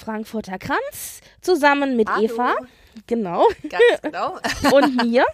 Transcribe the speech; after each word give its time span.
Frankfurter 0.00 0.58
Kranz 0.58 1.20
zusammen 1.40 1.96
mit 1.96 2.08
Hallo. 2.08 2.24
Eva. 2.24 2.54
Genau. 3.06 3.46
Ganz 3.68 4.02
genau. 4.02 4.38
und 4.72 5.04
mir. 5.04 5.24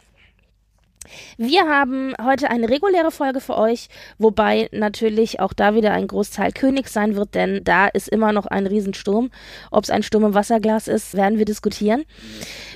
Wir 1.36 1.68
haben 1.68 2.14
heute 2.22 2.50
eine 2.50 2.68
reguläre 2.68 3.10
Folge 3.10 3.40
für 3.40 3.56
euch, 3.56 3.88
wobei 4.18 4.68
natürlich 4.72 5.40
auch 5.40 5.52
da 5.52 5.74
wieder 5.74 5.92
ein 5.92 6.06
Großteil 6.06 6.52
König 6.52 6.88
sein 6.88 7.14
wird, 7.14 7.34
denn 7.34 7.62
da 7.64 7.86
ist 7.86 8.08
immer 8.08 8.32
noch 8.32 8.46
ein 8.46 8.66
Riesensturm. 8.66 9.30
Ob 9.70 9.84
es 9.84 9.90
ein 9.90 10.02
Sturm 10.02 10.24
im 10.24 10.34
Wasserglas 10.34 10.88
ist, 10.88 11.14
werden 11.14 11.38
wir 11.38 11.44
diskutieren. 11.44 12.04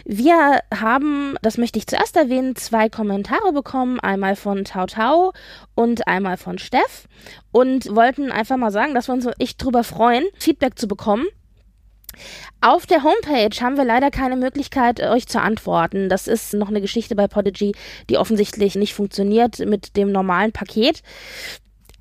Wir 0.05 0.61
haben, 0.75 1.37
das 1.43 1.59
möchte 1.59 1.79
ich 1.79 1.87
zuerst 1.87 2.17
erwähnen, 2.17 2.57
zwei 2.57 2.89
Kommentare 2.89 3.53
bekommen, 3.53 4.01
einmal 4.01 4.37
von 4.37 4.65
Tau 4.65 4.87
Tau 4.87 5.33
und 5.75 6.07
einmal 6.07 6.37
von 6.37 6.59
Steff 6.59 7.09
und 7.53 7.95
wollten 7.95 8.31
einfach 8.31 8.57
mal 8.57 8.71
sagen, 8.71 8.95
dass 8.95 9.09
wir 9.09 9.15
uns 9.15 9.27
echt 9.39 9.63
drüber 9.63 9.85
freuen, 9.85 10.25
Feedback 10.39 10.79
zu 10.79 10.87
bekommen. 10.87 11.27
Auf 12.61 12.87
der 12.87 13.03
Homepage 13.03 13.61
haben 13.61 13.77
wir 13.77 13.85
leider 13.85 14.11
keine 14.11 14.37
Möglichkeit, 14.37 15.01
euch 15.01 15.27
zu 15.27 15.41
antworten. 15.41 16.09
Das 16.09 16.27
ist 16.29 16.55
noch 16.55 16.69
eine 16.69 16.81
Geschichte 16.81 17.15
bei 17.15 17.27
Podigy, 17.27 17.73
die 18.09 18.19
offensichtlich 18.19 18.75
nicht 18.75 18.95
funktioniert 18.95 19.59
mit 19.61 19.97
dem 19.97 20.13
normalen 20.13 20.53
Paket. 20.53 21.03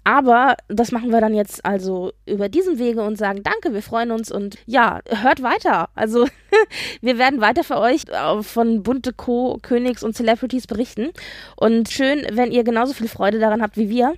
Aber 0.03 0.55
das 0.69 0.91
machen 0.91 1.11
wir 1.11 1.21
dann 1.21 1.35
jetzt 1.35 1.63
also 1.65 2.13
über 2.25 2.49
diesen 2.49 2.79
Wege 2.79 3.03
und 3.03 3.17
sagen 3.17 3.43
Danke, 3.43 3.73
wir 3.73 3.83
freuen 3.83 4.11
uns 4.11 4.31
und 4.31 4.57
ja, 4.65 5.01
hört 5.07 5.43
weiter. 5.43 5.89
Also 5.93 6.27
wir 7.01 7.17
werden 7.17 7.41
weiter 7.41 7.63
für 7.63 7.77
euch 7.77 8.05
äh, 8.07 8.41
von 8.41 8.81
bunte 8.81 9.13
Co, 9.13 9.59
Königs 9.61 10.03
und 10.03 10.15
Celebrities 10.15 10.67
berichten. 10.67 11.09
Und 11.55 11.89
schön, 11.89 12.25
wenn 12.31 12.51
ihr 12.51 12.63
genauso 12.63 12.93
viel 12.93 13.07
Freude 13.07 13.39
daran 13.39 13.61
habt 13.61 13.77
wie 13.77 13.89
wir. 13.89 14.15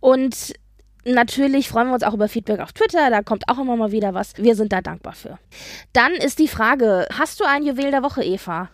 Und 0.00 0.52
Natürlich 1.08 1.68
freuen 1.68 1.86
wir 1.86 1.94
uns 1.94 2.02
auch 2.02 2.14
über 2.14 2.28
Feedback 2.28 2.58
auf 2.58 2.72
Twitter, 2.72 3.10
da 3.10 3.22
kommt 3.22 3.48
auch 3.48 3.60
immer 3.60 3.76
mal 3.76 3.92
wieder 3.92 4.12
was. 4.12 4.32
Wir 4.38 4.56
sind 4.56 4.72
da 4.72 4.80
dankbar 4.80 5.12
für. 5.12 5.38
Dann 5.92 6.12
ist 6.12 6.40
die 6.40 6.48
Frage, 6.48 7.06
hast 7.12 7.38
du 7.38 7.44
ein 7.44 7.62
Juwel 7.62 7.92
der 7.92 8.02
Woche, 8.02 8.24
Eva? 8.24 8.70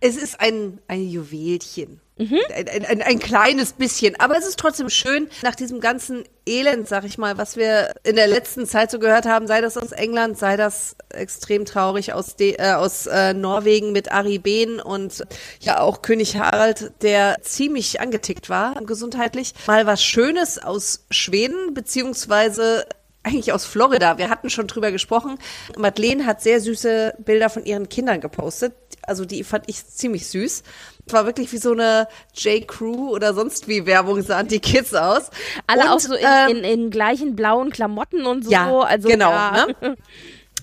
Es 0.00 0.16
ist 0.16 0.40
ein, 0.40 0.78
ein 0.88 1.06
Juwelchen. 1.06 2.00
Mhm. 2.22 2.38
Ein, 2.54 2.68
ein, 2.68 2.84
ein, 2.84 3.02
ein 3.02 3.18
kleines 3.18 3.72
bisschen. 3.72 4.18
Aber 4.20 4.36
es 4.36 4.46
ist 4.46 4.58
trotzdem 4.58 4.88
schön, 4.88 5.28
nach 5.42 5.54
diesem 5.54 5.80
ganzen 5.80 6.24
Elend, 6.44 6.88
sag 6.88 7.04
ich 7.04 7.18
mal, 7.18 7.38
was 7.38 7.56
wir 7.56 7.92
in 8.02 8.16
der 8.16 8.26
letzten 8.26 8.66
Zeit 8.66 8.90
so 8.90 8.98
gehört 8.98 9.26
haben, 9.26 9.46
sei 9.46 9.60
das 9.60 9.76
aus 9.76 9.92
England, 9.92 10.38
sei 10.38 10.56
das 10.56 10.96
extrem 11.10 11.64
traurig 11.64 12.12
aus, 12.12 12.36
De 12.36 12.56
äh, 12.58 12.72
aus 12.72 13.06
äh, 13.06 13.32
Norwegen 13.32 13.92
mit 13.92 14.10
Ari 14.10 14.38
Behn 14.38 14.80
und 14.80 15.24
ja 15.60 15.80
auch 15.80 16.02
König 16.02 16.36
Harald, 16.36 16.92
der 17.02 17.38
ziemlich 17.42 18.00
angetickt 18.00 18.48
war 18.48 18.74
gesundheitlich. 18.82 19.54
Mal 19.66 19.86
was 19.86 20.02
Schönes 20.02 20.58
aus 20.58 21.06
Schweden, 21.10 21.74
beziehungsweise 21.74 22.86
eigentlich 23.24 23.52
aus 23.52 23.64
Florida. 23.64 24.18
Wir 24.18 24.30
hatten 24.30 24.50
schon 24.50 24.66
drüber 24.66 24.90
gesprochen. 24.90 25.38
Madeleine 25.76 26.26
hat 26.26 26.42
sehr 26.42 26.60
süße 26.60 27.14
Bilder 27.18 27.50
von 27.50 27.64
ihren 27.64 27.88
Kindern 27.88 28.20
gepostet. 28.20 28.74
Also 29.02 29.24
die 29.24 29.44
fand 29.44 29.64
ich 29.68 29.86
ziemlich 29.86 30.26
süß. 30.28 30.62
Es 31.06 31.12
war 31.12 31.26
wirklich 31.26 31.52
wie 31.52 31.58
so 31.58 31.72
eine 31.72 32.08
J. 32.34 32.66
Crew 32.66 33.10
oder 33.10 33.34
sonst 33.34 33.68
wie 33.68 33.86
Werbung 33.86 34.22
sahen 34.22 34.48
die 34.48 34.60
Kids 34.60 34.94
aus. 34.94 35.30
Alle 35.66 35.82
Und, 35.82 35.88
auch 35.88 36.00
so 36.00 36.14
in, 36.14 36.24
ähm, 36.24 36.56
in, 36.56 36.64
in 36.64 36.90
gleichen 36.90 37.34
blauen 37.34 37.70
Klamotten 37.70 38.26
und 38.26 38.44
so. 38.44 38.50
ja, 38.50 38.70
also, 38.80 39.08
genau. 39.08 39.30
Ja. 39.30 39.66
Ne? 39.80 39.96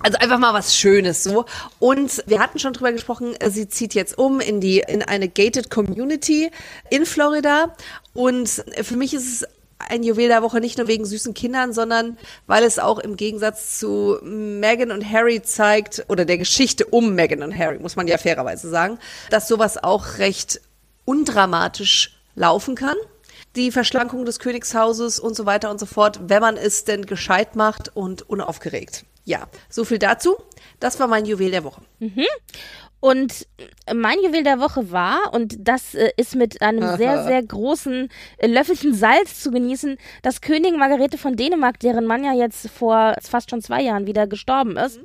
Also 0.01 0.17
einfach 0.17 0.39
mal 0.39 0.53
was 0.53 0.77
Schönes 0.77 1.25
so. 1.25 1.43
Und 1.77 2.23
wir 2.25 2.39
hatten 2.39 2.57
schon 2.57 2.71
drüber 2.71 2.93
gesprochen, 2.93 3.35
sie 3.49 3.67
zieht 3.67 3.93
jetzt 3.93 4.17
um 4.17 4.39
in 4.39 4.61
die 4.61 4.79
in 4.79 5.03
eine 5.03 5.27
gated 5.27 5.69
Community 5.69 6.51
in 6.89 7.05
Florida. 7.05 7.75
Und 8.13 8.63
für 8.81 8.95
mich 8.95 9.13
ist 9.13 9.27
es 9.27 9.47
ein 9.79 10.03
Juwel 10.03 10.27
der 10.27 10.43
Woche 10.43 10.59
nicht 10.59 10.77
nur 10.77 10.87
wegen 10.87 11.05
süßen 11.05 11.33
Kindern, 11.33 11.73
sondern 11.73 12.17
weil 12.47 12.63
es 12.63 12.79
auch 12.79 12.99
im 12.99 13.15
Gegensatz 13.15 13.79
zu 13.79 14.17
Meghan 14.21 14.91
und 14.91 15.09
Harry 15.09 15.41
zeigt, 15.41 16.05
oder 16.09 16.25
der 16.25 16.37
Geschichte 16.37 16.85
um 16.85 17.15
Meghan 17.15 17.43
und 17.43 17.57
Harry, 17.57 17.79
muss 17.79 17.95
man 17.95 18.07
ja 18.07 18.17
fairerweise 18.17 18.69
sagen, 18.69 18.99
dass 19.29 19.47
sowas 19.47 19.81
auch 19.81 20.17
recht 20.17 20.61
undramatisch 21.05 22.17
laufen 22.35 22.75
kann. 22.75 22.97
Die 23.55 23.71
Verschlankung 23.71 24.25
des 24.25 24.39
Königshauses 24.39 25.19
und 25.19 25.35
so 25.35 25.45
weiter 25.45 25.71
und 25.71 25.79
so 25.79 25.85
fort, 25.85 26.19
wenn 26.27 26.41
man 26.41 26.55
es 26.55 26.83
denn 26.83 27.05
gescheit 27.05 27.55
macht 27.55 27.95
und 27.95 28.29
unaufgeregt. 28.29 29.05
Ja, 29.25 29.47
so 29.69 29.85
viel 29.85 29.97
dazu. 29.97 30.37
Das 30.79 30.99
war 30.99 31.07
mein 31.07 31.25
Juwel 31.25 31.51
der 31.51 31.63
Woche. 31.63 31.81
Und 32.99 33.47
mein 33.93 34.17
Juwel 34.23 34.43
der 34.43 34.59
Woche 34.59 34.91
war, 34.91 35.33
und 35.33 35.55
das 35.59 35.95
äh, 35.95 36.11
ist 36.17 36.35
mit 36.35 36.61
einem 36.61 36.81
sehr, 36.97 37.23
sehr 37.23 37.41
großen 37.41 38.09
äh, 38.37 38.47
Löffelchen 38.47 38.93
Salz 38.93 39.41
zu 39.41 39.51
genießen, 39.51 39.97
dass 40.21 40.41
Königin 40.41 40.79
Margarete 40.79 41.17
von 41.17 41.35
Dänemark, 41.35 41.79
deren 41.79 42.05
Mann 42.05 42.23
ja 42.23 42.33
jetzt 42.33 42.69
vor 42.69 43.15
fast 43.21 43.49
schon 43.49 43.61
zwei 43.61 43.81
Jahren 43.81 44.05
wieder 44.05 44.27
gestorben 44.27 44.75
ist, 44.77 44.99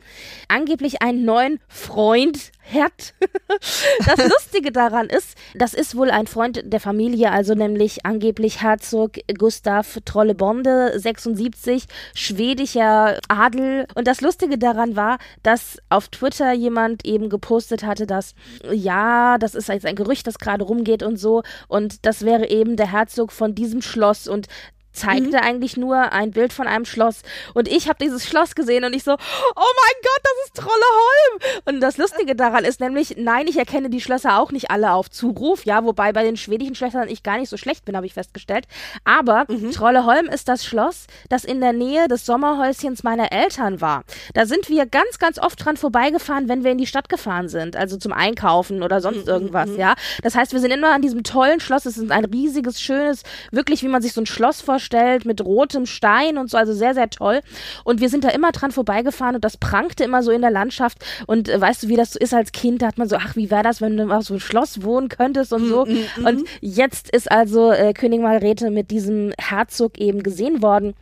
angeblich 0.48 1.02
einen 1.02 1.24
neuen 1.24 1.60
Freund 1.68 2.50
hat. 2.72 3.14
das 4.06 4.28
Lustige 4.28 4.72
daran 4.72 5.08
ist, 5.08 5.36
das 5.54 5.74
ist 5.74 5.96
wohl 5.96 6.10
ein 6.10 6.26
Freund 6.26 6.62
der 6.64 6.80
Familie, 6.80 7.30
also 7.30 7.54
nämlich 7.54 8.04
angeblich 8.06 8.62
Herzog 8.62 9.18
Gustav 9.38 9.98
Trollebonde, 10.04 10.98
76, 10.98 11.84
schwedischer 12.14 13.18
Adel. 13.28 13.86
Und 13.94 14.06
das 14.06 14.20
Lustige 14.20 14.58
daran 14.58 14.96
war, 14.96 15.18
dass 15.42 15.78
auf 15.88 16.08
Twitter 16.08 16.52
jemand 16.52 17.04
eben 17.04 17.28
gepostet 17.28 17.84
hatte, 17.84 18.06
dass 18.06 18.34
ja, 18.70 19.38
das 19.38 19.54
ist 19.54 19.68
jetzt 19.68 19.86
ein 19.86 19.96
Gerücht, 19.96 20.26
das 20.26 20.38
gerade 20.38 20.64
rumgeht 20.64 21.02
und 21.02 21.16
so. 21.16 21.42
Und 21.68 22.06
das 22.06 22.24
wäre 22.24 22.48
eben 22.48 22.76
der 22.76 22.90
Herzog 22.90 23.32
von 23.32 23.54
diesem 23.54 23.82
Schloss 23.82 24.28
und 24.28 24.46
zeigte 24.94 25.42
eigentlich 25.42 25.76
nur 25.76 26.12
ein 26.12 26.30
Bild 26.30 26.52
von 26.52 26.66
einem 26.66 26.84
Schloss. 26.84 27.20
Und 27.52 27.68
ich 27.68 27.88
habe 27.88 27.98
dieses 28.00 28.26
Schloss 28.26 28.54
gesehen 28.54 28.84
und 28.84 28.94
ich 28.94 29.04
so, 29.04 29.12
oh 29.12 29.16
mein 29.56 30.02
Gott, 30.02 30.22
das 30.22 30.32
ist 30.44 30.54
Trolleholm. 30.56 31.62
Und 31.66 31.80
das 31.80 31.98
Lustige 31.98 32.34
daran 32.34 32.64
ist 32.64 32.80
nämlich, 32.80 33.16
nein, 33.18 33.46
ich 33.46 33.58
erkenne 33.58 33.90
die 33.90 34.00
Schlösser 34.00 34.38
auch 34.38 34.52
nicht 34.52 34.70
alle 34.70 34.92
auf 34.92 35.10
Zuruf, 35.10 35.64
ja, 35.64 35.84
wobei 35.84 36.12
bei 36.12 36.22
den 36.22 36.36
schwedischen 36.36 36.74
Schlössern 36.74 37.08
ich 37.08 37.22
gar 37.22 37.38
nicht 37.38 37.48
so 37.48 37.56
schlecht 37.56 37.84
bin, 37.84 37.96
habe 37.96 38.06
ich 38.06 38.14
festgestellt. 38.14 38.66
Aber 39.04 39.46
Trolleholm 39.72 40.26
ist 40.26 40.48
das 40.48 40.64
Schloss, 40.64 41.06
das 41.28 41.44
in 41.44 41.60
der 41.60 41.72
Nähe 41.72 42.08
des 42.08 42.24
Sommerhäuschens 42.24 43.02
meiner 43.02 43.32
Eltern 43.32 43.80
war. 43.80 44.04
Da 44.34 44.46
sind 44.46 44.68
wir 44.68 44.86
ganz, 44.86 45.18
ganz 45.18 45.38
oft 45.38 45.64
dran 45.64 45.76
vorbeigefahren, 45.76 46.48
wenn 46.48 46.64
wir 46.64 46.70
in 46.70 46.78
die 46.78 46.86
Stadt 46.86 47.08
gefahren 47.08 47.48
sind, 47.48 47.76
also 47.76 47.96
zum 47.96 48.12
Einkaufen 48.12 48.82
oder 48.82 49.00
sonst 49.00 49.26
irgendwas, 49.26 49.70
ja. 49.76 49.94
Das 50.22 50.34
heißt, 50.34 50.52
wir 50.52 50.60
sind 50.60 50.70
immer 50.70 50.94
an 50.94 51.02
diesem 51.02 51.24
tollen 51.24 51.60
Schloss, 51.60 51.86
es 51.86 51.96
ist 51.96 52.10
ein 52.10 52.24
riesiges, 52.24 52.80
schönes, 52.80 53.22
wirklich, 53.50 53.82
wie 53.82 53.88
man 53.88 54.02
sich 54.02 54.12
so 54.12 54.20
ein 54.20 54.26
Schloss 54.26 54.60
vorstellt, 54.60 54.83
mit 55.24 55.44
rotem 55.44 55.86
Stein 55.86 56.38
und 56.38 56.50
so, 56.50 56.56
also 56.56 56.72
sehr, 56.72 56.94
sehr 56.94 57.10
toll. 57.10 57.40
Und 57.84 58.00
wir 58.00 58.08
sind 58.08 58.24
da 58.24 58.28
immer 58.28 58.52
dran 58.52 58.70
vorbeigefahren 58.70 59.36
und 59.36 59.44
das 59.44 59.56
prangte 59.56 60.04
immer 60.04 60.22
so 60.22 60.30
in 60.30 60.40
der 60.40 60.50
Landschaft. 60.50 61.04
Und 61.26 61.48
äh, 61.48 61.60
weißt 61.60 61.84
du, 61.84 61.88
wie 61.88 61.96
das 61.96 62.12
so 62.12 62.18
ist 62.18 62.34
als 62.34 62.52
Kind? 62.52 62.82
Da 62.82 62.86
hat 62.86 62.98
man 62.98 63.08
so, 63.08 63.16
ach, 63.16 63.36
wie 63.36 63.50
wäre 63.50 63.62
das, 63.62 63.80
wenn 63.80 63.96
du 63.96 64.10
auf 64.10 64.24
so 64.24 64.34
einem 64.34 64.40
Schloss 64.40 64.82
wohnen 64.82 65.08
könntest 65.08 65.52
und 65.52 65.68
so. 65.68 65.82
Und 66.24 66.48
jetzt 66.60 67.10
ist 67.10 67.30
also 67.30 67.72
äh, 67.72 67.92
Königin 67.92 68.22
Margarete 68.22 68.70
mit 68.70 68.90
diesem 68.90 69.32
Herzog 69.38 69.98
eben 69.98 70.22
gesehen 70.22 70.62
worden. 70.62 70.94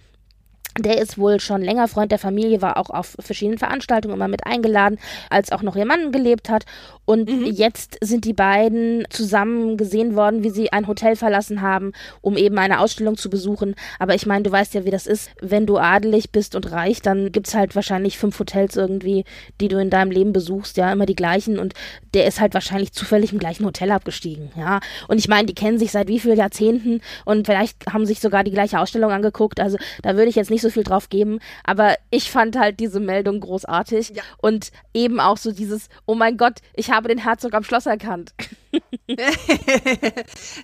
Der 0.79 1.01
ist 1.01 1.19
wohl 1.19 1.41
schon 1.41 1.63
länger 1.63 1.89
Freund 1.89 2.11
der 2.13 2.19
Familie, 2.19 2.63
war 2.63 2.77
auch 2.79 2.91
auf 2.91 3.17
verschiedenen 3.21 3.59
Veranstaltungen 3.59 4.15
immer 4.15 4.29
mit 4.29 4.47
eingeladen, 4.47 4.99
als 5.29 5.53
auch 5.53 5.63
noch 5.63 5.77
ihr 5.77 5.85
Mann 5.85 6.13
gelebt 6.13 6.49
hat. 6.49 6.65
Und 7.05 7.29
jetzt 7.29 7.99
sind 8.01 8.25
die 8.25 8.33
beiden 8.33 9.05
zusammen 9.11 9.77
gesehen 9.77 10.15
worden, 10.15 10.45
wie 10.45 10.51
sie 10.51 10.73
ein 10.73 10.87
Hotel 10.87 11.17
verlassen 11.17 11.61
haben, 11.61 11.93
um 12.21 12.37
eben 12.37 12.57
eine 12.59 12.81
Ausstellung 12.81 13.17
zu 13.17 13.29
besuchen. 13.29 13.75
Aber 13.99 14.15
ich 14.15 14.25
meine, 14.25 14.45
du 14.45 14.53
weißt 14.53 14.73
ja, 14.75 14.85
wie 14.85 14.91
das 14.91 15.07
ist. 15.07 15.31
Wenn 15.41 15.67
du 15.67 15.79
adelig 15.79 16.31
bist 16.31 16.55
und 16.55 16.71
reich, 16.71 17.03
dann 17.03 17.33
gibt's 17.33 17.55
halt 17.55 17.75
wahrscheinlich 17.75 18.19
fünf 18.19 18.39
Hotels 18.39 18.77
irgendwie, 18.77 19.25
die 19.61 19.69
du 19.69 19.79
in 19.79 19.91
deinem 19.91 20.11
Leben 20.11 20.33
besuchst, 20.33 20.77
ja, 20.77 20.93
immer 20.93 21.07
die 21.07 21.17
gleichen. 21.17 21.59
Und 21.59 21.75
der 22.15 22.27
ist 22.27 22.41
halt 22.41 22.55
wahrscheinlich 22.55 22.93
zufällig 22.93 23.33
im 23.33 23.39
gleichen 23.39 23.67
Hotel 23.67 23.91
abgestiegen, 23.91 24.51
ja. 24.57 24.81
Und 25.09 25.19
ich 25.19 25.29
meine, 25.29 25.47
die 25.47 25.55
kennen 25.55 25.79
sich 25.79 25.91
seit 25.91 26.09
wie 26.09 26.21
vielen 26.21 26.39
Jahrzehnten 26.39 27.01
und 27.25 27.47
vielleicht 27.47 27.87
haben 27.93 28.07
sich 28.07 28.21
sogar 28.21 28.45
die 28.45 28.53
gleiche 28.53 28.79
Ausstellung 28.79 29.11
angeguckt. 29.11 29.61
Also 29.61 29.77
da 30.03 30.15
würde 30.17 30.29
ich 30.29 30.37
jetzt 30.37 30.51
nicht 30.51 30.62
nicht 30.63 30.73
so 30.73 30.75
viel 30.75 30.85
drauf 30.85 31.09
geben, 31.09 31.41
aber 31.65 31.97
ich 32.11 32.31
fand 32.31 32.57
halt 32.57 32.79
diese 32.81 33.01
Meldung 33.01 33.41
großartig 33.41 34.11
ja. 34.11 34.23
und 34.39 34.71
eben 34.95 35.21
auch 35.21 35.37
so 35.37 35.53
dieses, 35.53 35.89
oh 36.07 36.15
mein 36.15 36.37
Gott, 36.37 36.61
ich 36.75 36.91
habe 36.91 37.09
den 37.09 37.19
Herzog 37.19 37.55
am 37.55 37.65
Schloss 37.65 37.87
erkannt. 37.87 38.33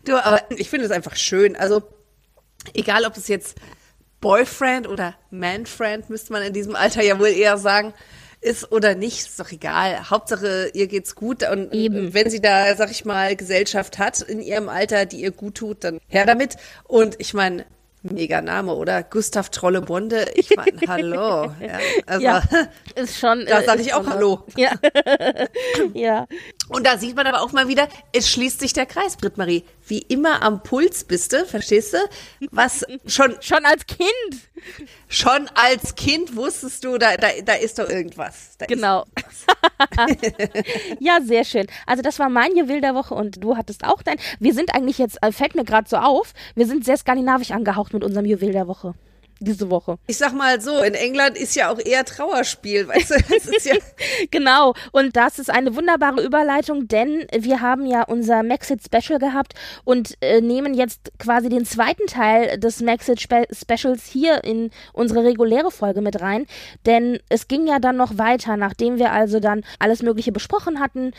du, 0.05 0.17
aber 0.17 0.43
ich 0.51 0.71
finde 0.71 0.87
es 0.87 0.93
einfach 0.93 1.17
schön. 1.17 1.57
Also, 1.57 1.83
egal 2.75 3.05
ob 3.05 3.17
es 3.17 3.29
jetzt 3.29 3.59
Boyfriend 4.21 4.89
oder 4.89 5.15
Manfriend, 5.31 6.09
müsste 6.11 6.33
man 6.33 6.43
in 6.43 6.53
diesem 6.53 6.77
Alter 6.77 7.03
ja 7.03 7.19
wohl 7.19 7.29
eher 7.29 7.59
sagen, 7.59 7.93
ist 8.41 8.71
oder 8.71 8.95
nicht, 8.95 9.19
ist 9.19 9.41
doch 9.41 9.51
egal. 9.51 10.11
Hauptsache, 10.11 10.71
ihr 10.73 10.87
geht's 10.87 11.17
gut 11.17 11.43
und 11.49 11.75
Eben. 11.75 12.15
wenn 12.15 12.31
sie 12.31 12.41
da, 12.41 12.77
sag 12.77 12.91
ich 12.91 13.05
mal, 13.05 13.35
Gesellschaft 13.35 13.99
hat 13.99 14.21
in 14.21 14.41
ihrem 14.41 14.69
Alter, 14.69 15.07
die 15.07 15.21
ihr 15.23 15.33
gut 15.33 15.57
tut, 15.57 15.83
dann 15.83 15.99
her 16.07 16.25
damit. 16.25 16.57
Und 16.85 17.17
ich 17.19 17.35
meine, 17.35 17.67
Mega 18.03 18.41
Name, 18.41 18.75
oder? 18.75 19.03
Gustav 19.03 19.51
Trolle 19.51 19.81
Bonde. 19.81 20.27
Ich 20.35 20.55
meine, 20.57 20.79
hallo. 20.89 21.53
Ja, 21.61 21.79
also, 22.07 22.25
ja, 22.25 22.43
ist 22.95 23.19
schon. 23.19 23.45
Da 23.47 23.63
sage 23.63 23.83
ich 23.83 23.93
auch 23.93 24.07
Hallo. 24.07 24.45
Ja. 24.57 24.73
ja. 25.95 26.27
Und 26.69 26.87
da 26.87 26.99
sieht 26.99 27.17
man 27.17 27.27
aber 27.27 27.43
auch 27.43 27.53
mal 27.53 27.69
wieder, 27.69 27.89
es 28.13 28.31
schließt 28.31 28.61
sich 28.61 28.73
der 28.73 28.87
Kreis, 28.87 29.17
Britt-Marie. 29.17 29.65
Wie 29.87 29.99
immer 29.99 30.43
am 30.43 30.63
Puls 30.63 31.05
bist 31.05 31.33
du, 31.33 31.45
verstehst 31.47 31.95
du? 31.95 31.99
Was 32.51 32.85
schon. 33.07 33.37
Schon 33.41 33.65
als 33.65 33.87
Kind. 33.87 34.03
Schon 35.09 35.49
als 35.55 35.95
Kind 35.95 36.37
wusstest 36.37 36.85
du, 36.85 36.99
da, 36.99 37.17
da, 37.17 37.29
da 37.45 37.55
ist 37.55 37.79
doch 37.79 37.89
irgendwas. 37.89 38.57
Da 38.59 38.67
genau. 38.67 39.05
ja, 41.01 41.21
sehr 41.23 41.45
schön. 41.45 41.67
Also 41.87 42.03
das 42.03 42.19
war 42.19 42.29
mein 42.29 42.57
Juwel 42.57 42.81
der 42.81 42.95
Woche 42.95 43.15
und 43.15 43.43
du 43.43 43.57
hattest 43.57 43.85
auch 43.85 44.03
dein. 44.03 44.17
Wir 44.39 44.53
sind 44.53 44.75
eigentlich 44.75 44.99
jetzt, 44.99 45.19
äh, 45.23 45.33
fällt 45.33 45.55
mir 45.55 45.65
gerade 45.65 45.89
so 45.89 45.97
auf, 45.97 46.35
wir 46.55 46.67
sind 46.67 46.85
sehr 46.85 46.97
skandinavisch 46.97 47.53
angehaucht 47.53 47.95
mit 47.95 48.05
unserem 48.05 48.27
Juwel 48.27 48.53
der 48.53 48.67
Woche 48.67 48.95
diese 49.41 49.71
Woche. 49.71 49.99
Ich 50.07 50.17
sag 50.17 50.33
mal 50.33 50.61
so, 50.61 50.83
in 50.83 50.95
England 50.95 51.37
ist 51.37 51.55
ja 51.55 51.71
auch 51.71 51.79
eher 51.79 52.05
Trauerspiel, 52.05 52.89
weißt 52.89 53.11
du? 53.11 53.15
Das 53.29 53.47
ist 53.47 53.67
ja 53.67 53.75
genau, 54.31 54.75
und 54.93 55.17
das 55.17 55.39
ist 55.39 55.51
eine 55.51 55.77
wunderbare 55.77 56.23
Überleitung, 56.23 56.89
denn 56.89 57.27
wir 57.37 57.61
haben 57.61 57.87
ja 57.87 58.03
unser 58.03 58.43
Maxit 58.43 58.81
Special 58.83 59.19
gehabt 59.19 59.55
und 59.85 60.15
äh, 60.21 60.41
nehmen 60.41 60.75
jetzt 60.75 61.13
quasi 61.19 61.49
den 61.49 61.65
zweiten 61.65 62.07
Teil 62.07 62.59
des 62.59 62.81
Maxit 62.81 63.21
Spe 63.21 63.47
Specials 63.53 64.07
hier 64.07 64.43
in 64.45 64.71
unsere 64.93 65.25
reguläre 65.25 65.71
Folge 65.71 66.01
mit 66.01 66.21
rein, 66.21 66.47
denn 66.87 67.19
es 67.29 67.49
ging 67.49 67.67
ja 67.67 67.79
dann 67.79 67.97
noch 67.97 68.19
weiter, 68.19 68.57
nachdem 68.57 68.99
wir 68.99 69.13
also 69.13 69.41
dann 69.41 69.63
alles 69.79 70.03
Mögliche 70.03 70.33
besprochen 70.33 70.81
hatten. 70.81 71.13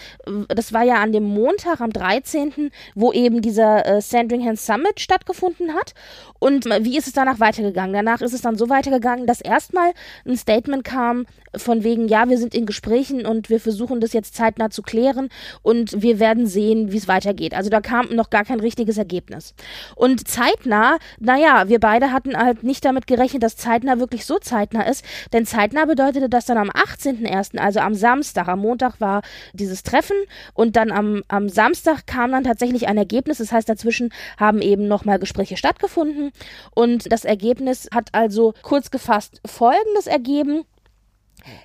Das 0.48 0.74
war 0.74 0.83
ja 0.83 0.95
an 0.95 1.12
dem 1.12 1.24
Montag, 1.24 1.81
am 1.81 1.92
13., 1.92 2.71
wo 2.95 3.12
eben 3.12 3.42
dieser 3.42 3.86
äh, 3.86 4.01
Sandringham 4.01 4.56
Summit 4.56 5.00
stattgefunden 5.00 5.74
hat. 5.74 5.94
Und 6.39 6.66
äh, 6.66 6.83
wie 6.83 6.98
ist 6.98 7.07
es 7.07 7.13
danach 7.13 7.39
weitergegangen? 7.39 7.94
Danach 7.94 8.09
danach 8.10 8.22
ist 8.22 8.34
es 8.34 8.42
dann 8.42 8.58
so 8.58 8.70
weitergegangen, 8.70 9.28
dass 9.28 9.40
erstmal 9.42 9.92
ein 10.26 10.36
Statement 10.36 10.84
kam 10.84 11.26
von 11.56 11.84
wegen, 11.84 12.07
ja, 12.07 12.28
wir 12.28 12.38
sind 12.38 12.56
in 12.56 12.66
Gesprächen 12.66 13.25
und 13.25 13.50
wir 13.50 13.60
versuchen 13.60 14.01
das 14.01 14.13
jetzt 14.13 14.36
zeitnah 14.36 14.69
zu 14.69 14.81
klären 14.81 15.30
und 15.62 16.01
wir 16.01 16.19
werden 16.19 16.48
sehen, 16.48 16.92
wie 16.92 16.98
es 16.98 17.07
weitergeht. 17.07 17.54
Also 17.54 17.69
da 17.69 17.80
kam 17.80 18.07
noch 18.16 18.30
gar 18.30 18.44
kein 18.44 18.60
richtiges 18.60 18.98
Ergebnis. 18.98 19.54
Und 19.96 20.28
zeitnah, 20.28 20.98
naja, 21.19 21.69
wir 21.69 21.80
beide 21.80 22.12
hatten 22.12 22.36
halt 22.36 22.63
nicht 22.63 22.84
damit 22.84 23.07
gerechnet, 23.07 23.44
dass 23.44 23.56
zeitnah 23.56 24.00
wirklich 24.00 24.25
so 24.25 24.40
zeitnah 24.40 24.84
ist, 24.84 25.06
denn 25.31 25.46
zeitnah 25.46 25.86
bedeutete 25.86 26.30
das 26.30 26.46
dann 26.46 26.57
am 26.57 26.69
18.01., 26.69 27.57
also 27.57 27.80
am 27.80 27.94
Samstag, 27.94 28.48
am 28.48 28.60
Montag 28.60 29.00
war 29.00 29.22
dieses 29.54 29.84
Treffen 29.84 30.18
und 30.54 30.75
dann 30.75 30.92
am, 30.92 31.24
am 31.28 31.48
Samstag 31.48 32.07
kam 32.07 32.31
dann 32.31 32.44
tatsächlich 32.44 32.88
ein 32.88 32.98
Ergebnis. 32.98 33.38
Das 33.38 33.52
heißt, 33.52 33.69
dazwischen 33.69 34.12
haben 34.38 34.62
eben 34.62 34.88
nochmal 34.88 35.19
Gespräche 35.19 35.57
stattgefunden 35.57 36.31
und 36.74 37.12
das 37.12 37.24
Ergebnis 37.24 37.88
hat 37.94 38.00
hat 38.00 38.10
also 38.13 38.54
kurz 38.62 38.92
gefasst 38.92 39.42
Folgendes 39.45 40.07
ergeben. 40.07 40.63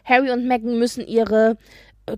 Harry 0.04 0.30
und 0.30 0.46
Meghan 0.46 0.78
müssen 0.78 1.06
ihre 1.06 1.56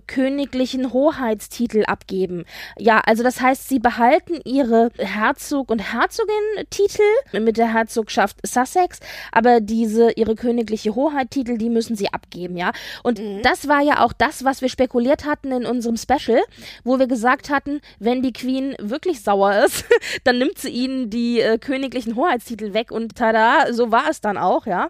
königlichen 0.07 0.91
Hoheitstitel 0.93 1.83
abgeben. 1.85 2.45
Ja, 2.77 3.01
also 3.05 3.23
das 3.23 3.41
heißt, 3.41 3.69
sie 3.69 3.79
behalten 3.79 4.39
ihre 4.43 4.89
Herzog- 4.97 5.71
und 5.71 5.79
Herzogin-Titel 5.79 7.01
mit 7.39 7.57
der 7.57 7.73
Herzogschaft 7.73 8.37
Sussex, 8.45 8.99
aber 9.31 9.61
diese, 9.61 10.11
ihre 10.11 10.35
königliche 10.35 10.95
Hoheitstitel, 10.95 11.57
die 11.57 11.69
müssen 11.69 11.95
sie 11.95 12.11
abgeben, 12.13 12.57
ja. 12.57 12.71
Und 13.03 13.19
mhm. 13.19 13.41
das 13.43 13.67
war 13.67 13.81
ja 13.81 14.03
auch 14.03 14.13
das, 14.13 14.43
was 14.43 14.61
wir 14.61 14.69
spekuliert 14.69 15.25
hatten 15.25 15.51
in 15.51 15.65
unserem 15.65 15.97
Special, 15.97 16.41
wo 16.83 16.99
wir 16.99 17.07
gesagt 17.07 17.49
hatten, 17.49 17.81
wenn 17.99 18.21
die 18.21 18.33
Queen 18.33 18.75
wirklich 18.79 19.21
sauer 19.21 19.63
ist, 19.65 19.85
dann 20.25 20.37
nimmt 20.37 20.57
sie 20.57 20.69
ihnen 20.69 21.09
die 21.09 21.39
äh, 21.39 21.57
königlichen 21.57 22.15
Hoheitstitel 22.15 22.73
weg 22.73 22.91
und 22.91 23.15
tada, 23.15 23.71
so 23.73 23.91
war 23.91 24.09
es 24.09 24.21
dann 24.21 24.37
auch, 24.37 24.65
ja. 24.65 24.89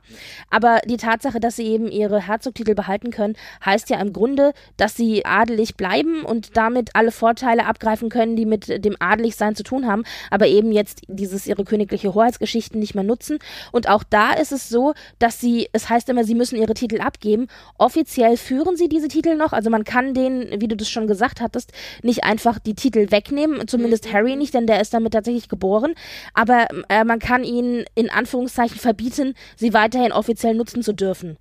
Aber 0.50 0.80
die 0.86 0.98
Tatsache, 0.98 1.40
dass 1.40 1.56
sie 1.56 1.68
eben 1.68 1.88
ihre 1.88 2.20
Herzogtitel 2.28 2.74
behalten 2.74 3.12
können, 3.12 3.36
heißt 3.64 3.90
ja 3.90 4.00
im 4.00 4.14
Grunde, 4.14 4.54
dass 4.78 4.87
dass 4.88 4.96
sie 4.96 5.26
adelig 5.26 5.76
bleiben 5.76 6.24
und 6.24 6.56
damit 6.56 6.92
alle 6.94 7.12
Vorteile 7.12 7.66
abgreifen 7.66 8.08
können, 8.08 8.38
die 8.38 8.46
mit 8.46 8.86
dem 8.86 8.96
Adeligsein 9.02 9.54
zu 9.54 9.64
tun 9.64 9.86
haben, 9.86 10.06
aber 10.32 10.48
eben 10.48 10.72
jetzt 10.72 11.02
dieses 11.10 11.46
ihre 11.46 11.66
königliche 11.66 12.14
Hoheitsgeschichten 12.14 12.80
nicht 12.80 12.96
mehr 12.96 13.04
nutzen. 13.04 13.40
Und 13.74 13.90
auch 13.90 14.06
da 14.10 14.32
ist 14.32 14.54
es 14.54 14.70
so, 14.70 14.94
dass 15.20 15.42
sie, 15.42 15.68
es 15.74 15.90
heißt 15.90 16.08
immer, 16.08 16.24
sie 16.24 16.36
müssen 16.36 16.56
ihre 16.56 16.74
Titel 16.74 17.02
abgeben. 17.02 17.48
Offiziell 17.78 18.38
führen 18.38 18.78
sie 18.78 18.88
diese 18.88 19.10
Titel 19.10 19.36
noch, 19.36 19.52
also 19.52 19.70
man 19.70 19.84
kann 19.84 20.14
denen, 20.14 20.62
wie 20.62 20.70
du 20.70 20.78
das 20.78 20.90
schon 20.90 21.08
gesagt 21.08 21.42
hattest, 21.42 21.74
nicht 22.02 22.24
einfach 22.24 22.58
die 22.58 22.76
Titel 22.76 23.12
wegnehmen, 23.12 23.68
zumindest 23.68 24.06
mhm. 24.06 24.14
Harry 24.14 24.36
nicht, 24.38 24.54
denn 24.54 24.68
der 24.68 24.80
ist 24.80 24.94
damit 24.94 25.12
tatsächlich 25.12 25.50
geboren. 25.50 25.96
Aber 26.34 26.68
äh, 26.88 27.04
man 27.04 27.20
kann 27.20 27.44
ihnen 27.44 27.84
in 27.94 28.10
Anführungszeichen 28.10 28.80
verbieten, 28.80 29.34
sie 29.58 29.74
weiterhin 29.74 30.14
offiziell 30.14 30.56
nutzen 30.56 30.82
zu 30.82 30.94
dürfen. 30.94 31.36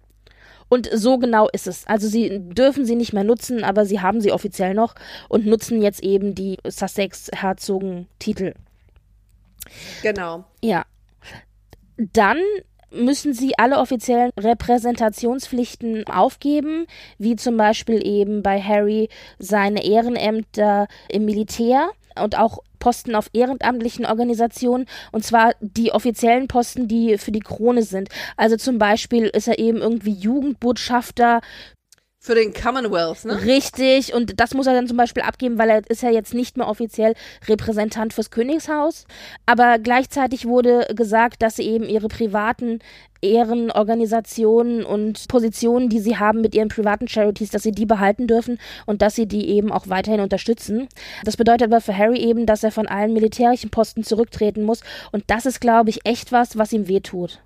Und 0.69 0.89
so 0.93 1.19
genau 1.19 1.49
ist 1.53 1.67
es. 1.67 1.87
Also 1.87 2.09
sie 2.09 2.41
dürfen 2.41 2.85
sie 2.85 2.97
nicht 2.97 3.13
mehr 3.13 3.25
nutzen, 3.25 3.63
aber 3.65 3.87
sie 3.87 4.01
haben 4.01 4.21
sie 4.21 4.33
offiziell 4.33 4.75
noch 4.75 4.95
und 5.29 5.47
nutzen 5.47 5.81
jetzt 5.83 6.03
eben 6.03 6.35
die 6.35 6.59
Sussex-Herzogen-Titel. 6.67 8.55
Genau. 10.03 10.45
Ja. 10.63 10.85
Dann 11.97 12.39
müssen 12.91 13.33
sie 13.33 13.59
alle 13.59 13.79
offiziellen 13.79 14.31
Repräsentationspflichten 14.39 16.07
aufgeben, 16.07 16.87
wie 17.19 17.37
zum 17.37 17.57
Beispiel 17.57 18.07
eben 18.07 18.43
bei 18.43 18.61
Harry 18.61 19.09
seine 19.39 19.85
Ehrenämter 19.85 20.87
im 21.09 21.25
Militär 21.25 21.91
und 22.23 22.39
auch 22.39 22.59
Posten 22.79 23.15
auf 23.15 23.31
ehrenamtlichen 23.33 24.07
Organisationen 24.07 24.87
und 25.13 25.25
zwar 25.25 25.55
die 25.61 25.93
offiziellen 25.93 26.47
Posten, 26.47 26.89
die 26.89 27.19
für 27.19 27.33
die 27.33 27.41
Krone 27.41 27.83
sind. 27.83 28.09
Also 28.37 28.57
zum 28.57 28.79
Beispiel 28.79 29.25
ist 29.25 29.49
er 29.49 29.59
eben 29.59 29.79
irgendwie 29.79 30.13
Jugendbotschafter 30.13 31.41
für 32.27 32.35
den 32.35 32.53
Commonwealth, 32.53 33.25
ne? 33.25 33.41
Richtig, 33.45 34.13
und 34.13 34.41
das 34.41 34.53
muss 34.53 34.67
er 34.67 34.75
dann 34.75 34.89
zum 34.89 34.97
Beispiel 34.97 35.23
abgeben, 35.23 35.59
weil 35.59 35.71
er 35.71 35.89
ist 35.89 36.03
ja 36.03 36.11
jetzt 36.11 36.35
nicht 36.35 36.57
mehr 36.57 36.67
offiziell 36.67 37.15
Repräsentant 37.47 38.13
fürs 38.13 38.33
Königshaus. 38.33 39.05
Aber 39.47 39.79
gleichzeitig 39.79 40.45
wurde 40.45 40.89
gesagt, 40.97 41.41
dass 41.41 41.55
sie 41.55 41.63
eben 41.63 41.89
ihre 41.89 42.09
privaten 42.09 42.81
Ehrenorganisationen 43.23 44.85
und 44.85 45.29
Positionen, 45.29 45.89
die 45.89 46.01
sie 46.01 46.19
haben 46.19 46.41
mit 46.41 46.57
ihren 46.57 46.69
privaten 46.69 47.07
Charities, 47.07 47.51
dass 47.51 47.63
sie 47.63 47.71
die 47.71 47.87
behalten 47.87 48.27
dürfen 48.27 48.59
und 48.87 49.03
dass 49.03 49.15
sie 49.15 49.27
die 49.27 49.49
eben 49.49 49.71
auch 49.71 49.89
weiterhin 49.89 50.21
unterstützen. 50.21 50.89
Das 51.25 51.37
bedeutet 51.37 51.69
aber 51.69 51.81
für 51.81 51.97
Harry 51.97 52.19
eben, 52.19 52.45
dass 52.45 52.65
er 52.65 52.73
von 52.73 52.89
allen 52.89 53.13
militärischen 53.13 53.71
Posten 53.71 54.03
zurücktreten 54.03 54.65
muss. 54.65 54.81
Und 55.13 55.23
das 55.29 55.47
ist, 55.47 55.61
glaube 55.61 55.91
ich, 55.91 56.01
echt 56.05 56.33
was, 56.33 56.59
was 56.59 56.73
ihm 56.73 56.89
wehtut. 56.89 57.39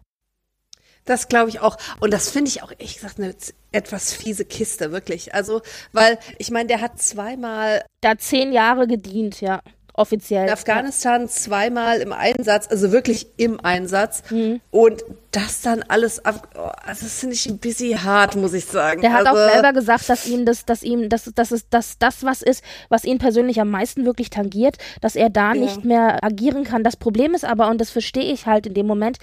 Das 1.04 1.28
glaube 1.28 1.50
ich 1.50 1.60
auch. 1.60 1.76
Und 2.00 2.12
das 2.12 2.30
finde 2.30 2.50
ich 2.50 2.62
auch, 2.62 2.70
ehrlich 2.70 2.96
gesagt, 2.96 3.18
eine 3.18 3.34
etwas 3.72 4.12
fiese 4.12 4.44
Kiste, 4.44 4.92
wirklich. 4.92 5.34
Also, 5.34 5.62
weil, 5.92 6.18
ich 6.38 6.50
meine, 6.50 6.66
der 6.68 6.80
hat 6.80 7.00
zweimal. 7.00 7.82
Da 8.00 8.16
zehn 8.18 8.52
Jahre 8.52 8.86
gedient, 8.86 9.40
ja 9.40 9.60
offiziell. 10.00 10.46
In 10.46 10.52
Afghanistan 10.52 11.28
zweimal 11.28 12.00
im 12.00 12.12
Einsatz, 12.12 12.66
also 12.68 12.90
wirklich 12.90 13.26
im 13.36 13.60
Einsatz. 13.60 14.22
Mhm. 14.30 14.60
Und 14.70 15.04
das 15.32 15.60
dann 15.60 15.84
alles 15.86 16.24
ab, 16.24 16.48
oh, 16.56 16.70
also 16.84 17.04
das 17.04 17.20
finde 17.20 17.36
ich 17.36 17.46
ein 17.46 17.58
bisschen 17.58 18.02
hart, 18.02 18.34
muss 18.34 18.52
ich 18.52 18.64
sagen. 18.64 19.00
Der 19.00 19.12
hat 19.12 19.26
also, 19.26 19.40
auch 19.40 19.52
selber 19.52 19.72
gesagt, 19.72 20.08
dass 20.08 20.26
ihm 20.26 20.44
das, 20.44 20.64
dass 20.64 20.82
ihm, 20.82 21.08
dass, 21.08 21.30
dass 21.34 21.52
es, 21.52 21.68
dass 21.68 21.98
das 21.98 22.24
was 22.24 22.42
ist, 22.42 22.64
was 22.88 23.04
ihn 23.04 23.18
persönlich 23.18 23.60
am 23.60 23.70
meisten 23.70 24.04
wirklich 24.04 24.30
tangiert, 24.30 24.76
dass 25.00 25.14
er 25.14 25.30
da 25.30 25.54
ja. 25.54 25.60
nicht 25.60 25.84
mehr 25.84 26.24
agieren 26.24 26.64
kann. 26.64 26.82
Das 26.82 26.96
Problem 26.96 27.34
ist 27.34 27.44
aber, 27.44 27.68
und 27.68 27.80
das 27.80 27.90
verstehe 27.90 28.32
ich 28.32 28.46
halt 28.46 28.66
in 28.66 28.74
dem 28.74 28.88
Moment, 28.88 29.18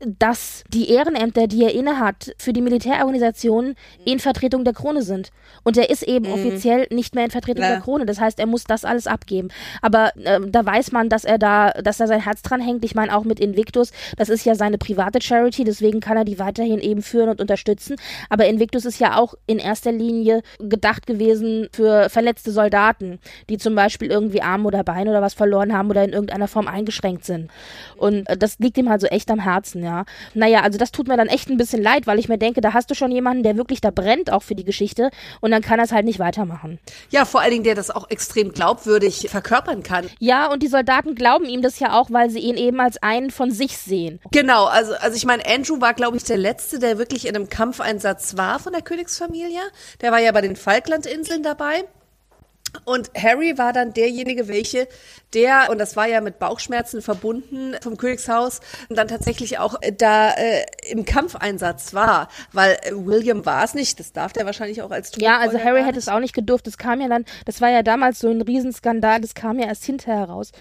dass 0.00 0.64
die 0.68 0.90
Ehrenämter, 0.90 1.46
die 1.46 1.62
er 1.62 1.72
innehat, 1.72 2.34
für 2.38 2.52
die 2.52 2.60
Militärorganisationen 2.60 3.76
in 4.04 4.18
Vertretung 4.18 4.64
der 4.64 4.74
Krone 4.74 5.02
sind. 5.02 5.30
Und 5.62 5.76
er 5.76 5.90
ist 5.90 6.02
eben 6.02 6.26
mhm. 6.26 6.32
offiziell 6.32 6.88
nicht 6.90 7.14
mehr 7.14 7.24
in 7.24 7.30
Vertretung 7.30 7.62
ja. 7.62 7.70
der 7.70 7.80
Krone. 7.80 8.04
Das 8.04 8.18
heißt, 8.18 8.40
er 8.40 8.46
muss 8.46 8.64
das 8.64 8.84
alles 8.84 9.06
abgeben. 9.06 9.48
Aber 9.80 10.10
äh, 10.16 10.40
da 10.44 10.66
weiß 10.66 10.90
man, 10.90 11.08
dass 11.08 11.24
er 11.24 11.38
da, 11.38 11.70
dass 11.70 12.00
er 12.00 12.08
sein 12.08 12.20
Herz 12.20 12.42
dran 12.42 12.60
hängt. 12.60 12.84
Ich 12.84 12.96
meine 12.96 13.16
auch 13.16 13.22
mit 13.22 13.38
Invictus, 13.38 13.92
das 14.16 14.28
ist 14.28 14.44
ja 14.44 14.56
seine 14.56 14.76
private 14.76 15.22
Charity 15.22 15.51
Security, 15.52 15.64
deswegen 15.64 16.00
kann 16.00 16.16
er 16.16 16.24
die 16.24 16.38
weiterhin 16.38 16.80
eben 16.80 17.02
führen 17.02 17.28
und 17.28 17.40
unterstützen. 17.40 17.96
Aber 18.28 18.46
Invictus 18.46 18.84
ist 18.84 18.98
ja 18.98 19.18
auch 19.18 19.34
in 19.46 19.58
erster 19.58 19.92
Linie 19.92 20.42
gedacht 20.58 21.06
gewesen 21.06 21.68
für 21.72 22.08
verletzte 22.08 22.50
Soldaten, 22.50 23.20
die 23.48 23.58
zum 23.58 23.74
Beispiel 23.74 24.10
irgendwie 24.10 24.42
Arme 24.42 24.66
oder 24.66 24.82
Beine 24.84 25.10
oder 25.10 25.22
was 25.22 25.34
verloren 25.34 25.72
haben 25.72 25.90
oder 25.90 26.04
in 26.04 26.12
irgendeiner 26.12 26.48
Form 26.48 26.66
eingeschränkt 26.66 27.24
sind. 27.24 27.50
Und 27.96 28.28
äh, 28.28 28.36
das 28.36 28.58
liegt 28.58 28.78
ihm 28.78 28.88
halt 28.88 29.00
so 29.00 29.06
echt 29.06 29.30
am 29.30 29.40
Herzen, 29.40 29.82
ja. 29.82 30.04
Naja, 30.34 30.62
also 30.62 30.78
das 30.78 30.92
tut 30.92 31.08
mir 31.08 31.16
dann 31.16 31.28
echt 31.28 31.48
ein 31.48 31.56
bisschen 31.56 31.82
leid, 31.82 32.06
weil 32.06 32.18
ich 32.18 32.28
mir 32.28 32.38
denke, 32.38 32.60
da 32.60 32.72
hast 32.72 32.90
du 32.90 32.94
schon 32.94 33.12
jemanden, 33.12 33.42
der 33.42 33.56
wirklich 33.56 33.80
da 33.80 33.90
brennt 33.90 34.32
auch 34.32 34.42
für 34.42 34.54
die 34.54 34.64
Geschichte 34.64 35.10
und 35.40 35.50
dann 35.50 35.62
kann 35.62 35.78
er 35.78 35.84
es 35.84 35.92
halt 35.92 36.04
nicht 36.04 36.18
weitermachen. 36.18 36.78
Ja, 37.10 37.24
vor 37.24 37.40
allen 37.40 37.52
Dingen, 37.52 37.64
der 37.64 37.74
das 37.74 37.90
auch 37.90 38.08
extrem 38.10 38.52
glaubwürdig 38.52 39.26
verkörpern 39.28 39.82
kann. 39.82 40.06
Ja, 40.18 40.50
und 40.50 40.62
die 40.62 40.68
Soldaten 40.68 41.14
glauben 41.14 41.44
ihm 41.44 41.62
das 41.62 41.78
ja 41.78 41.98
auch, 41.98 42.10
weil 42.10 42.30
sie 42.30 42.40
ihn 42.40 42.56
eben 42.56 42.80
als 42.80 43.02
einen 43.02 43.30
von 43.30 43.50
sich 43.50 43.76
sehen. 43.76 44.20
Genau, 44.30 44.64
also, 44.64 44.94
also 44.94 45.16
ich 45.16 45.24
meine, 45.26 45.41
Andrew 45.46 45.80
war, 45.80 45.94
glaube 45.94 46.16
ich, 46.16 46.24
der 46.24 46.38
Letzte, 46.38 46.78
der 46.78 46.98
wirklich 46.98 47.26
in 47.26 47.36
einem 47.36 47.48
Kampfeinsatz 47.48 48.36
war 48.36 48.58
von 48.58 48.72
der 48.72 48.82
Königsfamilie. 48.82 49.60
Der 50.00 50.12
war 50.12 50.18
ja 50.18 50.32
bei 50.32 50.40
den 50.40 50.56
Falklandinseln 50.56 51.42
dabei. 51.42 51.84
Und 52.84 53.10
Harry 53.14 53.58
war 53.58 53.72
dann 53.72 53.92
derjenige, 53.92 54.48
welche, 54.48 54.88
der, 55.34 55.68
und 55.70 55.78
das 55.78 55.94
war 55.94 56.08
ja 56.08 56.20
mit 56.20 56.38
Bauchschmerzen 56.38 57.02
verbunden 57.02 57.76
vom 57.82 57.96
Königshaus, 57.96 58.60
dann 58.88 59.08
tatsächlich 59.08 59.58
auch 59.58 59.76
äh, 59.82 59.92
da 59.92 60.30
äh, 60.30 60.64
im 60.90 61.04
Kampfeinsatz 61.04 61.92
war. 61.92 62.28
Weil 62.52 62.78
äh, 62.82 62.92
William 62.94 63.44
war 63.44 63.64
es 63.64 63.74
nicht, 63.74 64.00
das 64.00 64.12
darf 64.12 64.32
der 64.32 64.46
wahrscheinlich 64.46 64.80
auch 64.82 64.90
als 64.90 65.12
Ja, 65.16 65.38
also 65.38 65.58
Harry 65.58 65.82
hätte 65.82 65.98
es 65.98 66.08
auch 66.08 66.20
nicht 66.20 66.34
gedurft. 66.34 66.66
Das 66.66 66.78
kam 66.78 67.00
ja 67.00 67.08
dann, 67.08 67.24
das 67.44 67.60
war 67.60 67.68
ja 67.68 67.82
damals 67.82 68.18
so 68.18 68.30
ein 68.30 68.40
Riesenskandal, 68.40 69.20
das 69.20 69.34
kam 69.34 69.58
ja 69.58 69.66
erst 69.66 69.84
hinterher 69.84 70.24
raus 70.24 70.52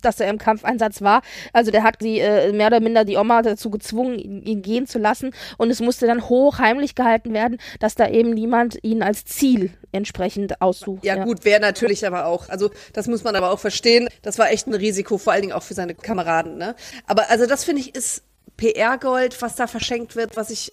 dass 0.00 0.20
er 0.20 0.28
im 0.28 0.38
Kampfeinsatz 0.38 1.02
war. 1.02 1.22
Also 1.52 1.70
der 1.70 1.82
hat 1.82 1.96
sie 2.00 2.20
äh, 2.20 2.52
mehr 2.52 2.68
oder 2.68 2.80
minder 2.80 3.04
die 3.04 3.16
Oma 3.16 3.42
dazu 3.42 3.70
gezwungen, 3.70 4.18
ihn, 4.18 4.42
ihn, 4.42 4.62
gehen 4.62 4.86
zu 4.86 4.98
lassen. 4.98 5.32
Und 5.58 5.70
es 5.70 5.80
musste 5.80 6.06
dann 6.06 6.28
hochheimlich 6.28 6.94
gehalten 6.94 7.32
werden, 7.32 7.58
dass 7.80 7.94
da 7.94 8.08
eben 8.08 8.30
niemand 8.30 8.78
ihn 8.82 9.02
als 9.02 9.24
Ziel 9.24 9.70
entsprechend 9.92 10.60
aussucht. 10.60 11.04
Ja, 11.04 11.16
ja. 11.16 11.24
gut, 11.24 11.44
wäre 11.44 11.60
natürlich 11.60 12.06
aber 12.06 12.26
auch. 12.26 12.48
Also 12.48 12.70
das 12.92 13.06
muss 13.08 13.24
man 13.24 13.36
aber 13.36 13.50
auch 13.50 13.58
verstehen. 13.58 14.08
Das 14.22 14.38
war 14.38 14.50
echt 14.50 14.66
ein 14.66 14.74
Risiko, 14.74 15.18
vor 15.18 15.32
allen 15.32 15.42
Dingen 15.42 15.52
auch 15.52 15.62
für 15.62 15.74
seine 15.74 15.94
Kameraden. 15.94 16.56
Ne? 16.56 16.74
Aber 17.06 17.30
also 17.30 17.46
das 17.46 17.64
finde 17.64 17.82
ich 17.82 17.94
ist 17.94 18.22
PR-Gold, 18.56 19.40
was 19.42 19.56
da 19.56 19.66
verschenkt 19.66 20.16
wird, 20.16 20.36
was 20.36 20.50
ich 20.50 20.72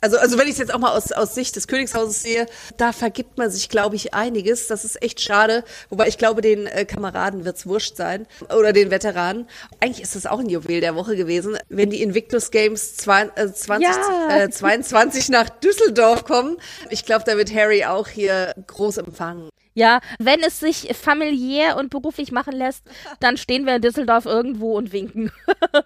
also, 0.00 0.18
also 0.18 0.38
wenn 0.38 0.46
ich 0.46 0.52
es 0.52 0.58
jetzt 0.58 0.72
auch 0.72 0.78
mal 0.78 0.96
aus, 0.96 1.12
aus 1.12 1.34
Sicht 1.34 1.56
des 1.56 1.68
Königshauses 1.68 2.22
sehe, 2.22 2.46
da 2.76 2.92
vergibt 2.92 3.36
man 3.36 3.50
sich, 3.50 3.68
glaube 3.68 3.96
ich, 3.96 4.14
einiges. 4.14 4.66
Das 4.66 4.84
ist 4.84 5.02
echt 5.02 5.20
schade. 5.20 5.64
Wobei 5.90 6.08
ich 6.08 6.16
glaube, 6.16 6.40
den 6.40 6.66
äh, 6.66 6.84
Kameraden 6.84 7.44
wird's 7.44 7.66
wurscht 7.66 7.96
sein. 7.96 8.26
Oder 8.56 8.72
den 8.72 8.90
Veteranen. 8.90 9.46
Eigentlich 9.80 10.02
ist 10.02 10.16
das 10.16 10.26
auch 10.26 10.40
ein 10.40 10.48
Juwel 10.48 10.80
der 10.80 10.94
Woche 10.94 11.16
gewesen. 11.16 11.58
Wenn 11.68 11.90
die 11.90 12.02
Invictus 12.02 12.50
Games 12.50 12.96
zwei, 12.96 13.30
äh, 13.34 13.52
20, 13.52 13.88
ja. 13.88 14.44
äh, 14.44 14.50
22 14.50 15.28
nach 15.28 15.48
Düsseldorf 15.48 16.24
kommen, 16.24 16.56
ich 16.88 17.04
glaube, 17.04 17.24
da 17.26 17.36
wird 17.36 17.54
Harry 17.54 17.84
auch 17.84 18.08
hier 18.08 18.54
groß 18.66 18.98
empfangen. 18.98 19.50
Ja, 19.74 20.00
wenn 20.18 20.40
es 20.40 20.58
sich 20.58 20.94
familiär 20.96 21.76
und 21.76 21.90
beruflich 21.90 22.32
machen 22.32 22.54
lässt, 22.54 22.84
dann 23.20 23.36
stehen 23.36 23.66
wir 23.66 23.76
in 23.76 23.82
Düsseldorf 23.82 24.26
irgendwo 24.26 24.76
und 24.76 24.92
winken. 24.92 25.30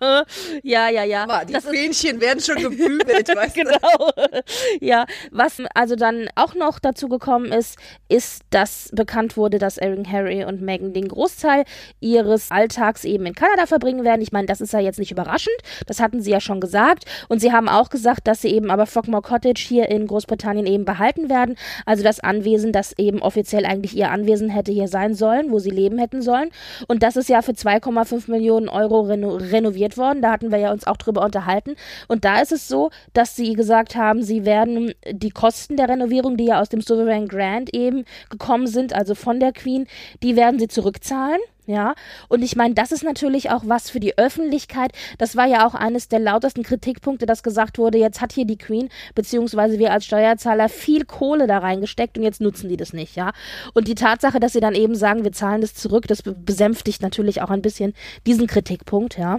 ja, 0.62 0.88
ja, 0.88 1.05
ja. 1.05 1.26
Mal, 1.26 1.45
die 1.45 1.53
das 1.53 1.67
Fähnchen 1.67 2.21
werden 2.21 2.41
schon 2.41 2.57
gebügelt, 2.62 3.29
weißt 3.29 3.57
du? 3.57 3.64
Genau. 3.64 4.11
ja, 4.81 5.05
was 5.31 5.59
also 5.75 5.97
dann 5.97 6.29
auch 6.35 6.55
noch 6.55 6.79
dazu 6.79 7.09
gekommen 7.09 7.53
ist, 7.53 7.76
ist, 8.09 8.43
dass 8.50 8.88
bekannt 8.93 9.37
wurde, 9.37 9.59
dass 9.59 9.76
Erin, 9.76 10.11
Harry 10.11 10.45
und 10.45 10.62
Meghan 10.62 10.95
den 10.95 11.09
Großteil 11.09 11.64
ihres 12.00 12.50
Alltags 12.50 13.05
eben 13.05 13.26
in 13.26 13.35
Kanada 13.35 13.67
verbringen 13.67 14.05
werden. 14.05 14.23
Ich 14.23 14.33
meine, 14.33 14.47
das 14.47 14.62
ist 14.62 14.73
ja 14.73 14.81
jetzt 14.81 14.99
nicht 14.99 15.11
überraschend. 15.12 15.57
Das 15.87 16.00
hatten 16.00 16.23
sie 16.23 16.31
ja 16.31 16.41
schon 16.41 16.61
gesagt. 16.61 17.05
Und 17.29 17.41
sie 17.41 17.53
haben 17.53 17.69
auch 17.69 17.91
gesagt, 17.91 18.26
dass 18.26 18.41
sie 18.41 18.49
eben 18.49 18.71
aber 18.71 18.87
Frogmore 18.87 19.23
Cottage 19.23 19.62
hier 19.67 19.91
in 19.91 20.07
Großbritannien 20.07 20.67
eben 20.67 20.85
behalten 20.87 21.29
werden. 21.29 21.57
Also 21.85 22.03
das 22.03 22.21
Anwesen, 22.21 22.73
das 22.73 22.95
eben 22.99 23.21
offiziell 23.21 23.64
eigentlich 23.75 23.97
ihr 23.97 24.11
Anwesen 24.11 24.49
hätte 24.49 24.73
hier 24.73 24.88
sein 24.88 25.14
sollen, 25.14 25.50
wo 25.50 25.59
sie 25.59 25.71
leben 25.71 25.99
hätten 25.99 26.23
sollen. 26.23 26.50
Und 26.88 27.02
das 27.02 27.16
ist 27.16 27.28
ja 27.28 27.43
für 27.43 27.52
2,5 27.52 28.31
Millionen 28.31 28.69
Euro 28.69 29.02
reno 29.02 29.37
renoviert 29.37 29.99
worden. 29.99 30.23
Da 30.23 30.33
hatten 30.33 30.50
wir 30.50 30.59
ja 30.59 30.73
uns 30.73 30.87
auch 30.87 30.97
drüber 30.97 31.25
unterhalten. 31.25 31.76
Und 32.09 32.25
da 32.25 32.40
ist 32.40 32.52
es 32.52 32.69
so, 32.69 32.90
dass 33.12 33.37
sie 33.37 33.54
gesagt 33.54 33.97
haben, 33.97 34.23
sie 34.23 34.45
werden 34.45 34.95
die 35.11 35.31
Kosten 35.31 35.76
der 35.76 35.88
Renovierung, 35.88 36.37
die 36.37 36.47
ja 36.47 36.61
aus 36.61 36.69
dem 36.69 36.81
Sovereign 36.81 37.28
Grant 37.28 37.75
eben 37.75 38.04
gekommen 38.31 38.66
sind, 38.66 38.95
also 38.95 39.14
von 39.14 39.40
der 39.40 39.52
Queen, 39.52 39.87
die 40.23 40.37
werden 40.37 40.59
sie 40.59 40.69
zurückzahlen. 40.69 41.40
Ja, 41.66 41.94
und 42.28 42.42
ich 42.42 42.56
meine, 42.56 42.75
das 42.75 42.92
ist 42.92 43.04
natürlich 43.04 43.50
auch 43.50 43.62
was 43.64 43.88
für 43.88 44.00
die 44.00 44.18
Öffentlichkeit. 44.18 44.92
Das 45.16 45.35
war 45.35 45.47
ja 45.47 45.66
auch 45.66 45.75
eines 45.75 46.09
der 46.09 46.18
lautesten 46.18 46.62
Kritikpunkte, 46.62 47.25
dass 47.25 47.42
gesagt 47.42 47.78
wurde, 47.78 47.97
jetzt 47.97 48.21
hat 48.21 48.33
hier 48.35 48.44
die 48.44 48.59
Queen, 48.59 48.90
beziehungsweise 49.14 49.78
wir 49.78 49.90
als 49.90 50.04
Steuerzahler 50.04 50.68
viel 50.68 51.06
Kohle 51.06 51.47
da 51.47 51.59
reingesteckt 51.59 52.18
und 52.18 52.25
jetzt 52.25 52.42
nutzen 52.42 52.68
die 52.68 52.76
das 52.76 52.92
nicht, 52.92 53.16
ja. 53.16 53.33
Und 53.73 53.88
die 53.88 53.94
Tatsache, 53.94 54.40
dass 54.40 54.52
sie 54.52 54.61
dann 54.61 54.75
eben 54.75 54.94
sagen, 54.94 55.25
wir 55.25 55.33
zahlen 55.33 55.62
das 55.62 55.73
zurück, 55.73 56.06
das 56.06 56.23
besänftigt 56.23 57.00
natürlich 57.00 57.40
auch 57.40 57.50
ein 57.50 57.62
bisschen 57.62 57.94
diesen 58.26 58.47
Kritikpunkt, 58.47 59.16
ja. 59.16 59.38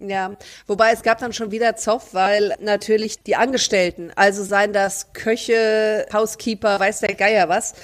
Ja, 0.00 0.32
wobei 0.66 0.90
es 0.90 1.02
gab 1.02 1.18
dann 1.18 1.32
schon 1.32 1.52
wieder 1.52 1.76
Zoff, 1.76 2.12
weil 2.12 2.56
natürlich 2.60 3.22
die 3.22 3.36
Angestellten, 3.36 4.10
also 4.16 4.42
seien 4.42 4.72
das 4.72 5.12
Köche, 5.12 6.06
Housekeeper, 6.12 6.80
weiß 6.80 7.00
der 7.00 7.14
Geier 7.14 7.48
was, 7.48 7.74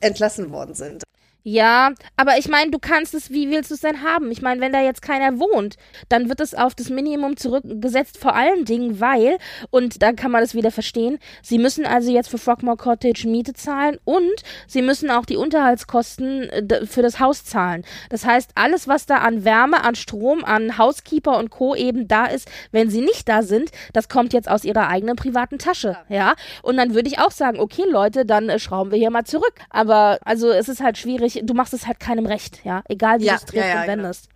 entlassen 0.00 0.50
worden 0.50 0.74
sind. 0.74 1.04
Ja, 1.44 1.90
aber 2.16 2.38
ich 2.38 2.48
meine, 2.48 2.70
du 2.70 2.78
kannst 2.78 3.14
es, 3.14 3.30
wie 3.30 3.50
willst 3.50 3.70
du 3.70 3.74
es 3.74 3.80
denn 3.80 4.02
haben? 4.02 4.30
Ich 4.30 4.42
meine, 4.42 4.60
wenn 4.60 4.72
da 4.72 4.80
jetzt 4.80 5.02
keiner 5.02 5.40
wohnt, 5.40 5.76
dann 6.08 6.28
wird 6.28 6.40
es 6.40 6.54
auf 6.54 6.76
das 6.76 6.88
Minimum 6.88 7.36
zurückgesetzt, 7.36 8.16
vor 8.18 8.36
allen 8.36 8.64
Dingen, 8.64 9.00
weil, 9.00 9.38
und 9.70 10.02
da 10.02 10.12
kann 10.12 10.30
man 10.30 10.40
das 10.40 10.54
wieder 10.54 10.70
verstehen, 10.70 11.18
sie 11.42 11.58
müssen 11.58 11.84
also 11.84 12.12
jetzt 12.12 12.28
für 12.28 12.38
Frogmore 12.38 12.76
Cottage 12.76 13.26
Miete 13.26 13.54
zahlen 13.54 13.98
und 14.04 14.44
sie 14.68 14.82
müssen 14.82 15.10
auch 15.10 15.26
die 15.26 15.36
Unterhaltskosten 15.36 16.48
äh, 16.48 16.86
für 16.86 17.02
das 17.02 17.18
Haus 17.18 17.44
zahlen. 17.44 17.84
Das 18.08 18.24
heißt, 18.24 18.52
alles, 18.54 18.86
was 18.86 19.06
da 19.06 19.16
an 19.16 19.44
Wärme, 19.44 19.82
an 19.82 19.96
Strom, 19.96 20.44
an 20.44 20.78
Housekeeper 20.78 21.38
und 21.38 21.50
Co. 21.50 21.74
eben 21.74 22.06
da 22.06 22.26
ist, 22.26 22.48
wenn 22.70 22.88
sie 22.88 23.00
nicht 23.00 23.28
da 23.28 23.42
sind, 23.42 23.72
das 23.92 24.08
kommt 24.08 24.32
jetzt 24.32 24.48
aus 24.48 24.62
ihrer 24.62 24.86
eigenen 24.88 25.16
privaten 25.16 25.58
Tasche, 25.58 25.96
ja? 26.08 26.34
Und 26.62 26.76
dann 26.76 26.94
würde 26.94 27.08
ich 27.08 27.18
auch 27.18 27.32
sagen, 27.32 27.58
okay, 27.58 27.84
Leute, 27.90 28.24
dann 28.24 28.48
äh, 28.48 28.60
schrauben 28.60 28.92
wir 28.92 28.98
hier 28.98 29.10
mal 29.10 29.24
zurück. 29.24 29.54
Aber, 29.70 30.18
also, 30.24 30.50
es 30.50 30.68
ist 30.68 30.80
halt 30.80 30.98
schwierig, 30.98 31.31
nicht, 31.34 31.48
du 31.48 31.54
machst 31.54 31.74
es 31.74 31.86
halt 31.86 32.00
keinem 32.00 32.26
recht, 32.26 32.64
ja, 32.64 32.82
egal 32.88 33.20
wie 33.20 33.24
ja, 33.24 33.34
du 33.34 33.36
es 33.36 33.44
triffst 33.44 33.56
ja, 33.56 33.66
ja, 33.66 33.80
und 33.80 33.86
genau. 33.86 33.92
wendest. 33.92 34.24
Genau. 34.26 34.32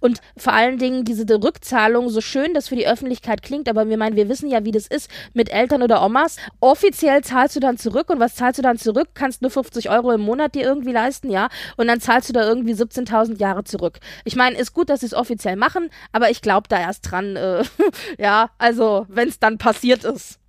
Und 0.00 0.20
vor 0.36 0.52
allen 0.52 0.78
Dingen 0.78 1.04
diese 1.04 1.24
Rückzahlung, 1.28 2.08
so 2.08 2.20
schön 2.20 2.54
das 2.54 2.68
für 2.68 2.76
die 2.76 2.88
Öffentlichkeit 2.88 3.42
klingt, 3.42 3.68
aber 3.68 3.88
wir 3.88 3.96
meinen, 3.96 4.16
wir 4.16 4.28
wissen 4.28 4.50
ja, 4.50 4.64
wie 4.64 4.72
das 4.72 4.86
ist 4.86 5.10
mit 5.34 5.50
Eltern 5.50 5.82
oder 5.82 6.04
Omas. 6.04 6.36
Offiziell 6.60 7.22
zahlst 7.22 7.54
du 7.54 7.60
dann 7.60 7.76
zurück 7.76 8.10
und 8.10 8.20
was 8.20 8.34
zahlst 8.34 8.58
du 8.58 8.62
dann 8.62 8.78
zurück? 8.78 9.10
Kannst 9.14 9.42
nur 9.42 9.50
50 9.50 9.90
Euro 9.90 10.12
im 10.12 10.22
Monat 10.22 10.54
dir 10.54 10.64
irgendwie 10.64 10.92
leisten, 10.92 11.30
ja? 11.30 11.48
Und 11.76 11.86
dann 11.88 12.00
zahlst 12.00 12.28
du 12.28 12.32
da 12.32 12.42
irgendwie 12.48 12.74
17.000 12.74 13.38
Jahre 13.38 13.64
zurück. 13.64 14.00
Ich 14.24 14.34
meine, 14.34 14.56
ist 14.56 14.72
gut, 14.72 14.90
dass 14.90 15.00
sie 15.00 15.06
es 15.06 15.14
offiziell 15.14 15.56
machen, 15.56 15.90
aber 16.12 16.30
ich 16.30 16.42
glaube 16.42 16.68
da 16.68 16.80
erst 16.80 17.10
dran, 17.10 17.36
äh, 17.36 17.62
ja, 18.18 18.50
also 18.58 19.06
wenn 19.08 19.28
es 19.28 19.38
dann 19.38 19.58
passiert 19.58 20.04
ist. 20.04 20.40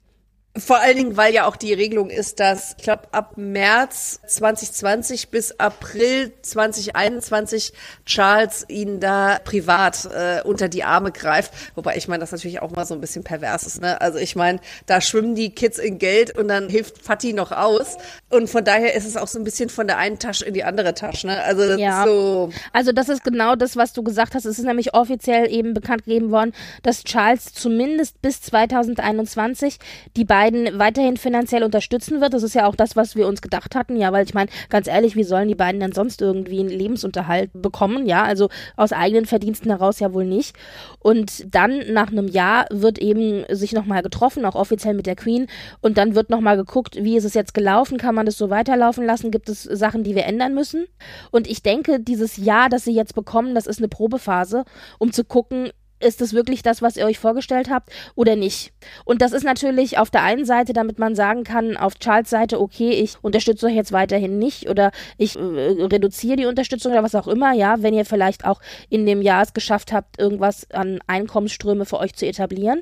Vor 0.57 0.79
allen 0.79 0.97
Dingen, 0.97 1.15
weil 1.15 1.31
ja 1.31 1.45
auch 1.45 1.55
die 1.55 1.73
Regelung 1.73 2.09
ist, 2.09 2.39
dass 2.39 2.75
ich 2.77 2.83
glaube 2.83 3.03
ab 3.11 3.33
März 3.35 4.19
2020 4.25 5.29
bis 5.29 5.59
April 5.59 6.33
2021 6.41 7.71
Charles 8.03 8.65
ihn 8.67 8.99
da 8.99 9.37
privat 9.43 10.05
äh, 10.05 10.41
unter 10.43 10.67
die 10.67 10.83
Arme 10.83 11.11
greift. 11.11 11.53
Wobei 11.75 11.97
ich 11.97 12.07
meine, 12.07 12.21
das 12.21 12.31
natürlich 12.31 12.63
auch 12.63 12.71
mal 12.71 12.85
so 12.85 12.95
ein 12.95 12.99
bisschen 12.99 13.23
pervers 13.23 13.67
ist. 13.67 13.79
Ne? 13.79 14.01
Also 14.01 14.17
ich 14.17 14.35
meine, 14.35 14.59
da 14.87 15.01
schwimmen 15.01 15.35
die 15.35 15.51
Kids 15.51 15.77
in 15.77 15.99
Geld 15.99 16.35
und 16.35 16.47
dann 16.47 16.67
hilft 16.67 16.97
Fatih 16.97 17.33
noch 17.33 17.51
aus. 17.51 17.97
Und 18.29 18.49
von 18.49 18.65
daher 18.65 18.95
ist 18.95 19.05
es 19.05 19.17
auch 19.17 19.27
so 19.27 19.37
ein 19.37 19.43
bisschen 19.43 19.69
von 19.69 19.85
der 19.85 19.99
einen 19.99 20.17
Tasche 20.17 20.45
in 20.45 20.55
die 20.55 20.63
andere 20.63 20.95
Tasche. 20.95 21.27
Ne? 21.27 21.43
Also 21.43 21.67
das 21.67 21.79
ja. 21.79 22.03
ist 22.03 22.09
so. 22.09 22.49
Also 22.73 22.91
das 22.91 23.07
ist 23.07 23.23
genau 23.23 23.55
das, 23.55 23.75
was 23.75 23.93
du 23.93 24.01
gesagt 24.01 24.33
hast. 24.33 24.45
Es 24.45 24.57
ist 24.57 24.65
nämlich 24.65 24.95
offiziell 24.95 25.49
eben 25.51 25.75
bekannt 25.75 26.05
gegeben 26.05 26.31
worden, 26.31 26.53
dass 26.81 27.03
Charles 27.03 27.53
zumindest 27.53 28.19
bis 28.23 28.41
2021 28.41 29.77
die 30.17 30.25
beiden 30.25 30.38
beiden 30.39 30.79
weiterhin 30.79 31.17
finanziell 31.17 31.63
unterstützen 31.63 32.21
wird. 32.21 32.33
Das 32.33 32.43
ist 32.43 32.55
ja 32.55 32.65
auch 32.65 32.75
das, 32.75 32.95
was 32.95 33.17
wir 33.17 33.27
uns 33.27 33.41
gedacht 33.41 33.75
hatten, 33.75 33.97
ja, 33.97 34.13
weil 34.13 34.23
ich 34.23 34.33
meine, 34.33 34.49
ganz 34.69 34.87
ehrlich, 34.87 35.17
wie 35.17 35.25
sollen 35.25 35.49
die 35.49 35.55
beiden 35.55 35.81
denn 35.81 35.91
sonst 35.91 36.21
irgendwie 36.21 36.61
einen 36.61 36.69
Lebensunterhalt 36.69 37.49
bekommen, 37.53 38.05
ja, 38.05 38.23
also 38.23 38.47
aus 38.77 38.93
eigenen 38.93 39.25
Verdiensten 39.25 39.69
heraus 39.69 39.99
ja 39.99 40.13
wohl 40.13 40.23
nicht. 40.23 40.55
Und 40.99 41.53
dann 41.53 41.91
nach 41.91 42.09
einem 42.09 42.29
Jahr 42.29 42.67
wird 42.71 42.99
eben 42.99 43.43
sich 43.49 43.73
nochmal 43.73 44.01
getroffen, 44.01 44.45
auch 44.45 44.55
offiziell 44.55 44.93
mit 44.93 45.07
der 45.07 45.17
Queen, 45.17 45.47
und 45.81 45.97
dann 45.97 46.15
wird 46.15 46.29
nochmal 46.29 46.55
geguckt, 46.55 46.95
wie 46.95 47.17
ist 47.17 47.25
es 47.25 47.33
jetzt 47.33 47.53
gelaufen, 47.53 47.97
kann 47.97 48.15
man 48.15 48.25
das 48.25 48.37
so 48.37 48.49
weiterlaufen 48.49 49.05
lassen, 49.05 49.31
gibt 49.31 49.49
es 49.49 49.63
Sachen, 49.63 50.05
die 50.05 50.15
wir 50.15 50.25
ändern 50.25 50.53
müssen. 50.53 50.85
Und 51.31 51.47
ich 51.49 51.63
denke, 51.63 51.99
dieses 51.99 52.37
Jahr, 52.37 52.69
das 52.69 52.85
sie 52.85 52.93
jetzt 52.93 53.13
bekommen, 53.13 53.55
das 53.55 53.67
ist 53.67 53.79
eine 53.79 53.89
Probephase, 53.89 54.63
um 54.99 55.11
zu 55.11 55.25
gucken, 55.25 55.71
ist 55.99 56.21
es 56.21 56.33
wirklich 56.33 56.61
das, 56.61 56.81
was 56.81 56.97
ihr 56.97 57.05
euch 57.05 57.19
vorgestellt 57.19 57.69
habt 57.69 57.91
oder 58.15 58.35
nicht? 58.35 58.71
Und 59.05 59.21
das 59.21 59.31
ist 59.31 59.43
natürlich 59.43 59.97
auf 59.97 60.09
der 60.09 60.23
einen 60.23 60.45
Seite, 60.45 60.73
damit 60.73 60.99
man 60.99 61.15
sagen 61.15 61.43
kann, 61.43 61.77
auf 61.77 61.95
Charles 61.95 62.29
Seite, 62.29 62.59
okay, 62.59 62.91
ich 62.91 63.17
unterstütze 63.21 63.65
euch 63.65 63.75
jetzt 63.75 63.91
weiterhin 63.91 64.39
nicht 64.39 64.69
oder 64.69 64.91
ich 65.17 65.35
äh, 65.35 65.39
reduziere 65.39 66.37
die 66.37 66.45
Unterstützung 66.45 66.93
oder 66.93 67.03
was 67.03 67.15
auch 67.15 67.27
immer, 67.27 67.53
ja, 67.53 67.81
wenn 67.81 67.93
ihr 67.93 68.05
vielleicht 68.05 68.45
auch 68.45 68.61
in 68.89 69.05
dem 69.05 69.21
Jahr 69.21 69.43
es 69.43 69.53
geschafft 69.53 69.91
habt, 69.91 70.19
irgendwas 70.19 70.69
an 70.71 70.99
Einkommensströme 71.07 71.85
für 71.85 71.99
euch 71.99 72.15
zu 72.15 72.25
etablieren. 72.25 72.81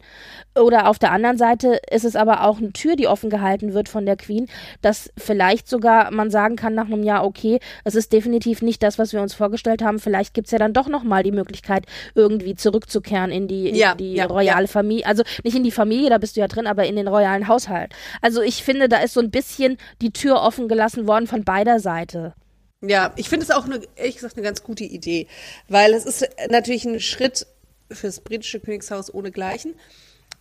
Oder 0.55 0.87
auf 0.87 0.99
der 0.99 1.11
anderen 1.11 1.37
Seite 1.37 1.79
ist 1.89 2.05
es 2.05 2.15
aber 2.15 2.43
auch 2.43 2.57
eine 2.57 2.73
Tür, 2.73 2.95
die 2.95 3.07
offen 3.07 3.29
gehalten 3.29 3.73
wird 3.73 3.89
von 3.89 4.05
der 4.05 4.17
Queen, 4.17 4.47
dass 4.81 5.11
vielleicht 5.17 5.67
sogar 5.67 6.11
man 6.11 6.29
sagen 6.29 6.55
kann 6.55 6.75
nach 6.75 6.85
einem 6.85 7.03
Jahr, 7.03 7.25
okay, 7.25 7.59
es 7.83 7.95
ist 7.95 8.13
definitiv 8.13 8.61
nicht 8.61 8.83
das, 8.83 8.99
was 8.99 9.13
wir 9.13 9.21
uns 9.21 9.33
vorgestellt 9.33 9.81
haben, 9.81 9.99
vielleicht 9.99 10.33
gibt 10.33 10.47
es 10.47 10.51
ja 10.51 10.59
dann 10.59 10.73
doch 10.73 10.87
nochmal 10.87 11.23
die 11.23 11.31
Möglichkeit, 11.31 11.85
irgendwie 12.15 12.55
zurückzukehren 12.55 13.06
in 13.11 13.47
die, 13.47 13.69
ja, 13.69 13.93
in 13.93 13.97
die 13.97 14.13
ja, 14.13 14.25
royale 14.25 14.65
ja. 14.65 14.71
Familie. 14.71 15.05
Also 15.05 15.23
nicht 15.43 15.55
in 15.55 15.63
die 15.63 15.71
Familie, 15.71 16.09
da 16.09 16.17
bist 16.17 16.35
du 16.35 16.41
ja 16.41 16.47
drin, 16.47 16.67
aber 16.67 16.85
in 16.85 16.95
den 16.95 17.07
royalen 17.07 17.47
Haushalt. 17.47 17.93
Also 18.21 18.41
ich 18.41 18.63
finde, 18.63 18.89
da 18.89 18.97
ist 18.97 19.13
so 19.13 19.19
ein 19.19 19.31
bisschen 19.31 19.77
die 20.01 20.11
Tür 20.11 20.41
offen 20.41 20.67
gelassen 20.67 21.07
worden 21.07 21.27
von 21.27 21.43
beider 21.43 21.79
Seite. 21.79 22.33
Ja, 22.81 23.13
ich 23.15 23.29
finde 23.29 23.45
es 23.45 23.51
auch 23.51 23.65
eine, 23.65 23.81
ehrlich 23.95 24.15
gesagt 24.15 24.37
eine 24.37 24.45
ganz 24.45 24.63
gute 24.63 24.83
Idee, 24.83 25.27
weil 25.67 25.93
es 25.93 26.05
ist 26.05 26.29
natürlich 26.49 26.85
ein 26.85 26.99
Schritt 26.99 27.47
fürs 27.91 28.19
britische 28.19 28.59
Königshaus 28.59 29.13
ohnegleichen. 29.13 29.73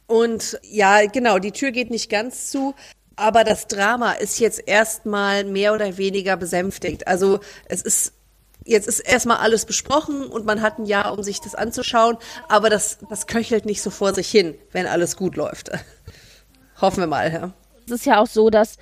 Und 0.06 0.58
ja, 0.62 1.06
genau, 1.06 1.38
die 1.38 1.52
Tür 1.52 1.70
geht 1.70 1.90
nicht 1.90 2.10
ganz 2.10 2.50
zu, 2.50 2.74
aber 3.16 3.44
das 3.44 3.66
Drama 3.66 4.12
ist 4.12 4.38
jetzt 4.38 4.62
erstmal 4.66 5.44
mehr 5.44 5.72
oder 5.72 5.96
weniger 5.96 6.36
besänftigt. 6.36 7.06
Also 7.08 7.40
es 7.68 7.82
ist 7.82 8.12
jetzt 8.66 8.88
ist 8.88 9.00
erstmal 9.00 9.38
alles 9.38 9.64
besprochen 9.64 10.26
und 10.26 10.44
man 10.44 10.60
hat 10.62 10.78
ein 10.78 10.86
Jahr, 10.86 11.12
um 11.12 11.22
sich 11.22 11.40
das 11.40 11.54
anzuschauen, 11.54 12.18
aber 12.48 12.68
das, 12.70 12.98
das 13.08 13.26
köchelt 13.26 13.64
nicht 13.64 13.82
so 13.82 13.90
vor 13.90 14.12
sich 14.14 14.30
hin, 14.30 14.54
wenn 14.72 14.86
alles 14.86 15.16
gut 15.16 15.36
läuft. 15.36 15.70
Hoffen 16.80 17.00
wir 17.00 17.06
mal, 17.06 17.32
ja. 17.32 17.52
Es 17.86 17.92
ist 17.92 18.06
ja 18.06 18.20
auch 18.20 18.26
so, 18.26 18.50
dass 18.50 18.76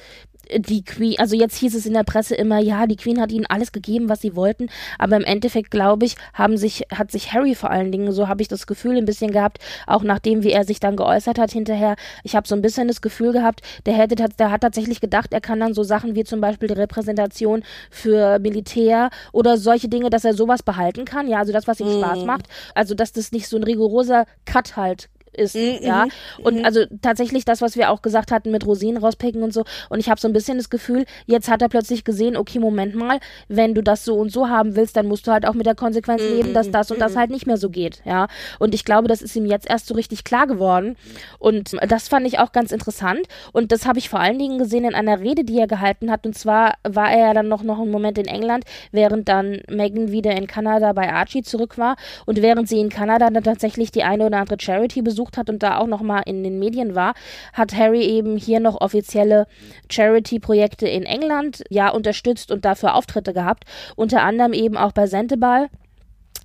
die 0.57 0.85
Queen, 0.85 1.19
also 1.19 1.37
jetzt 1.37 1.59
hieß 1.59 1.75
es 1.75 1.87
in 1.87 1.95
der 1.95 2.05
Presse 2.05 2.35
immer, 2.35 2.59
ja, 2.59 2.87
die 2.87 2.97
Queen 2.97 3.21
hat 3.21 3.33
ihnen 3.33 3.47
alles 3.47 3.73
gegeben, 3.73 4.09
was 4.09 4.21
sie 4.21 4.37
wollten, 4.37 4.69
aber 4.99 5.17
im 5.17 5.25
Endeffekt, 5.25 5.71
glaube 5.71 6.07
ich, 6.07 6.17
haben 6.33 6.57
sich, 6.57 6.87
hat 6.93 7.11
sich 7.11 7.33
Harry 7.33 7.55
vor 7.55 7.71
allen 7.71 7.93
Dingen, 7.93 8.13
so 8.13 8.29
habe 8.29 8.43
ich 8.43 8.49
das 8.49 8.67
Gefühl 8.67 8.97
ein 8.97 9.05
bisschen 9.05 9.31
gehabt, 9.31 9.59
auch 9.87 10.03
nachdem, 10.03 10.43
wie 10.43 10.53
er 10.53 10.65
sich 10.65 10.81
dann 10.81 10.97
geäußert 10.97 11.39
hat 11.39 11.51
hinterher, 11.51 11.97
ich 12.23 12.37
habe 12.37 12.47
so 12.47 12.55
ein 12.55 12.63
bisschen 12.63 12.89
das 12.89 13.01
Gefühl 13.01 13.33
gehabt, 13.33 13.63
der 13.87 13.95
hätte, 13.95 14.15
der 14.15 14.51
hat 14.51 14.61
tatsächlich 14.61 15.01
gedacht, 15.01 15.33
er 15.33 15.41
kann 15.41 15.61
dann 15.61 15.75
so 15.75 15.83
Sachen 15.83 16.15
wie 16.15 16.25
zum 16.25 16.41
Beispiel 16.41 16.69
die 16.69 16.75
Repräsentation 16.75 17.63
für 17.91 18.39
Militär 18.39 19.11
oder 19.33 19.57
solche 19.57 19.89
Dinge, 19.89 20.11
dass 20.11 20.25
er 20.25 20.35
sowas 20.35 20.63
behalten 20.63 21.05
kann, 21.05 21.29
ja, 21.29 21.39
also 21.39 21.53
das, 21.53 21.67
was 21.67 21.81
ihm 21.81 21.89
mm. 21.89 21.99
Spaß 21.99 22.25
macht, 22.25 22.49
also 22.75 22.95
dass 22.95 23.13
das 23.13 23.33
nicht 23.33 23.49
so 23.49 23.57
ein 23.57 23.63
rigoroser 23.65 24.27
Cut 24.45 24.77
halt 24.77 25.09
ist, 25.37 25.55
mhm, 25.55 25.79
ja. 25.81 26.07
Mhm, 26.07 26.45
und 26.45 26.59
mhm. 26.59 26.65
also 26.65 26.85
tatsächlich 27.03 27.45
das, 27.45 27.61
was 27.61 27.77
wir 27.77 27.91
auch 27.91 28.03
gesagt 28.03 28.31
hatten 28.31 28.51
mit 28.51 28.67
Rosinen 28.67 29.03
rauspicken 29.03 29.43
und 29.43 29.53
so. 29.53 29.65
Und 29.89 30.01
ich 30.01 30.09
habe 30.09 30.21
so 30.21 30.29
ein 30.29 30.33
bisschen 30.33 30.59
das 30.59 30.71
Gefühl, 30.71 31.05
jetzt 31.27 31.51
hat 31.51 31.63
er 31.63 31.69
plötzlich 31.69 32.05
gesehen, 32.05 32.37
okay, 32.37 32.59
Moment 32.59 32.95
mal, 32.95 33.21
wenn 33.49 33.75
du 33.75 33.83
das 33.83 34.05
so 34.05 34.15
und 34.15 34.31
so 34.31 34.49
haben 34.49 34.77
willst, 34.77 34.97
dann 34.97 35.07
musst 35.07 35.27
du 35.27 35.33
halt 35.33 35.47
auch 35.47 35.55
mit 35.55 35.67
der 35.67 35.75
Konsequenz 35.75 36.23
mhm. 36.23 36.29
leben, 36.29 36.55
dass 36.55 36.71
das 36.71 36.91
und 36.91 37.01
das 37.01 37.17
halt 37.17 37.31
nicht 37.31 37.47
mehr 37.47 37.57
so 37.57 37.71
geht, 37.71 38.03
ja. 38.05 38.29
Und 38.59 38.75
ich 38.75 38.85
glaube, 38.85 39.09
das 39.09 39.23
ist 39.23 39.37
ihm 39.37 39.47
jetzt 39.47 39.69
erst 39.69 39.87
so 39.87 39.95
richtig 39.95 40.25
klar 40.25 40.47
geworden. 40.47 40.97
Und 41.39 41.77
das 41.89 42.09
fand 42.09 42.27
ich 42.27 42.39
auch 42.39 42.53
ganz 42.53 42.73
interessant. 42.73 43.23
Und 43.53 43.73
das 43.73 43.87
habe 43.87 43.99
ich 43.99 44.09
vor 44.09 44.21
allen 44.21 44.39
Dingen 44.39 44.59
gesehen 44.59 44.85
in 44.85 44.95
einer 44.95 45.21
Rede, 45.21 45.45
die 45.45 45.59
er 45.59 45.67
gehalten 45.67 46.11
hat. 46.11 46.27
Und 46.27 46.37
zwar 46.37 46.75
war 46.83 47.11
er 47.11 47.19
ja 47.19 47.35
dann 47.35 47.49
noch, 47.49 47.63
noch 47.63 47.81
einen 47.81 47.91
Moment 47.91 48.19
in 48.19 48.27
England, 48.27 48.65
während 48.93 49.29
dann 49.29 49.61
Megan 49.69 50.11
wieder 50.11 50.33
in 50.33 50.47
Kanada 50.47 50.93
bei 50.93 51.13
Archie 51.13 51.43
zurück 51.43 51.79
war. 51.79 51.97
Und 52.27 52.43
während 52.43 52.69
sie 52.69 52.81
in 52.81 52.89
Kanada 52.89 53.31
dann 53.31 53.45
tatsächlich 53.45 53.91
die 53.91 54.03
eine 54.03 54.27
oder 54.27 54.39
andere 54.39 54.59
Charity 54.61 55.03
besucht 55.03 55.24
besucht 55.25 55.37
hat 55.37 55.51
und 55.51 55.63
da 55.63 55.79
auch 55.79 55.87
nochmal 55.87 56.23
in 56.27 56.43
den 56.43 56.59
Medien 56.59 56.95
war, 56.95 57.15
hat 57.53 57.75
Harry 57.75 58.03
eben 58.03 58.37
hier 58.37 58.61
noch 58.61 58.81
offizielle 58.81 59.47
Charity-Projekte 59.91 60.89
in 60.89 61.05
England 61.05 61.65
ja 61.71 61.89
unterstützt 61.91 62.51
und 62.51 62.65
dafür 62.65 62.95
Auftritte 62.95 63.33
gehabt. 63.33 63.65
Unter 63.97 64.23
anderem 64.23 64.53
eben 64.53 64.77
auch 64.77 64.93
bei 64.93 65.07
Sentebal. 65.07 65.69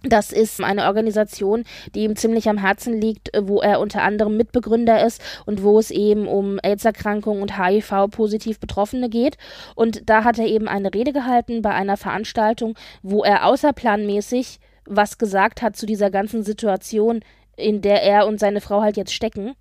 Das 0.03 0.31
ist 0.31 0.63
eine 0.63 0.85
Organisation, 0.85 1.65
die 1.93 2.05
ihm 2.05 2.15
ziemlich 2.15 2.47
am 2.47 2.57
Herzen 2.57 3.01
liegt, 3.01 3.31
wo 3.37 3.59
er 3.59 3.81
unter 3.81 4.01
anderem 4.01 4.37
Mitbegründer 4.37 5.05
ist 5.05 5.21
und 5.45 5.61
wo 5.61 5.77
es 5.77 5.91
eben 5.91 6.25
um 6.25 6.57
AIDS-Erkrankungen 6.63 7.41
und 7.41 7.57
HIV-positiv 7.59 8.61
Betroffene 8.61 9.09
geht. 9.09 9.35
Und 9.75 10.09
da 10.09 10.23
hat 10.23 10.39
er 10.39 10.45
eben 10.45 10.69
eine 10.69 10.93
Rede 10.93 11.11
gehalten 11.11 11.61
bei 11.61 11.71
einer 11.71 11.97
Veranstaltung, 11.97 12.75
wo 13.03 13.25
er 13.25 13.45
außerplanmäßig 13.45 14.61
was 14.85 15.17
gesagt 15.17 15.61
hat 15.61 15.75
zu 15.75 15.85
dieser 15.85 16.09
ganzen 16.09 16.43
Situation, 16.43 17.19
in 17.59 17.81
der 17.81 18.03
er 18.03 18.27
und 18.27 18.39
seine 18.39 18.61
Frau 18.61 18.81
halt 18.81 18.97
jetzt 18.97 19.13
stecken. 19.13 19.55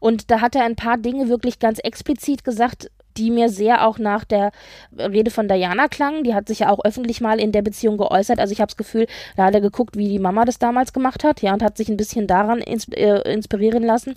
Und 0.00 0.30
da 0.30 0.40
hat 0.40 0.54
er 0.54 0.64
ein 0.64 0.76
paar 0.76 0.98
Dinge 0.98 1.28
wirklich 1.28 1.58
ganz 1.58 1.78
explizit 1.78 2.44
gesagt, 2.44 2.90
die 3.16 3.30
mir 3.30 3.48
sehr 3.48 3.86
auch 3.86 3.98
nach 3.98 4.24
der 4.24 4.50
Rede 4.96 5.30
von 5.30 5.48
Diana 5.48 5.88
klangen. 5.88 6.24
Die 6.24 6.34
hat 6.34 6.48
sich 6.48 6.60
ja 6.60 6.70
auch 6.70 6.84
öffentlich 6.84 7.20
mal 7.20 7.38
in 7.40 7.52
der 7.52 7.62
Beziehung 7.62 7.96
geäußert. 7.96 8.38
Also 8.38 8.52
ich 8.52 8.60
habe 8.60 8.68
das 8.68 8.76
Gefühl, 8.76 9.06
da 9.36 9.44
hat 9.44 9.54
er 9.54 9.60
geguckt, 9.60 9.96
wie 9.96 10.08
die 10.08 10.18
Mama 10.18 10.44
das 10.44 10.58
damals 10.58 10.92
gemacht 10.92 11.24
hat, 11.24 11.42
ja, 11.42 11.52
und 11.52 11.62
hat 11.62 11.76
sich 11.76 11.88
ein 11.88 11.96
bisschen 11.96 12.26
daran 12.26 12.60
äh, 12.60 13.32
inspirieren 13.32 13.84
lassen. 13.84 14.14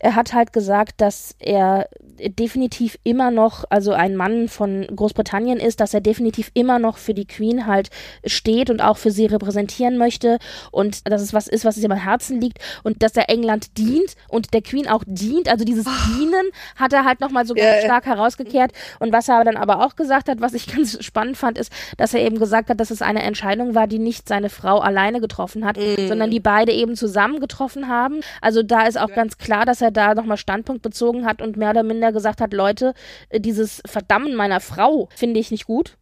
Er 0.00 0.14
hat 0.14 0.32
halt 0.32 0.52
gesagt, 0.52 1.00
dass 1.00 1.34
er 1.38 1.88
definitiv 2.18 2.98
immer 3.04 3.30
noch, 3.30 3.64
also 3.70 3.92
ein 3.92 4.16
Mann 4.16 4.48
von 4.48 4.86
Großbritannien 4.94 5.58
ist, 5.58 5.80
dass 5.80 5.94
er 5.94 6.00
definitiv 6.00 6.50
immer 6.54 6.78
noch 6.78 6.98
für 6.98 7.14
die 7.14 7.26
Queen 7.26 7.66
halt 7.66 7.90
steht 8.24 8.70
und 8.70 8.80
auch 8.80 8.96
für 8.96 9.10
sie 9.10 9.26
repräsentieren 9.26 9.98
möchte 9.98 10.38
und 10.70 11.08
dass 11.10 11.22
es 11.22 11.32
was 11.32 11.48
ist, 11.48 11.64
was 11.64 11.76
ihm 11.76 11.90
am 11.90 11.98
Herzen 11.98 12.40
liegt 12.40 12.58
und 12.82 13.02
dass 13.02 13.16
er 13.16 13.28
England 13.28 13.76
dient 13.78 14.14
und 14.28 14.54
der 14.54 14.62
Queen 14.62 14.88
auch 14.88 15.04
dient. 15.06 15.48
Also 15.48 15.64
dieses 15.64 15.86
oh. 15.86 15.90
Dienen 16.16 16.50
hat 16.76 16.92
er 16.92 17.04
halt 17.04 17.20
nochmal 17.20 17.46
so 17.46 17.54
ganz 17.54 17.84
stark 17.84 18.06
herausgekehrt. 18.06 18.72
Und 18.98 19.12
was 19.12 19.28
er 19.28 19.44
dann 19.44 19.56
aber 19.56 19.84
auch 19.84 19.96
gesagt 19.96 20.28
hat, 20.28 20.40
was 20.40 20.54
ich 20.54 20.66
ganz 20.74 21.02
spannend 21.04 21.36
fand, 21.36 21.58
ist, 21.58 21.72
dass 21.96 22.14
er 22.14 22.20
eben 22.20 22.38
gesagt 22.38 22.70
hat, 22.70 22.80
dass 22.80 22.90
es 22.90 23.02
eine 23.02 23.22
Entscheidung 23.22 23.74
war, 23.74 23.86
die 23.86 23.98
nicht 23.98 24.28
seine 24.28 24.48
Frau 24.48 24.78
alleine 24.78 25.20
getroffen 25.20 25.64
hat, 25.64 25.76
mm. 25.76 26.08
sondern 26.08 26.30
die 26.30 26.40
beide 26.40 26.72
eben 26.72 26.96
zusammen 26.96 27.40
getroffen 27.40 27.88
haben. 27.88 28.20
Also 28.40 28.62
da 28.62 28.86
ist 28.86 28.98
auch 28.98 29.12
ganz 29.12 29.38
klar, 29.38 29.64
dass 29.64 29.81
er 29.82 29.90
da 29.90 30.14
nochmal 30.14 30.36
Standpunkt 30.36 30.82
bezogen 30.82 31.26
hat 31.26 31.42
und 31.42 31.56
mehr 31.56 31.70
oder 31.70 31.82
minder 31.82 32.12
gesagt 32.12 32.40
hat, 32.40 32.52
Leute, 32.52 32.94
äh, 33.28 33.40
dieses 33.40 33.82
Verdammen 33.86 34.34
meiner 34.34 34.60
Frau 34.60 35.08
finde 35.14 35.40
ich 35.40 35.50
nicht 35.50 35.66
gut. 35.66 35.96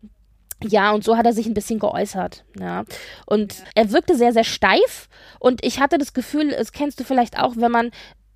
Ja, 0.63 0.93
und 0.93 1.05
so 1.05 1.17
hat 1.17 1.25
er 1.25 1.33
sich 1.33 1.47
ein 1.47 1.55
bisschen 1.55 1.79
geäußert. 1.79 2.45
Ja. 2.59 2.85
Und 3.25 3.63
er 3.75 3.93
wirkte 3.93 4.15
sehr, 4.15 4.33
sehr 4.33 4.45
steif. 4.45 5.09
Und 5.39 5.65
ich 5.65 5.81
hatte 5.81 5.97
das 5.97 6.13
Gefühl, 6.13 6.51
das 6.51 6.73
kennst 6.73 7.01
du 7.01 7.05
vielleicht 7.05 7.39
auch, 7.39 7.55
wenn 7.57 7.73
man 7.73 7.91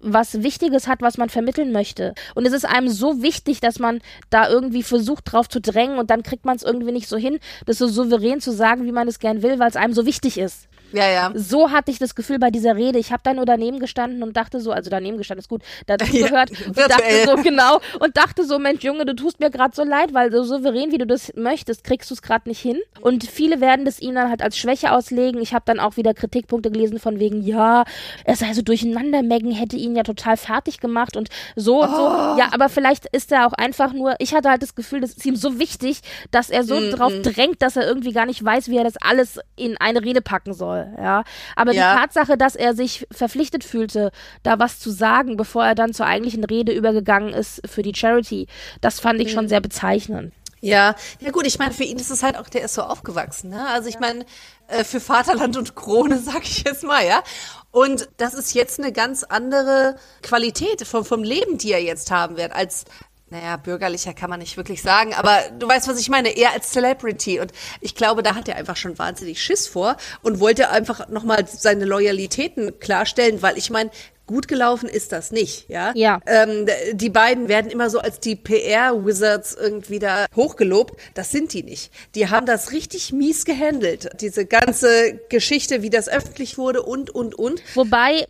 was 0.05 0.43
Wichtiges 0.43 0.87
hat, 0.87 1.01
was 1.01 1.17
man 1.17 1.31
vermitteln 1.31 1.73
möchte. 1.73 2.15
Und 2.35 2.47
es 2.47 2.53
ist 2.53 2.67
einem 2.67 2.89
so 2.89 3.23
wichtig, 3.23 3.61
dass 3.61 3.79
man 3.79 4.01
da 4.31 4.49
irgendwie 4.49 4.83
versucht, 4.83 5.33
drauf 5.33 5.49
zu 5.49 5.61
drängen 5.61 5.99
und 5.99 6.11
dann 6.11 6.23
kriegt 6.23 6.45
man 6.45 6.57
es 6.57 6.63
irgendwie 6.63 6.93
nicht 6.93 7.09
so 7.09 7.17
hin, 7.17 7.39
das 7.65 7.79
so 7.79 7.89
souverän 7.89 8.41
zu 8.41 8.53
sagen, 8.53 8.85
wie 8.85 8.93
man 8.93 9.09
es 9.09 9.19
gern 9.19 9.43
will, 9.43 9.59
weil 9.59 9.71
es 9.71 9.77
einem 9.77 9.95
so 9.95 10.05
wichtig 10.05 10.39
ist. 10.39 10.69
Ja, 10.95 11.11
ja. 11.11 11.33
So 11.35 11.73
hatte 11.73 11.91
ich 11.91 11.99
das 11.99 12.15
Gefühl 12.15 12.39
bei 12.39 12.51
dieser 12.51 12.77
Rede. 12.77 13.01
Ich 13.01 13.11
habe 13.11 13.21
da 13.25 13.35
nur 13.35 13.45
daneben 13.45 13.81
gestanden 13.81 14.23
und 14.23 14.37
dachte 14.37 14.61
so, 14.61 14.71
also 14.71 14.91
daneben 14.91 15.19
gestanden 15.19 15.41
ist 15.41 15.49
gut, 15.49 15.63
dazu 15.87 16.05
gehört 16.13 16.51
ja, 16.51 16.67
und 16.69 16.79
dachte 16.79 17.25
so 17.27 17.37
genau 17.43 17.81
und 17.99 18.17
dachte 18.17 18.45
so, 18.45 18.61
Mensch 18.61 18.85
Junge, 18.85 19.05
du 19.05 19.15
tust 19.15 19.41
mir 19.41 19.51
gerade 19.51 19.75
so 19.75 19.83
leid, 19.83 20.15
weil 20.15 20.31
so 20.31 20.45
souverän 20.45 20.93
wie 20.93 20.99
du 20.99 21.07
das 21.07 21.33
möchtest, 21.35 21.83
kriegst 21.83 22.11
du 22.11 22.15
es 22.15 22.23
gerade 22.23 22.49
nicht 22.49 22.61
hin. 22.61 22.79
Und 23.01 23.25
viele 23.25 23.61
werden 23.61 23.85
das 23.85 23.99
ihm 23.99 24.15
dann 24.15 24.31
halt 24.31 24.41
als 24.41 24.57
Schwäche 24.57 24.93
auslegen. 24.93 25.43
Ich 25.43 25.53
habe 25.53 25.65
dann 25.67 25.81
auch 25.81 25.97
wieder 25.97 26.15
Kritikpunkte 26.15 26.71
gelesen 26.71 27.01
von 27.01 27.19
wegen, 27.19 27.43
ja, 27.43 27.85
er 28.25 28.37
sei 28.37 28.53
so 28.55 28.63
durcheinander, 28.63 29.23
Megan 29.23 29.51
hätte 29.51 29.77
ihn 29.77 29.97
ja 29.97 30.05
total 30.05 30.37
fertig 30.37 30.79
gemacht 30.79 31.17
und 31.17 31.29
so 31.57 31.83
und 31.83 31.91
oh. 31.91 31.97
so. 31.97 32.39
Ja, 32.39 32.51
aber 32.53 32.69
vielleicht 32.69 33.07
ist 33.07 33.33
er 33.33 33.49
auch 33.49 33.53
einfach 33.53 33.93
nur, 33.93 34.15
ich 34.21 34.33
hatte 34.33 34.49
halt 34.49 34.63
das 34.63 34.77
Gefühl, 34.77 35.01
das 35.01 35.11
ist 35.11 35.27
ihm 35.27 35.37
so 35.37 35.59
wichtig, 35.59 36.01
dass 36.31 36.51
er 36.51 36.63
so 36.63 36.77
mm 36.77 36.85
drauf 36.85 37.13
drängt, 37.23 37.63
dass 37.63 37.77
er 37.77 37.87
irgendwie 37.87 38.13
gar 38.13 38.27
nicht 38.27 38.45
weiß, 38.45 38.69
wie 38.69 38.77
er 38.77 38.85
das 38.85 38.97
alles 38.99 39.41
in 39.57 39.77
eine 39.79 40.03
Rede 40.03 40.21
packen 40.21 40.53
soll 40.53 40.84
ja. 40.97 41.25
Aber 41.57 41.73
ja. 41.73 41.95
die 41.95 42.01
Tatsache, 42.01 42.37
dass 42.37 42.57
er 42.57 42.75
sich 42.75 43.07
verpflichtet 43.11 43.65
fühlte, 43.65 44.11
da 44.43 44.59
was 44.59 44.79
zu 44.79 44.91
sagen, 44.91 45.37
bevor 45.37 45.65
er 45.65 45.75
dann 45.75 45.93
zur 45.93 46.07
eigentlichen 46.07 46.45
Rede 46.45 46.73
übergegangen 46.73 47.33
ist 47.33 47.63
für 47.67 47.83
die 47.83 47.95
Charity, 47.95 48.47
das 48.81 49.01
fand 49.01 49.21
ich 49.21 49.29
mhm. 49.29 49.33
schon 49.33 49.49
sehr 49.49 49.61
bezeichnend. 49.61 50.33
Ja, 50.65 50.95
ja 51.21 51.31
gut, 51.31 51.47
ich 51.47 51.59
meine, 51.59 51.75
für 51.75 51.85
ihn 51.85 51.99
ist 51.99 52.11
es 52.11 52.23
halt 52.23 52.39
auch, 52.39 52.49
der 52.49 52.63
ist 52.63 52.73
so 52.73 52.83
aufgewachsen, 52.83 53.51
ne? 53.51 53.67
Also 53.69 53.91
ich 53.91 53.99
meine, 53.99 54.25
äh, 54.69 54.83
für 54.83 54.99
Vaterland 54.99 55.59
und 55.59 55.77
Krone, 55.77 56.19
sag 56.25 56.43
ich 56.45 56.65
jetzt 56.65 56.85
mal, 56.85 57.07
ja. 57.07 57.23
Und 57.71 58.09
das 58.17 58.33
ist 58.33 58.55
jetzt 58.55 58.81
eine 58.81 58.91
ganz 58.91 59.25
andere 59.25 59.97
Qualität 60.23 60.87
vom, 60.87 61.05
vom 61.05 61.23
Leben, 61.23 61.59
die 61.59 61.73
er 61.73 61.83
jetzt 61.83 62.11
haben 62.11 62.39
wird, 62.39 62.53
als 62.53 62.87
naja, 63.31 63.57
bürgerlicher 63.57 64.15
kann 64.15 64.31
man 64.31 64.41
nicht 64.41 64.57
wirklich 64.57 64.83
sagen, 64.83 65.15
aber 65.15 65.39
du 65.59 65.67
weißt, 65.67 65.89
was 65.89 65.99
ich 65.99 66.09
meine, 66.09 66.37
eher 66.37 66.53
als 66.53 66.71
Celebrity. 66.71 67.41
Und 67.41 67.53
ich 67.81 67.95
glaube, 67.95 68.23
da 68.23 68.35
hat 68.35 68.49
er 68.49 68.57
einfach 68.57 68.77
schon 68.77 68.99
wahnsinnig 68.99 69.43
Schiss 69.43 69.67
vor 69.67 69.97
und 70.23 70.41
wollte 70.41 70.71
einfach 70.71 71.09
nochmal 71.09 71.47
seine 71.47 71.85
Loyalitäten 71.85 72.79
klarstellen, 72.79 73.43
weil 73.43 73.59
ich 73.59 73.71
meine, 73.71 73.91
gut 74.27 74.49
gelaufen 74.49 74.89
ist 74.89 75.13
das 75.13 75.33
nicht, 75.33 75.69
ja. 75.69 75.93
Ja. 75.95 76.21
Ähm, 76.27 76.67
die 76.93 77.11
beiden 77.11 77.49
werden 77.49 77.71
immer 77.71 77.91
so 77.91 77.99
als 77.99 78.21
die 78.21 78.37
PR-Wizards 78.37 79.55
irgendwie 79.55 79.99
da 79.99 80.27
hochgelobt. 80.35 80.99
Das 81.15 81.31
sind 81.31 81.53
die 81.53 81.63
nicht. 81.63 81.93
Die 82.15 82.29
haben 82.29 82.47
das 82.47 82.73
richtig 82.73 83.13
mies 83.13 83.45
gehandelt. 83.45 84.09
Diese 84.21 84.47
ganze 84.47 85.21
Geschichte, 85.29 85.83
wie 85.83 85.91
das 85.91 86.09
öffentlich 86.09 86.57
wurde 86.57 86.83
und, 86.83 87.11
und, 87.11 87.35
und. 87.35 87.61
Wobei, 87.75 88.27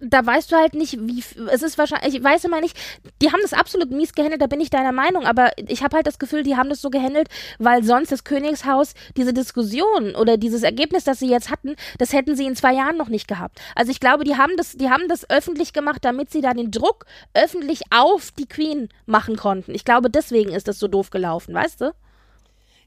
da 0.00 0.24
weißt 0.24 0.52
du 0.52 0.56
halt 0.56 0.74
nicht, 0.74 0.98
wie 1.00 1.22
es 1.50 1.62
ist 1.62 1.78
wahrscheinlich, 1.78 2.16
ich 2.16 2.24
weiß 2.24 2.44
immer 2.44 2.60
nicht, 2.60 2.76
die 3.22 3.32
haben 3.32 3.40
das 3.42 3.52
absolut 3.52 3.90
mies 3.90 4.12
gehandelt, 4.12 4.42
da 4.42 4.46
bin 4.46 4.60
ich 4.60 4.70
deiner 4.70 4.92
Meinung, 4.92 5.24
aber 5.24 5.50
ich 5.56 5.82
habe 5.82 5.96
halt 5.96 6.06
das 6.06 6.18
Gefühl, 6.18 6.42
die 6.42 6.56
haben 6.56 6.68
das 6.68 6.80
so 6.80 6.90
gehandelt, 6.90 7.28
weil 7.58 7.84
sonst 7.84 8.12
das 8.12 8.24
Königshaus 8.24 8.94
diese 9.16 9.32
Diskussion 9.32 10.14
oder 10.14 10.36
dieses 10.36 10.62
Ergebnis, 10.62 11.04
das 11.04 11.18
sie 11.18 11.28
jetzt 11.28 11.50
hatten, 11.50 11.76
das 11.98 12.12
hätten 12.12 12.36
sie 12.36 12.46
in 12.46 12.56
zwei 12.56 12.74
Jahren 12.74 12.96
noch 12.96 13.08
nicht 13.08 13.28
gehabt. 13.28 13.60
Also 13.74 13.90
ich 13.90 14.00
glaube, 14.00 14.24
die 14.24 14.36
haben 14.36 14.56
das, 14.56 14.72
die 14.72 14.90
haben 14.90 15.08
das 15.08 15.28
öffentlich 15.30 15.72
gemacht, 15.72 16.04
damit 16.04 16.30
sie 16.30 16.40
da 16.40 16.54
den 16.54 16.70
Druck 16.70 17.06
öffentlich 17.34 17.82
auf 17.90 18.30
die 18.32 18.46
Queen 18.46 18.88
machen 19.06 19.36
konnten. 19.36 19.74
Ich 19.74 19.84
glaube, 19.84 20.10
deswegen 20.10 20.52
ist 20.52 20.68
das 20.68 20.78
so 20.78 20.88
doof 20.88 21.10
gelaufen, 21.10 21.54
weißt 21.54 21.80
du? 21.80 21.92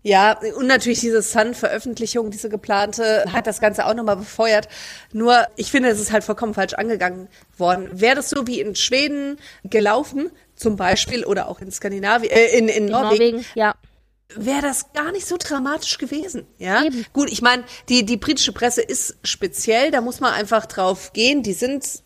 Ja, 0.03 0.39
und 0.55 0.65
natürlich 0.65 0.99
diese 0.99 1.21
Sun-Veröffentlichung, 1.21 2.31
diese 2.31 2.49
geplante, 2.49 3.25
hat 3.31 3.45
das 3.45 3.61
Ganze 3.61 3.85
auch 3.85 3.93
nochmal 3.93 4.15
befeuert. 4.15 4.67
Nur, 5.13 5.45
ich 5.57 5.69
finde, 5.69 5.89
es 5.89 5.99
ist 5.99 6.11
halt 6.11 6.23
vollkommen 6.23 6.55
falsch 6.55 6.73
angegangen 6.73 7.27
worden. 7.57 7.87
Wäre 7.91 8.15
das 8.15 8.29
so 8.29 8.47
wie 8.47 8.59
in 8.59 8.75
Schweden 8.75 9.37
gelaufen, 9.63 10.31
zum 10.55 10.75
Beispiel, 10.75 11.23
oder 11.23 11.47
auch 11.47 11.61
in 11.61 11.71
Skandinavien, 11.71 12.31
äh, 12.31 12.57
in, 12.57 12.67
in, 12.67 12.85
in 12.85 12.85
Norwegen, 12.87 13.35
Norwegen 13.35 13.45
ja 13.53 13.75
wäre 14.35 14.61
das 14.61 14.93
gar 14.93 15.11
nicht 15.11 15.25
so 15.25 15.37
dramatisch 15.37 15.97
gewesen. 15.97 16.45
Ja, 16.57 16.83
Eben. 16.83 17.05
gut. 17.13 17.29
Ich 17.31 17.41
meine, 17.41 17.63
die 17.89 18.05
die 18.05 18.17
britische 18.17 18.53
Presse 18.53 18.81
ist 18.81 19.17
speziell. 19.23 19.91
Da 19.91 20.01
muss 20.01 20.19
man 20.19 20.33
einfach 20.33 20.65
drauf 20.65 21.13
gehen. 21.13 21.43
Die 21.43 21.53
sind 21.53 22.03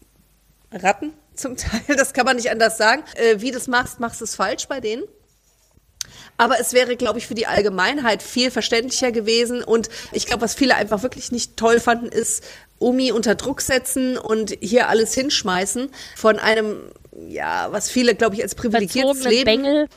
Ratten 0.71 1.13
zum 1.35 1.55
Teil. 1.57 1.95
Das 1.95 2.13
kann 2.13 2.25
man 2.25 2.37
nicht 2.37 2.49
anders 2.49 2.77
sagen. 2.77 3.03
Äh, 3.15 3.41
wie 3.41 3.51
du 3.51 3.57
das 3.57 3.67
machst, 3.67 3.99
machst 3.99 4.21
du 4.21 4.25
es 4.25 4.35
falsch 4.35 4.67
bei 4.67 4.79
denen. 4.79 5.03
Aber 6.37 6.59
es 6.59 6.73
wäre, 6.73 6.95
glaube 6.95 7.19
ich, 7.19 7.27
für 7.27 7.35
die 7.35 7.47
Allgemeinheit 7.47 8.21
viel 8.21 8.51
verständlicher 8.51 9.11
gewesen. 9.11 9.63
Und 9.63 9.89
ich 10.11 10.25
glaube, 10.25 10.41
was 10.41 10.53
viele 10.53 10.75
einfach 10.75 11.03
wirklich 11.03 11.31
nicht 11.31 11.57
toll 11.57 11.79
fanden, 11.79 12.07
ist, 12.07 12.43
Omi 12.79 13.11
unter 13.11 13.35
Druck 13.35 13.61
setzen 13.61 14.17
und 14.17 14.57
hier 14.59 14.89
alles 14.89 15.13
hinschmeißen 15.13 15.89
von 16.15 16.39
einem, 16.39 16.91
ja, 17.27 17.67
was 17.71 17.89
viele, 17.89 18.15
glaube 18.15 18.35
ich, 18.35 18.43
als 18.43 18.53
privilegiertes 18.55 19.23
Leben. 19.23 19.45
Bengel. 19.45 19.87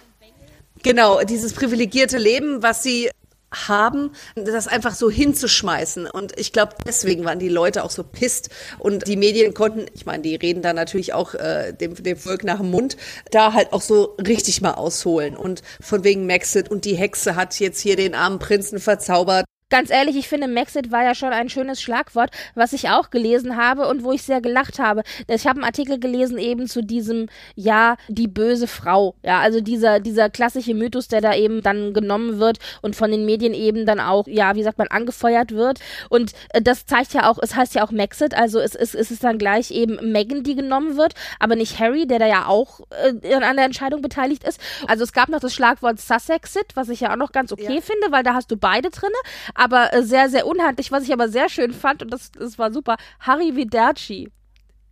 Genau, 0.85 1.23
dieses 1.25 1.55
privilegierte 1.55 2.19
Leben, 2.19 2.63
was 2.63 2.85
sie 2.85 3.11
haben, 3.53 4.11
das 4.35 4.69
einfach 4.69 4.95
so 4.95 5.11
hinzuschmeißen. 5.11 6.07
Und 6.07 6.39
ich 6.39 6.53
glaube, 6.53 6.75
deswegen 6.87 7.25
waren 7.25 7.39
die 7.39 7.49
Leute 7.49 7.85
auch 7.85 7.91
so 7.91 8.03
pisst. 8.03 8.51
Und 8.79 9.07
die 9.07 9.17
Medien 9.17 9.55
konnten, 9.55 9.87
ich 9.95 10.07
meine, 10.07 10.23
die 10.23 10.35
reden 10.35 10.63
da 10.63 10.73
natürlich 10.73 11.15
auch 11.15 11.35
äh, 11.35 11.73
dem, 11.73 11.95
dem 11.95 12.17
Volk 12.17 12.45
nach 12.45 12.59
dem 12.59 12.71
Mund, 12.71 12.97
da 13.31 13.53
halt 13.53 13.73
auch 13.73 13.83
so 13.83 14.17
richtig 14.25 14.61
mal 14.61 14.75
ausholen. 14.75 15.37
Und 15.37 15.63
von 15.81 16.05
wegen 16.05 16.27
Maxit 16.27 16.71
und 16.71 16.85
die 16.85 16.97
Hexe 16.97 17.37
hat 17.37 17.59
jetzt 17.59 17.81
hier 17.81 17.97
den 17.97 18.15
armen 18.15 18.39
Prinzen 18.39 18.81
verzaubert 18.81 19.45
Ganz 19.71 19.91
ehrlich, 19.91 20.17
ich 20.17 20.29
finde, 20.29 20.49
Maxit 20.49 20.91
war 20.91 21.05
ja 21.05 21.15
schon 21.15 21.35
ein 21.35 21.51
schönes 21.51 21.83
Schlagwort, 21.83 22.31
was 22.55 22.73
ich 22.73 22.89
auch 22.89 23.11
gelesen 23.11 23.57
habe 23.57 23.87
und 23.87 24.03
wo 24.03 24.13
ich 24.13 24.23
sehr 24.23 24.41
gelacht 24.41 24.79
habe. 24.79 25.03
Ich 25.29 25.47
habe 25.47 25.59
einen 25.59 25.65
Artikel 25.65 26.01
gelesen 26.01 26.39
eben 26.39 26.67
zu 26.67 26.83
diesem, 26.83 27.29
ja, 27.55 27.97
die 28.09 28.29
böse 28.29 28.67
Frau. 28.67 29.15
Ja, 29.23 29.41
also 29.41 29.61
dieser, 29.61 30.01
dieser 30.01 30.31
klassische 30.31 30.73
Mythos, 30.73 31.09
der 31.09 31.21
da 31.21 31.35
eben 31.35 31.63
dann 31.63 31.93
genommen 31.93 32.39
wird 32.39 32.59
und 32.81 32.97
von 32.97 33.11
den 33.11 33.27
Medien 33.27 33.53
eben 33.53 33.85
dann 33.85 34.01
auch, 34.01 34.27
ja, 34.27 34.55
wie 34.55 34.63
sagt 34.63 34.79
man, 34.79 34.89
angefeuert 34.89 35.53
wird. 35.53 35.81
Und 36.09 36.33
äh, 36.55 36.63
das 36.63 36.87
zeigt 36.87 37.13
ja 37.13 37.29
auch, 37.29 37.39
es 37.39 37.55
heißt 37.55 37.75
ja 37.75 37.85
auch 37.85 37.91
Maxit, 37.91 38.33
also 38.33 38.61
es, 38.61 38.75
es, 38.75 38.95
es 38.95 39.11
ist 39.11 39.23
dann 39.23 39.37
gleich 39.37 39.71
eben 39.71 39.99
Megan, 40.13 40.45
die 40.45 40.55
genommen 40.55 40.97
wird, 40.97 41.13
aber 41.41 41.57
nicht 41.57 41.79
Harry, 41.79 42.07
der 42.07 42.19
da 42.19 42.27
ja 42.27 42.47
auch 42.47 42.81
äh, 43.03 43.35
an 43.35 43.57
der 43.57 43.67
Entscheidung 43.67 44.01
beteiligt 44.01 44.45
ist. 44.45 44.59
Also 44.87 45.05
es 45.05 45.13
gab 45.13 45.29
noch 45.29 45.41
das 45.41 45.53
Schlagwort 45.53 46.01
Sussexit, 46.01 46.75
was 46.75 46.89
ich 46.89 47.01
ja 47.01 47.13
auch 47.13 47.17
noch 47.17 47.33
ganz 47.33 47.53
okay 47.53 47.75
ja. 47.75 47.81
finde, 47.83 48.11
weil 48.11 48.23
da 48.23 48.33
hast 48.33 48.51
du 48.51 48.57
beide 48.57 48.89
drinne 48.89 49.13
aber 49.59 49.93
äh, 49.93 50.03
sehr, 50.03 50.29
sehr 50.31 50.47
unhandlich. 50.47 50.93
Was 50.93 51.03
ich 51.03 51.13
aber 51.13 51.29
sehr 51.29 51.49
schön 51.49 51.73
fand, 51.73 52.03
und 52.03 52.11
das, 52.13 52.31
das 52.33 52.59
war 52.59 52.73
super, 52.73 52.97
Harry 53.21 53.55
Viderci. 53.57 54.31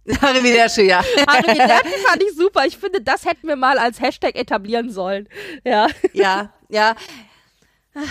Harry 0.20 0.42
Viderci, 0.42 0.82
ja. 0.82 1.02
Harry 1.28 1.54
Viderci 1.54 1.98
fand 2.06 2.22
ich 2.22 2.36
super. 2.36 2.66
Ich 2.66 2.76
finde, 2.76 3.00
das 3.00 3.24
hätten 3.24 3.46
wir 3.46 3.56
mal 3.56 3.78
als 3.78 4.00
Hashtag 4.00 4.36
etablieren 4.36 4.90
sollen. 4.90 5.28
Ja. 5.64 5.86
Ja, 6.12 6.52
ja. 6.68 6.94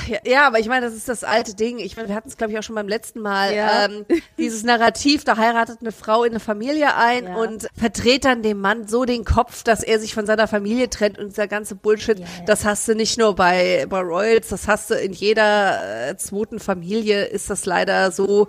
Ja, 0.07 0.17
ja, 0.25 0.47
aber 0.47 0.59
ich 0.59 0.67
meine, 0.67 0.85
das 0.85 0.95
ist 0.95 1.07
das 1.07 1.23
alte 1.23 1.55
Ding. 1.55 1.77
Ich 1.77 1.95
meine, 1.95 2.07
wir 2.07 2.15
hatten 2.15 2.29
es, 2.29 2.37
glaube 2.37 2.51
ich, 2.51 2.59
auch 2.59 2.63
schon 2.63 2.75
beim 2.75 2.87
letzten 2.87 3.21
Mal. 3.21 3.55
Ja. 3.55 3.85
Ähm, 3.85 4.05
dieses 4.37 4.63
Narrativ, 4.63 5.23
da 5.23 5.37
heiratet 5.37 5.79
eine 5.81 5.91
Frau 5.91 6.23
in 6.23 6.31
eine 6.31 6.39
Familie 6.39 6.95
ein 6.95 7.25
ja. 7.25 7.35
und 7.35 7.67
verdreht 7.77 8.25
dann 8.25 8.41
dem 8.41 8.59
Mann 8.59 8.87
so 8.87 9.05
den 9.05 9.25
Kopf, 9.25 9.63
dass 9.63 9.83
er 9.83 9.99
sich 9.99 10.13
von 10.13 10.25
seiner 10.25 10.47
Familie 10.47 10.89
trennt 10.89 11.19
und 11.19 11.27
dieser 11.27 11.47
ganze 11.47 11.75
Bullshit, 11.75 12.21
das 12.47 12.65
hast 12.65 12.87
du 12.87 12.95
nicht 12.95 13.19
nur 13.19 13.35
bei, 13.35 13.85
bei 13.87 13.99
Royals, 13.99 14.49
das 14.49 14.67
hast 14.67 14.89
du 14.89 14.95
in 14.95 15.13
jeder 15.13 16.09
äh, 16.09 16.17
zweiten 16.17 16.59
Familie, 16.59 17.25
ist 17.25 17.49
das 17.49 17.65
leider 17.65 18.11
so. 18.11 18.47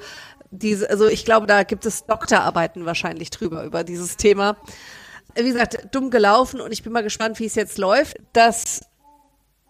Diese, 0.50 0.88
also 0.88 1.06
ich 1.06 1.24
glaube, 1.24 1.46
da 1.46 1.64
gibt 1.64 1.84
es 1.84 2.06
Doktorarbeiten 2.06 2.86
wahrscheinlich 2.86 3.30
drüber, 3.30 3.64
über 3.64 3.84
dieses 3.84 4.16
Thema. 4.16 4.56
Wie 5.34 5.52
gesagt, 5.52 5.88
dumm 5.94 6.10
gelaufen 6.10 6.62
und 6.62 6.72
ich 6.72 6.82
bin 6.82 6.92
mal 6.92 7.02
gespannt, 7.02 7.38
wie 7.40 7.46
es 7.46 7.56
jetzt 7.56 7.76
läuft. 7.76 8.16
Dass 8.32 8.80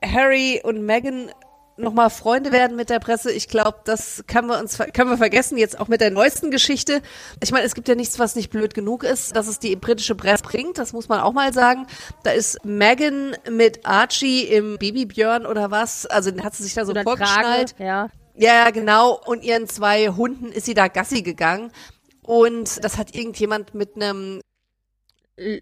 Harry 0.04 0.60
und 0.62 0.84
Meghan 0.84 1.30
nochmal 1.76 2.10
Freunde 2.10 2.52
werden 2.52 2.76
mit 2.76 2.90
der 2.90 2.98
Presse. 2.98 3.30
Ich 3.30 3.48
glaube, 3.48 3.78
das 3.84 4.24
können 4.26 4.48
wir 4.48 4.58
uns 4.58 4.78
können 4.78 5.10
wir 5.10 5.18
vergessen 5.18 5.58
jetzt 5.58 5.78
auch 5.78 5.88
mit 5.88 6.00
der 6.00 6.10
neuesten 6.10 6.50
Geschichte. 6.50 7.02
Ich 7.42 7.52
meine, 7.52 7.64
es 7.64 7.74
gibt 7.74 7.88
ja 7.88 7.94
nichts, 7.94 8.18
was 8.18 8.36
nicht 8.36 8.50
blöd 8.50 8.74
genug 8.74 9.04
ist, 9.04 9.36
dass 9.36 9.46
es 9.46 9.58
die 9.58 9.76
britische 9.76 10.14
Presse 10.14 10.42
bringt. 10.42 10.78
Das 10.78 10.92
muss 10.92 11.08
man 11.08 11.20
auch 11.20 11.32
mal 11.32 11.52
sagen. 11.52 11.86
Da 12.22 12.30
ist 12.30 12.64
Megan 12.64 13.36
mit 13.50 13.86
Archie 13.86 14.42
im 14.44 14.78
Babybjörn 14.78 15.46
oder 15.46 15.70
was. 15.70 16.06
Also 16.06 16.30
hat 16.42 16.54
sie 16.54 16.62
sich 16.62 16.74
da 16.74 16.84
so 16.84 16.92
oder 16.92 17.02
vorgeschnallt. 17.02 17.76
Trage, 17.76 17.84
ja. 17.84 18.08
Ja, 18.38 18.70
genau. 18.70 19.18
Und 19.24 19.44
ihren 19.44 19.66
zwei 19.66 20.08
Hunden 20.08 20.52
ist 20.52 20.66
sie 20.66 20.74
da 20.74 20.88
Gassi 20.88 21.22
gegangen. 21.22 21.72
Und 22.22 22.84
das 22.84 22.98
hat 22.98 23.14
irgendjemand 23.14 23.74
mit 23.74 23.96
einem 23.96 24.40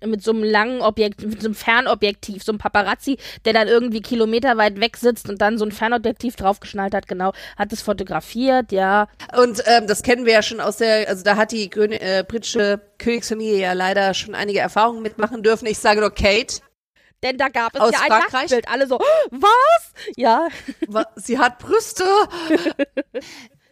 mit 0.04 0.22
so 0.22 0.30
einem 0.30 0.44
langen 0.44 0.80
Objekt, 0.80 1.22
mit 1.22 1.40
so 1.40 1.48
einem 1.48 1.54
Fernobjektiv, 1.54 2.44
so 2.44 2.52
einem 2.52 2.58
Paparazzi, 2.58 3.18
der 3.44 3.52
dann 3.52 3.68
irgendwie 3.68 4.00
kilometerweit 4.00 4.80
weg 4.80 4.96
sitzt 4.96 5.28
und 5.28 5.40
dann 5.40 5.58
so 5.58 5.64
ein 5.64 5.72
Fernobjektiv 5.72 6.36
draufgeschnallt 6.36 6.94
hat, 6.94 7.08
genau, 7.08 7.32
hat 7.56 7.72
es 7.72 7.82
fotografiert, 7.82 8.72
ja. 8.72 9.08
Und 9.36 9.62
ähm, 9.66 9.86
das 9.86 10.02
kennen 10.02 10.26
wir 10.26 10.32
ja 10.32 10.42
schon 10.42 10.60
aus 10.60 10.76
der, 10.76 11.08
also 11.08 11.24
da 11.24 11.36
hat 11.36 11.52
die 11.52 11.68
König, 11.70 12.00
äh, 12.02 12.24
britische 12.26 12.80
Königsfamilie 12.98 13.58
ja 13.58 13.72
leider 13.72 14.14
schon 14.14 14.34
einige 14.34 14.60
Erfahrungen 14.60 15.02
mitmachen 15.02 15.42
dürfen. 15.42 15.66
Ich 15.66 15.78
sage 15.78 16.00
nur 16.00 16.14
Kate. 16.14 16.60
Denn 17.22 17.38
da 17.38 17.48
gab 17.48 17.74
es 17.74 17.80
aus 17.80 17.92
ja 17.92 18.00
ein 18.00 18.06
Frankreich. 18.08 18.50
Nachtbild. 18.50 18.68
Alle 18.68 18.86
so, 18.86 18.98
was? 19.30 19.92
Ja. 20.16 20.48
Sie 21.16 21.38
hat 21.38 21.58
Brüste. 21.58 22.04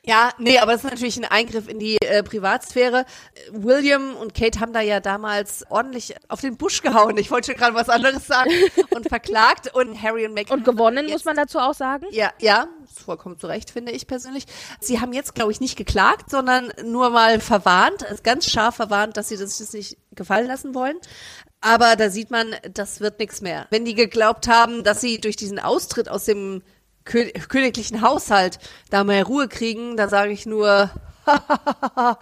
Ja, 0.04 0.32
nee, 0.38 0.58
aber 0.58 0.74
es 0.74 0.82
ist 0.82 0.90
natürlich 0.90 1.16
ein 1.16 1.24
Eingriff 1.24 1.68
in 1.68 1.78
die 1.78 1.96
äh, 2.02 2.24
Privatsphäre. 2.24 3.04
William 3.52 4.16
und 4.16 4.34
Kate 4.34 4.58
haben 4.58 4.72
da 4.72 4.80
ja 4.80 4.98
damals 4.98 5.64
ordentlich 5.70 6.16
auf 6.26 6.40
den 6.40 6.56
Busch 6.56 6.82
gehauen. 6.82 7.16
Ich 7.18 7.30
wollte 7.30 7.52
schon 7.52 7.56
gerade 7.56 7.76
was 7.76 7.88
anderes 7.88 8.26
sagen. 8.26 8.50
Und 8.90 9.08
verklagt 9.08 9.74
und 9.74 10.00
Harry 10.02 10.26
und 10.26 10.34
Meghan. 10.34 10.58
Und 10.58 10.64
gewonnen, 10.64 11.06
muss 11.06 11.24
man 11.24 11.36
dazu 11.36 11.58
auch 11.58 11.74
sagen? 11.74 12.06
Ja, 12.10 12.32
ja, 12.40 12.68
vollkommen 13.04 13.38
zu 13.38 13.46
Recht, 13.46 13.70
finde 13.70 13.92
ich 13.92 14.06
persönlich. 14.06 14.44
Sie 14.80 15.00
haben 15.00 15.12
jetzt, 15.12 15.34
glaube 15.34 15.50
ich, 15.50 15.60
nicht 15.60 15.76
geklagt, 15.76 16.30
sondern 16.30 16.72
nur 16.84 17.10
mal 17.10 17.40
verwarnt, 17.40 18.04
also 18.06 18.22
ganz 18.22 18.50
scharf 18.50 18.76
verwarnt, 18.76 19.16
dass 19.16 19.28
sie 19.28 19.36
das 19.36 19.58
jetzt 19.58 19.74
nicht 19.74 19.96
gefallen 20.12 20.46
lassen 20.46 20.74
wollen. 20.74 20.96
Aber 21.60 21.96
da 21.96 22.10
sieht 22.10 22.30
man, 22.30 22.54
das 22.74 23.00
wird 23.00 23.18
nichts 23.18 23.40
mehr. 23.40 23.66
Wenn 23.70 23.84
die 23.84 23.94
geglaubt 23.94 24.48
haben, 24.48 24.84
dass 24.84 25.00
sie 25.00 25.20
durch 25.20 25.36
diesen 25.36 25.58
Austritt 25.58 26.08
aus 26.08 26.24
dem 26.24 26.62
königlichen 27.04 28.02
Haushalt 28.02 28.58
da 28.90 29.04
mehr 29.04 29.24
Ruhe 29.24 29.48
kriegen, 29.48 29.96
da 29.96 30.08
sage 30.08 30.32
ich 30.32 30.46
nur, 30.46 30.90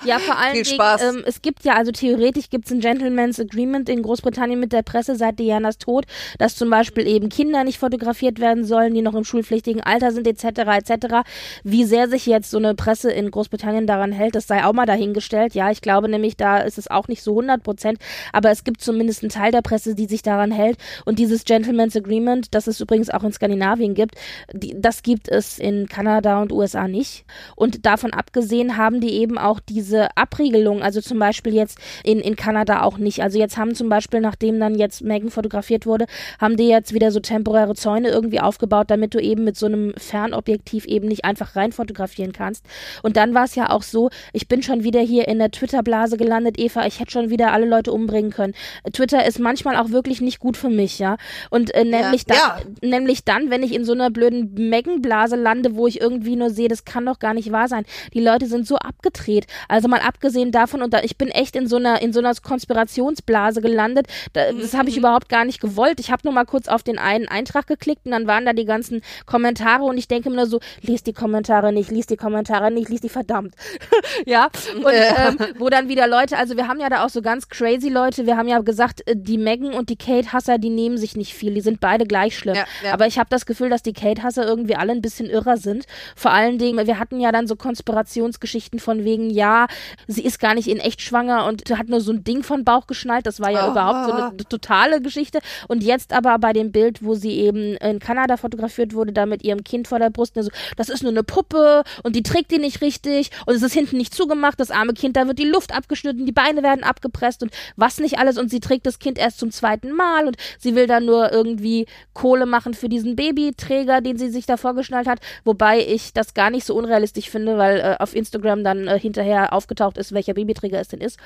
ja, 0.04 0.18
vor 0.18 0.36
Viel 0.52 0.62
Dingen, 0.64 0.80
ähm, 1.00 1.22
es 1.26 1.42
gibt 1.42 1.64
ja, 1.64 1.74
also 1.74 1.92
theoretisch 1.92 2.50
gibt 2.50 2.66
es 2.66 2.72
ein 2.72 2.80
Gentleman's 2.80 3.40
Agreement 3.40 3.88
in 3.88 4.02
Großbritannien 4.02 4.60
mit 4.60 4.72
der 4.72 4.82
Presse 4.82 5.16
seit 5.16 5.38
Dianas 5.38 5.78
Tod, 5.78 6.04
dass 6.38 6.56
zum 6.56 6.70
Beispiel 6.70 7.06
eben 7.06 7.28
Kinder 7.28 7.64
nicht 7.64 7.78
fotografiert 7.78 8.40
werden 8.40 8.64
sollen, 8.64 8.94
die 8.94 9.02
noch 9.02 9.14
im 9.14 9.24
schulpflichtigen 9.24 9.82
Alter 9.82 10.12
sind, 10.12 10.26
etc., 10.26 10.44
etc. 10.44 11.28
Wie 11.64 11.84
sehr 11.84 12.08
sich 12.08 12.26
jetzt 12.26 12.50
so 12.50 12.58
eine 12.58 12.74
Presse 12.74 13.10
in 13.10 13.30
Großbritannien 13.30 13.86
daran 13.86 14.12
hält, 14.12 14.34
das 14.34 14.46
sei 14.46 14.64
auch 14.64 14.72
mal 14.72 14.86
dahingestellt. 14.86 15.54
Ja, 15.54 15.70
ich 15.70 15.80
glaube 15.80 16.08
nämlich, 16.08 16.36
da 16.36 16.58
ist 16.58 16.78
es 16.78 16.90
auch 16.90 17.08
nicht 17.08 17.22
so 17.22 17.32
100 17.32 17.62
Prozent, 17.62 17.98
aber 18.32 18.50
es 18.50 18.64
gibt 18.64 18.80
zumindest 18.80 19.22
einen 19.22 19.30
Teil 19.30 19.52
der 19.52 19.62
Presse, 19.62 19.94
die 19.94 20.06
sich 20.06 20.22
daran 20.22 20.50
hält. 20.50 20.78
Und 21.04 21.18
dieses 21.18 21.44
Gentleman's 21.44 21.96
Agreement, 21.96 22.54
das 22.54 22.66
es 22.66 22.80
übrigens 22.80 23.10
auch 23.10 23.24
in 23.24 23.32
Skandinavien 23.32 23.94
gibt, 23.94 24.16
die, 24.52 24.74
das 24.78 25.02
gibt 25.02 25.28
es 25.28 25.58
in 25.58 25.88
Kanada 25.88 26.42
und 26.42 26.52
USA 26.52 26.88
nicht. 26.88 27.24
Und 27.56 27.86
davon 27.86 28.12
abgesehen 28.12 28.76
haben 28.76 28.89
haben 28.90 29.00
die 29.00 29.12
eben 29.12 29.38
auch 29.38 29.60
diese 29.60 30.08
Abriegelung, 30.16 30.82
also 30.82 31.00
zum 31.00 31.20
Beispiel 31.20 31.54
jetzt 31.54 31.78
in, 32.02 32.18
in 32.18 32.34
Kanada 32.34 32.82
auch 32.82 32.98
nicht. 32.98 33.22
Also 33.22 33.38
jetzt 33.38 33.56
haben 33.56 33.76
zum 33.76 33.88
Beispiel, 33.88 34.18
nachdem 34.20 34.58
dann 34.58 34.74
jetzt 34.74 35.02
Megan 35.02 35.30
fotografiert 35.30 35.86
wurde, 35.86 36.06
haben 36.40 36.56
die 36.56 36.66
jetzt 36.66 36.92
wieder 36.92 37.12
so 37.12 37.20
temporäre 37.20 37.76
Zäune 37.76 38.08
irgendwie 38.08 38.40
aufgebaut, 38.40 38.90
damit 38.90 39.14
du 39.14 39.20
eben 39.20 39.44
mit 39.44 39.56
so 39.56 39.66
einem 39.66 39.94
Fernobjektiv 39.96 40.86
eben 40.86 41.06
nicht 41.06 41.24
einfach 41.24 41.54
rein 41.54 41.70
fotografieren 41.70 42.32
kannst. 42.32 42.66
Und 43.04 43.16
dann 43.16 43.32
war 43.32 43.44
es 43.44 43.54
ja 43.54 43.70
auch 43.70 43.84
so, 43.84 44.10
ich 44.32 44.48
bin 44.48 44.60
schon 44.60 44.82
wieder 44.82 45.00
hier 45.00 45.28
in 45.28 45.38
der 45.38 45.52
Twitter-Blase 45.52 46.16
gelandet, 46.16 46.58
Eva, 46.58 46.84
ich 46.84 46.98
hätte 46.98 47.12
schon 47.12 47.30
wieder 47.30 47.52
alle 47.52 47.66
Leute 47.66 47.92
umbringen 47.92 48.32
können. 48.32 48.54
Twitter 48.92 49.24
ist 49.24 49.38
manchmal 49.38 49.76
auch 49.76 49.90
wirklich 49.90 50.20
nicht 50.20 50.40
gut 50.40 50.56
für 50.56 50.68
mich, 50.68 50.98
ja. 50.98 51.16
Und 51.50 51.72
äh, 51.76 51.84
nämlich, 51.84 52.24
ja, 52.28 52.58
dann, 52.58 52.74
ja. 52.82 52.88
nämlich 52.98 53.24
dann, 53.24 53.50
wenn 53.50 53.62
ich 53.62 53.72
in 53.72 53.84
so 53.84 53.92
einer 53.92 54.10
blöden 54.10 54.52
Megan-Blase 54.54 55.36
lande, 55.36 55.76
wo 55.76 55.86
ich 55.86 56.00
irgendwie 56.00 56.34
nur 56.34 56.50
sehe, 56.50 56.66
das 56.66 56.84
kann 56.84 57.06
doch 57.06 57.20
gar 57.20 57.34
nicht 57.34 57.52
wahr 57.52 57.68
sein. 57.68 57.84
Die 58.14 58.20
Leute 58.20 58.46
sind 58.46 58.66
so 58.66 58.79
abgedreht. 58.84 59.46
Also 59.68 59.88
mal 59.88 60.00
abgesehen 60.00 60.52
davon, 60.52 60.82
und 60.82 60.92
da, 60.92 61.00
ich 61.02 61.16
bin 61.16 61.28
echt 61.28 61.56
in 61.56 61.66
so 61.66 61.76
einer, 61.76 62.00
in 62.02 62.12
so 62.12 62.20
einer 62.20 62.34
Konspirationsblase 62.34 63.60
gelandet. 63.60 64.06
Da, 64.32 64.52
das 64.52 64.74
habe 64.74 64.88
ich 64.88 64.96
mhm. 64.96 65.00
überhaupt 65.00 65.28
gar 65.28 65.44
nicht 65.44 65.60
gewollt. 65.60 66.00
Ich 66.00 66.10
habe 66.10 66.22
nur 66.24 66.32
mal 66.32 66.44
kurz 66.44 66.68
auf 66.68 66.82
den 66.82 66.98
einen 66.98 67.28
Eintrag 67.28 67.66
geklickt 67.66 68.06
und 68.06 68.12
dann 68.12 68.26
waren 68.26 68.44
da 68.44 68.52
die 68.52 68.64
ganzen 68.64 69.02
Kommentare 69.26 69.84
und 69.84 69.98
ich 69.98 70.08
denke 70.08 70.30
mir 70.30 70.36
nur 70.36 70.46
so, 70.46 70.60
lies 70.82 71.02
die 71.02 71.12
Kommentare 71.12 71.72
nicht, 71.72 71.90
lies 71.90 72.06
die 72.06 72.16
Kommentare 72.16 72.70
nicht, 72.70 72.88
lies 72.88 73.00
die 73.00 73.08
verdammt. 73.08 73.54
ja. 74.26 74.48
Und 74.74 74.92
ähm, 74.92 75.38
wo 75.58 75.68
dann 75.68 75.88
wieder 75.88 76.06
Leute, 76.06 76.36
also 76.36 76.56
wir 76.56 76.68
haben 76.68 76.80
ja 76.80 76.88
da 76.88 77.04
auch 77.04 77.08
so 77.08 77.22
ganz 77.22 77.48
crazy 77.48 77.88
Leute, 77.88 78.26
wir 78.26 78.36
haben 78.36 78.48
ja 78.48 78.60
gesagt, 78.60 79.06
äh, 79.06 79.14
die 79.16 79.38
Megan 79.38 79.72
und 79.72 79.88
die 79.88 79.96
Kate 79.96 80.32
Hasser, 80.32 80.58
die 80.58 80.70
nehmen 80.70 80.98
sich 80.98 81.16
nicht 81.16 81.34
viel, 81.34 81.54
die 81.54 81.60
sind 81.60 81.80
beide 81.80 82.06
gleich 82.06 82.36
schlimm. 82.36 82.56
Ja, 82.56 82.64
ja. 82.84 82.92
Aber 82.92 83.06
ich 83.06 83.18
habe 83.18 83.28
das 83.30 83.46
Gefühl, 83.46 83.70
dass 83.70 83.82
die 83.82 83.92
Kate 83.92 84.22
Hasser 84.22 84.46
irgendwie 84.46 84.76
alle 84.76 84.92
ein 84.92 85.02
bisschen 85.02 85.28
irrer 85.28 85.56
sind. 85.56 85.86
Vor 86.16 86.32
allen 86.32 86.58
Dingen, 86.58 86.86
wir 86.86 86.98
hatten 86.98 87.20
ja 87.20 87.32
dann 87.32 87.46
so 87.46 87.56
Konspirationsgeschichten 87.56 88.69
von 88.78 89.04
wegen, 89.04 89.30
ja, 89.30 89.66
sie 90.06 90.24
ist 90.24 90.38
gar 90.38 90.54
nicht 90.54 90.68
in 90.68 90.78
echt 90.78 91.02
schwanger 91.02 91.46
und 91.46 91.68
hat 91.76 91.88
nur 91.88 92.00
so 92.00 92.12
ein 92.12 92.24
Ding 92.24 92.42
von 92.42 92.64
Bauch 92.64 92.86
geschnallt. 92.86 93.26
Das 93.26 93.40
war 93.40 93.50
ja 93.50 93.68
oh. 93.68 93.70
überhaupt 93.72 94.06
so 94.06 94.12
eine 94.12 94.36
totale 94.48 95.00
Geschichte. 95.00 95.40
Und 95.68 95.82
jetzt 95.82 96.12
aber 96.12 96.38
bei 96.38 96.52
dem 96.52 96.72
Bild, 96.72 97.02
wo 97.02 97.14
sie 97.14 97.32
eben 97.32 97.76
in 97.76 97.98
Kanada 97.98 98.36
fotografiert 98.36 98.94
wurde, 98.94 99.12
da 99.12 99.26
mit 99.26 99.42
ihrem 99.42 99.64
Kind 99.64 99.88
vor 99.88 99.98
der 99.98 100.10
Brust, 100.10 100.34
so, 100.36 100.50
das 100.76 100.88
ist 100.88 101.02
nur 101.02 101.12
eine 101.12 101.24
Puppe 101.24 101.82
und 102.02 102.14
die 102.14 102.22
trägt 102.22 102.50
die 102.50 102.58
nicht 102.58 102.80
richtig 102.80 103.30
und 103.46 103.54
es 103.54 103.62
ist 103.62 103.72
hinten 103.72 103.96
nicht 103.96 104.14
zugemacht, 104.14 104.60
das 104.60 104.70
arme 104.70 104.94
Kind, 104.94 105.16
da 105.16 105.26
wird 105.26 105.38
die 105.38 105.44
Luft 105.44 105.74
abgeschnitten, 105.74 106.26
die 106.26 106.32
Beine 106.32 106.62
werden 106.62 106.84
abgepresst 106.84 107.42
und 107.42 107.52
was 107.76 107.98
nicht 107.98 108.18
alles 108.18 108.38
und 108.38 108.50
sie 108.50 108.60
trägt 108.60 108.86
das 108.86 108.98
Kind 108.98 109.18
erst 109.18 109.38
zum 109.38 109.50
zweiten 109.50 109.92
Mal 109.92 110.26
und 110.26 110.36
sie 110.58 110.74
will 110.74 110.86
dann 110.86 111.04
nur 111.04 111.32
irgendwie 111.32 111.86
Kohle 112.12 112.46
machen 112.46 112.74
für 112.74 112.88
diesen 112.88 113.16
Babyträger, 113.16 114.00
den 114.00 114.18
sie 114.18 114.30
sich 114.30 114.46
da 114.46 114.56
vorgeschnallt 114.56 115.08
hat, 115.08 115.20
wobei 115.44 115.80
ich 115.80 116.12
das 116.12 116.34
gar 116.34 116.50
nicht 116.50 116.66
so 116.66 116.74
unrealistisch 116.74 117.30
finde, 117.30 117.58
weil 117.58 117.80
äh, 117.80 117.96
auf 117.98 118.14
Instagram 118.14 118.59
dann 118.64 118.88
äh, 118.88 118.98
hinterher 118.98 119.52
aufgetaucht 119.52 119.98
ist, 119.98 120.12
welcher 120.12 120.34
Babyträger 120.34 120.80
es 120.80 120.88
denn 120.88 121.00
ist. 121.00 121.18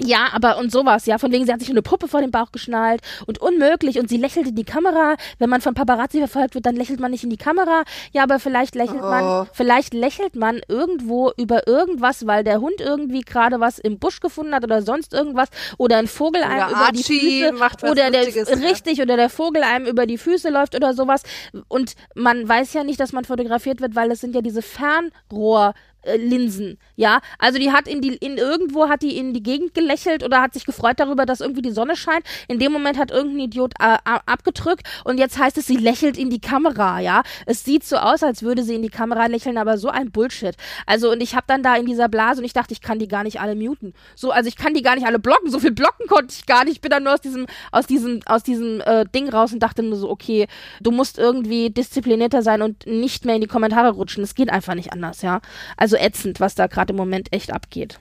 Ja, 0.00 0.28
aber 0.32 0.58
und 0.58 0.70
sowas, 0.70 1.06
ja, 1.06 1.18
von 1.18 1.32
wegen 1.32 1.44
sie 1.46 1.52
hat 1.52 1.60
sich 1.60 1.70
eine 1.70 1.82
Puppe 1.82 2.08
vor 2.08 2.20
den 2.20 2.30
Bauch 2.30 2.52
geschnallt 2.52 3.00
und 3.26 3.40
unmöglich 3.40 3.98
und 3.98 4.08
sie 4.08 4.16
lächelt 4.16 4.48
in 4.48 4.54
die 4.54 4.64
Kamera, 4.64 5.16
wenn 5.38 5.50
man 5.50 5.60
von 5.60 5.74
Paparazzi 5.74 6.18
verfolgt 6.18 6.54
wird, 6.54 6.66
dann 6.66 6.76
lächelt 6.76 7.00
man 7.00 7.10
nicht 7.10 7.24
in 7.24 7.30
die 7.30 7.36
Kamera. 7.36 7.84
Ja, 8.12 8.22
aber 8.22 8.38
vielleicht 8.38 8.74
lächelt 8.74 9.02
oh. 9.02 9.06
man, 9.06 9.48
vielleicht 9.52 9.94
lächelt 9.94 10.36
man 10.36 10.60
irgendwo 10.68 11.32
über 11.36 11.66
irgendwas, 11.66 12.26
weil 12.26 12.44
der 12.44 12.60
Hund 12.60 12.80
irgendwie 12.80 13.20
gerade 13.20 13.60
was 13.60 13.78
im 13.78 13.98
Busch 13.98 14.20
gefunden 14.20 14.54
hat 14.54 14.64
oder 14.64 14.82
sonst 14.82 15.12
irgendwas 15.12 15.48
oder 15.76 15.98
ein 15.98 16.06
Vogel 16.06 16.42
einem 16.42 16.56
oder 16.56 16.70
über 16.70 16.78
Archie 16.78 17.02
die 17.02 17.42
Füße 17.42 17.52
macht 17.52 17.82
was 17.82 17.90
oder 17.90 18.10
der 18.10 18.26
richtig 18.26 19.00
oder 19.00 19.16
der 19.16 19.30
Vogel 19.30 19.62
einem 19.62 19.86
über 19.86 20.06
die 20.06 20.18
Füße 20.18 20.50
läuft 20.50 20.74
oder 20.74 20.94
sowas 20.94 21.22
und 21.68 21.94
man 22.14 22.48
weiß 22.48 22.72
ja 22.72 22.84
nicht, 22.84 23.00
dass 23.00 23.12
man 23.12 23.24
fotografiert 23.24 23.80
wird, 23.80 23.94
weil 23.94 24.10
es 24.10 24.20
sind 24.20 24.34
ja 24.34 24.40
diese 24.40 24.62
Fernrohr 24.62 25.74
äh, 26.08 26.16
Linsen, 26.16 26.78
ja. 26.96 27.20
Also 27.38 27.58
die 27.58 27.70
hat 27.70 27.86
in 27.86 28.00
die, 28.00 28.16
in 28.16 28.38
irgendwo 28.38 28.88
hat 28.88 29.02
die 29.02 29.16
in 29.16 29.32
die 29.32 29.42
Gegend 29.42 29.74
gelächelt 29.74 30.24
oder 30.24 30.40
hat 30.40 30.54
sich 30.54 30.64
gefreut 30.64 30.98
darüber, 30.98 31.26
dass 31.26 31.40
irgendwie 31.40 31.62
die 31.62 31.70
Sonne 31.70 31.96
scheint. 31.96 32.24
In 32.48 32.58
dem 32.58 32.72
Moment 32.72 32.98
hat 32.98 33.10
irgendein 33.10 33.40
Idiot 33.40 33.74
äh, 33.80 33.96
abgedrückt 34.04 34.88
und 35.04 35.18
jetzt 35.18 35.38
heißt 35.38 35.58
es, 35.58 35.66
sie 35.66 35.76
lächelt 35.76 36.16
in 36.16 36.30
die 36.30 36.40
Kamera, 36.40 37.00
ja. 37.00 37.22
Es 37.46 37.64
sieht 37.64 37.84
so 37.84 37.96
aus, 37.96 38.22
als 38.22 38.42
würde 38.42 38.62
sie 38.62 38.74
in 38.74 38.82
die 38.82 38.88
Kamera 38.88 39.26
lächeln, 39.26 39.58
aber 39.58 39.78
so 39.78 39.88
ein 39.88 40.10
Bullshit. 40.10 40.56
Also 40.86 41.10
und 41.12 41.22
ich 41.22 41.34
habe 41.34 41.44
dann 41.46 41.62
da 41.62 41.76
in 41.76 41.86
dieser 41.86 42.08
Blase 42.08 42.40
und 42.40 42.44
ich 42.44 42.52
dachte, 42.52 42.72
ich 42.72 42.80
kann 42.80 42.98
die 42.98 43.08
gar 43.08 43.24
nicht 43.24 43.40
alle 43.40 43.54
muten. 43.54 43.94
So, 44.14 44.30
also 44.30 44.48
ich 44.48 44.56
kann 44.56 44.74
die 44.74 44.82
gar 44.82 44.94
nicht 44.94 45.06
alle 45.06 45.18
blocken. 45.18 45.50
So 45.50 45.58
viel 45.58 45.72
blocken 45.72 46.06
konnte 46.08 46.34
ich 46.36 46.46
gar 46.46 46.64
nicht. 46.64 46.74
Ich 46.74 46.80
bin 46.80 46.90
dann 46.90 47.04
nur 47.04 47.14
aus 47.14 47.20
diesem, 47.20 47.46
aus 47.72 47.86
diesem, 47.86 48.20
aus 48.26 48.42
diesem 48.42 48.80
äh, 48.80 49.04
Ding 49.14 49.28
raus 49.28 49.52
und 49.52 49.60
dachte 49.60 49.82
nur 49.82 49.96
so, 49.96 50.10
okay, 50.10 50.46
du 50.80 50.90
musst 50.90 51.18
irgendwie 51.18 51.70
disziplinierter 51.70 52.42
sein 52.42 52.62
und 52.62 52.86
nicht 52.86 53.24
mehr 53.24 53.34
in 53.34 53.40
die 53.40 53.46
Kommentare 53.46 53.90
rutschen. 53.90 54.22
Es 54.22 54.34
geht 54.34 54.50
einfach 54.50 54.74
nicht 54.74 54.92
anders, 54.92 55.22
ja. 55.22 55.40
Also 55.76 55.96
ätzend, 55.98 56.40
was 56.40 56.54
da 56.54 56.66
gerade 56.66 56.92
im 56.92 56.96
Moment 56.96 57.32
echt 57.32 57.52
abgeht. 57.52 57.98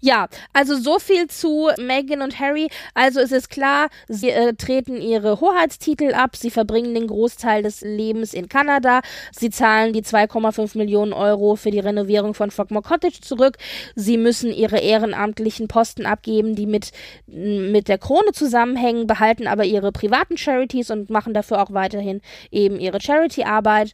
Ja, 0.00 0.28
also 0.52 0.76
so 0.76 0.98
viel 0.98 1.28
zu 1.28 1.70
Meghan 1.78 2.22
und 2.22 2.38
Harry. 2.38 2.68
Also 2.94 3.20
es 3.20 3.32
ist 3.32 3.50
klar, 3.50 3.88
sie 4.08 4.30
äh, 4.30 4.54
treten 4.54 5.00
ihre 5.00 5.40
Hoheitstitel 5.40 6.14
ab, 6.14 6.36
sie 6.36 6.50
verbringen 6.50 6.94
den 6.94 7.06
Großteil 7.06 7.62
des 7.62 7.80
Lebens 7.82 8.34
in 8.34 8.48
Kanada, 8.48 9.00
sie 9.32 9.50
zahlen 9.50 9.92
die 9.92 10.02
2,5 10.02 10.76
Millionen 10.78 11.12
Euro 11.12 11.56
für 11.56 11.70
die 11.70 11.80
Renovierung 11.80 12.34
von 12.34 12.50
Frogmore 12.50 12.82
Cottage 12.82 13.20
zurück, 13.20 13.58
sie 13.94 14.16
müssen 14.16 14.52
ihre 14.52 14.78
ehrenamtlichen 14.78 15.68
Posten 15.68 16.06
abgeben, 16.06 16.54
die 16.54 16.66
mit, 16.66 16.92
mit 17.26 17.88
der 17.88 17.98
Krone 17.98 18.32
zusammenhängen, 18.32 19.06
behalten 19.06 19.46
aber 19.46 19.64
ihre 19.64 19.92
privaten 19.92 20.36
Charities 20.36 20.90
und 20.90 21.10
machen 21.10 21.34
dafür 21.34 21.62
auch 21.62 21.72
weiterhin 21.72 22.20
eben 22.50 22.80
ihre 22.80 23.00
Charity-Arbeit. 23.00 23.92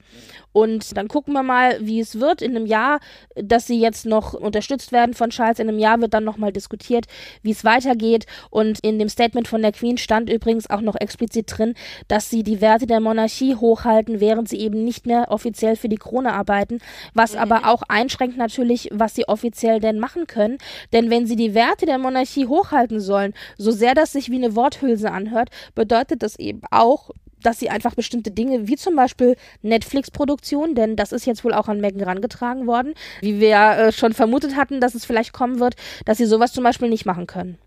Und 0.55 0.97
dann 0.97 1.09
gucken 1.09 1.35
wir 1.35 1.43
mal, 1.43 1.79
wie 1.81 1.99
es 1.99 2.21
wird 2.21 2.41
in 2.41 2.57
einem 2.57 2.65
Jahr, 2.65 3.01
dass 3.35 3.67
sie 3.67 3.79
jetzt 3.79 4.07
noch 4.07 4.35
unterstützt 4.35 4.93
werden 4.93 5.13
von 5.13 5.31
Charles. 5.31 5.59
In 5.59 5.69
einem 5.69 5.81
Jahr 5.81 6.01
wird 6.01 6.15
dann 6.15 6.23
nochmal 6.23 6.53
diskutiert, 6.53 7.07
wie 7.43 7.51
es 7.51 7.65
weitergeht. 7.65 8.27
Und 8.51 8.79
in 8.81 9.01
dem 9.01 9.09
Statement 9.09 9.49
von 9.49 9.63
der 9.63 9.73
Queen 9.73 9.99
stand 9.99 10.31
übrigens 10.31 10.71
auch 10.71 10.81
noch 10.81 10.95
explizit 10.95 11.47
drin, 11.49 11.75
dass 12.07 12.31
sie 12.31 12.45
die 12.45 12.61
Werte 12.61 12.87
der 12.87 13.01
Monarchie 13.01 13.57
hochhalten, 13.57 14.21
während 14.21 14.49
sie 14.49 14.61
eben 14.61 14.85
nicht 14.85 15.07
mehr 15.07 15.27
offiziell 15.33 15.75
für 15.75 15.89
die 15.89 15.97
Krone 15.97 16.33
arbeiten. 16.33 16.79
Was 17.15 17.33
mhm. 17.33 17.41
aber 17.41 17.69
auch 17.69 17.83
einschränkt 17.89 18.37
natürlich, 18.37 18.91
was 18.93 19.17
sie 19.17 19.27
offiziell 19.27 19.81
denn 19.81 19.99
machen 19.99 20.29
können. 20.29 20.59
Denn 20.93 21.11
wenn 21.11 21.27
sie 21.27 21.37
die 21.37 21.55
Werte 21.55 21.85
der 21.85 21.99
Monarchie 21.99 22.47
hochhalten 22.47 23.01
sollen, 23.01 23.35
so 23.59 23.73
sehr 23.73 23.95
das 23.95 24.13
sich 24.13 24.31
wie 24.31 24.37
eine 24.37 24.55
Worthülse 24.55 25.11
anhört, 25.11 25.51
bedeutet 25.75 26.23
das 26.23 26.39
eben 26.39 26.63
auch, 26.71 27.11
dass 27.45 27.59
sie 27.59 27.71
einfach 27.71 27.95
bestimmte 27.95 28.31
Dinge, 28.31 28.67
wie 28.69 28.77
zum 28.77 28.97
Beispiel 28.97 29.37
Netflix-Produktion, 29.63 30.75
denn 30.75 30.97
das 30.97 31.13
ist 31.13 31.27
jetzt 31.27 31.45
wohl 31.45 31.55
auch 31.55 31.69
an 31.69 31.81
Megan 31.81 32.03
rangetragen 32.03 32.67
worden, 32.67 32.95
wie 33.21 33.41
wir 33.41 33.57
äh, 33.57 33.93
schon 33.93 34.13
vermutet 34.13 34.57
hatten, 34.57 34.81
dass 34.81 34.95
es 34.95 35.05
vielleicht 35.05 35.33
kommen 35.33 35.61
wird, 35.61 35.77
dass 36.05 36.19
sie 36.19 36.27
sowas 36.27 36.53
zum 36.53 36.65
Beispiel 36.65 36.89
nicht 36.89 37.07
machen 37.07 37.27
können. 37.27 37.59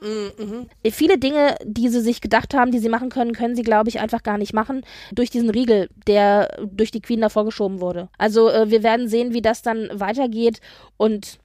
Mhm. 0.00 0.68
Viele 0.92 1.18
Dinge, 1.18 1.56
die 1.64 1.88
sie 1.88 2.00
sich 2.00 2.20
gedacht 2.20 2.54
haben, 2.54 2.70
die 2.70 2.78
sie 2.78 2.88
machen 2.88 3.08
können, 3.08 3.32
können 3.32 3.56
sie, 3.56 3.62
glaube 3.62 3.88
ich, 3.88 3.98
einfach 3.98 4.22
gar 4.22 4.38
nicht 4.38 4.54
machen 4.54 4.82
durch 5.12 5.30
diesen 5.30 5.50
Riegel, 5.50 5.90
der 6.06 6.56
durch 6.70 6.92
die 6.92 7.00
Queen 7.00 7.20
davor 7.20 7.44
geschoben 7.44 7.80
wurde. 7.80 8.08
Also 8.16 8.48
äh, 8.48 8.70
wir 8.70 8.84
werden 8.84 9.08
sehen, 9.08 9.34
wie 9.34 9.42
das 9.42 9.62
dann 9.62 9.88
weitergeht 9.92 10.60
und 10.96 11.40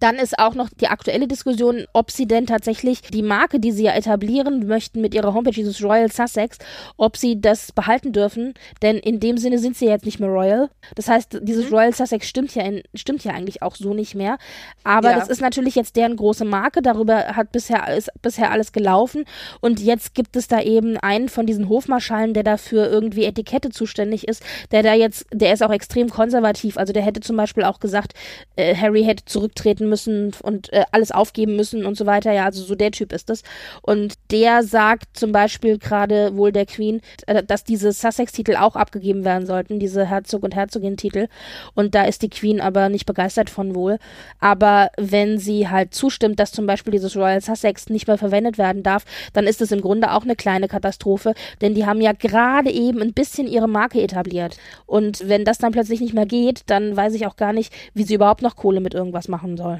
dann 0.00 0.16
ist 0.16 0.38
auch 0.38 0.54
noch 0.54 0.68
die 0.68 0.88
aktuelle 0.88 1.28
Diskussion, 1.28 1.84
ob 1.92 2.10
sie 2.10 2.26
denn 2.26 2.46
tatsächlich 2.46 3.02
die 3.02 3.22
Marke, 3.22 3.60
die 3.60 3.72
sie 3.72 3.84
ja 3.84 3.92
etablieren 3.92 4.66
möchten 4.66 5.00
mit 5.00 5.14
ihrer 5.14 5.34
Homepage, 5.34 5.52
dieses 5.52 5.82
Royal 5.82 6.10
Sussex, 6.10 6.58
ob 6.96 7.16
sie 7.16 7.40
das 7.40 7.72
behalten 7.72 8.12
dürfen. 8.12 8.54
Denn 8.82 8.96
in 8.96 9.20
dem 9.20 9.38
Sinne 9.38 9.58
sind 9.58 9.76
sie 9.76 9.86
jetzt 9.86 10.04
nicht 10.04 10.20
mehr 10.20 10.28
Royal. 10.28 10.70
Das 10.94 11.08
heißt, 11.08 11.40
dieses 11.42 11.66
mhm. 11.66 11.74
Royal 11.74 11.94
Sussex 11.94 12.28
stimmt 12.28 12.54
ja, 12.54 12.62
in, 12.62 12.82
stimmt 12.94 13.24
ja 13.24 13.32
eigentlich 13.32 13.62
auch 13.62 13.76
so 13.76 13.94
nicht 13.94 14.14
mehr. 14.14 14.38
Aber 14.84 15.10
ja. 15.10 15.18
das 15.18 15.28
ist 15.28 15.40
natürlich 15.40 15.74
jetzt 15.74 15.96
deren 15.96 16.16
große 16.16 16.44
Marke. 16.44 16.82
Darüber 16.82 17.36
hat 17.36 17.52
bisher, 17.52 17.94
ist 17.94 18.10
bisher 18.22 18.50
alles 18.50 18.72
gelaufen. 18.72 19.24
Und 19.60 19.80
jetzt 19.80 20.14
gibt 20.14 20.36
es 20.36 20.48
da 20.48 20.60
eben 20.60 20.96
einen 20.96 21.28
von 21.28 21.46
diesen 21.46 21.68
Hofmarschallen, 21.68 22.34
der 22.34 22.42
dafür 22.42 22.90
irgendwie 22.90 23.24
Etikette 23.24 23.70
zuständig 23.70 24.28
ist, 24.28 24.42
der 24.70 24.82
da 24.82 24.94
jetzt, 24.94 25.26
der 25.32 25.52
ist 25.52 25.62
auch 25.62 25.72
extrem 25.72 26.08
konservativ. 26.08 26.76
Also 26.76 26.92
der 26.92 27.02
hätte 27.02 27.20
zum 27.20 27.36
Beispiel 27.36 27.64
auch 27.64 27.80
gesagt, 27.80 28.14
äh, 28.56 28.74
Harry 28.74 29.04
hätte 29.04 29.24
zurücktreten 29.24 29.81
arbeiten 29.82 29.88
müssen 29.88 30.32
und 30.42 30.72
äh, 30.72 30.84
alles 30.92 31.10
aufgeben 31.10 31.56
müssen 31.56 31.84
und 31.84 31.96
so 31.96 32.06
weiter. 32.06 32.32
Ja, 32.32 32.44
also 32.44 32.62
so 32.62 32.74
der 32.74 32.90
Typ 32.90 33.12
ist 33.12 33.28
das. 33.28 33.42
Und 33.82 34.14
der 34.30 34.62
sagt 34.62 35.16
zum 35.16 35.32
Beispiel 35.32 35.78
gerade 35.78 36.36
wohl 36.36 36.52
der 36.52 36.66
Queen, 36.66 37.00
äh, 37.26 37.42
dass 37.42 37.64
diese 37.64 37.92
Sussex-Titel 37.92 38.56
auch 38.56 38.76
abgegeben 38.76 39.24
werden 39.24 39.46
sollten, 39.46 39.78
diese 39.78 40.06
Herzog- 40.06 40.42
und 40.42 40.54
Herzogin-Titel. 40.54 41.28
Und 41.74 41.94
da 41.94 42.04
ist 42.04 42.22
die 42.22 42.30
Queen 42.30 42.60
aber 42.60 42.88
nicht 42.88 43.06
begeistert 43.06 43.50
von 43.50 43.74
wohl. 43.74 43.98
Aber 44.40 44.90
wenn 44.96 45.38
sie 45.38 45.68
halt 45.68 45.94
zustimmt, 45.94 46.38
dass 46.38 46.52
zum 46.52 46.66
Beispiel 46.66 46.92
dieses 46.92 47.16
Royal 47.16 47.40
Sussex 47.40 47.88
nicht 47.88 48.06
mehr 48.06 48.18
verwendet 48.18 48.58
werden 48.58 48.82
darf, 48.82 49.04
dann 49.32 49.46
ist 49.46 49.60
es 49.60 49.72
im 49.72 49.80
Grunde 49.80 50.12
auch 50.12 50.22
eine 50.22 50.36
kleine 50.36 50.68
Katastrophe, 50.68 51.34
denn 51.60 51.74
die 51.74 51.86
haben 51.86 52.00
ja 52.00 52.12
gerade 52.12 52.70
eben 52.70 53.00
ein 53.02 53.12
bisschen 53.12 53.46
ihre 53.46 53.68
Marke 53.68 54.00
etabliert. 54.00 54.56
Und 54.86 55.28
wenn 55.28 55.44
das 55.44 55.58
dann 55.58 55.72
plötzlich 55.72 56.00
nicht 56.00 56.14
mehr 56.14 56.26
geht, 56.26 56.62
dann 56.66 56.96
weiß 56.96 57.14
ich 57.14 57.26
auch 57.26 57.36
gar 57.36 57.52
nicht, 57.52 57.72
wie 57.94 58.04
sie 58.04 58.14
überhaupt 58.14 58.42
noch 58.42 58.56
Kohle 58.56 58.80
mit 58.80 58.94
irgendwas 58.94 59.28
machen 59.28 59.56
sollen. 59.56 59.71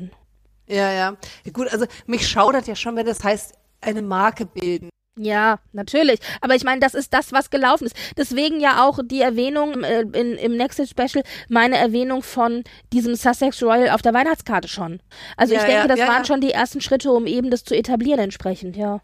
Ja, 0.66 0.90
ja. 0.92 1.16
Gut, 1.52 1.68
also 1.72 1.87
mich 2.07 2.26
schaudert 2.26 2.66
ja 2.66 2.74
schon, 2.74 2.96
wenn 2.96 3.07
das 3.07 3.22
heißt, 3.22 3.55
eine 3.81 4.02
Marke 4.02 4.46
bilden. 4.46 4.88
Ja, 5.18 5.59
natürlich. 5.72 6.20
Aber 6.40 6.55
ich 6.55 6.64
meine, 6.64 6.81
das 6.81 6.94
ist 6.94 7.12
das, 7.12 7.33
was 7.33 7.50
gelaufen 7.50 7.85
ist. 7.85 7.96
Deswegen 8.16 8.61
ja 8.61 8.83
auch 8.87 8.98
die 9.05 9.20
Erwähnung 9.20 9.85
äh, 9.85 10.00
in, 10.00 10.37
im 10.38 10.57
Next 10.57 10.81
Special, 10.88 11.22
meine 11.50 11.76
Erwähnung 11.76 12.22
von 12.22 12.64
diesem 12.94 13.14
Sussex 13.14 13.62
Royal 13.62 13.90
auf 13.90 14.00
der 14.00 14.14
Weihnachtskarte 14.14 14.68
schon. 14.68 15.00
Also 15.37 15.52
ja, 15.52 15.61
ich 15.61 15.66
denke, 15.66 15.83
ja, 15.83 15.88
das 15.88 15.98
ja, 15.98 16.09
waren 16.09 16.24
schon 16.24 16.40
die 16.40 16.52
ersten 16.52 16.81
Schritte, 16.81 17.12
um 17.12 17.26
eben 17.26 17.50
das 17.50 17.64
zu 17.64 17.76
etablieren 17.76 18.20
entsprechend, 18.20 18.74
ja. 18.74 19.00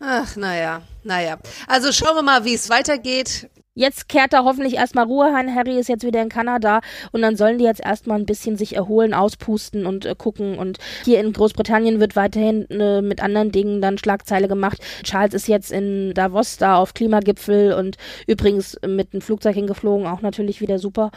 Ach, 0.00 0.36
naja, 0.36 0.82
naja. 1.04 1.38
Also 1.66 1.92
schauen 1.92 2.16
wir 2.16 2.22
mal, 2.22 2.44
wie 2.44 2.54
es 2.54 2.70
weitergeht. 2.70 3.48
Jetzt 3.74 4.10
kehrt 4.10 4.34
da 4.34 4.44
hoffentlich 4.44 4.74
erstmal 4.74 5.06
Ruhe 5.06 5.34
ein. 5.34 5.54
Harry 5.54 5.78
ist 5.78 5.88
jetzt 5.88 6.04
wieder 6.04 6.20
in 6.20 6.28
Kanada 6.28 6.82
und 7.10 7.22
dann 7.22 7.36
sollen 7.36 7.56
die 7.56 7.64
jetzt 7.64 7.80
erstmal 7.80 8.18
ein 8.18 8.26
bisschen 8.26 8.58
sich 8.58 8.76
erholen, 8.76 9.14
auspusten 9.14 9.86
und 9.86 10.04
äh, 10.04 10.14
gucken. 10.14 10.58
Und 10.58 10.76
hier 11.06 11.20
in 11.20 11.32
Großbritannien 11.32 11.98
wird 11.98 12.14
weiterhin 12.14 12.68
äh, 12.68 13.00
mit 13.00 13.22
anderen 13.22 13.50
Dingen 13.50 13.80
dann 13.80 13.96
Schlagzeile 13.96 14.46
gemacht. 14.46 14.78
Charles 15.04 15.32
ist 15.32 15.48
jetzt 15.48 15.72
in 15.72 16.12
Davos 16.12 16.58
da 16.58 16.76
auf 16.76 16.92
Klimagipfel 16.92 17.72
und 17.72 17.96
übrigens 18.26 18.78
mit 18.86 19.14
einem 19.14 19.22
Flugzeug 19.22 19.54
hingeflogen, 19.54 20.06
auch 20.06 20.20
natürlich 20.20 20.60
wieder 20.60 20.78
super. 20.78 21.10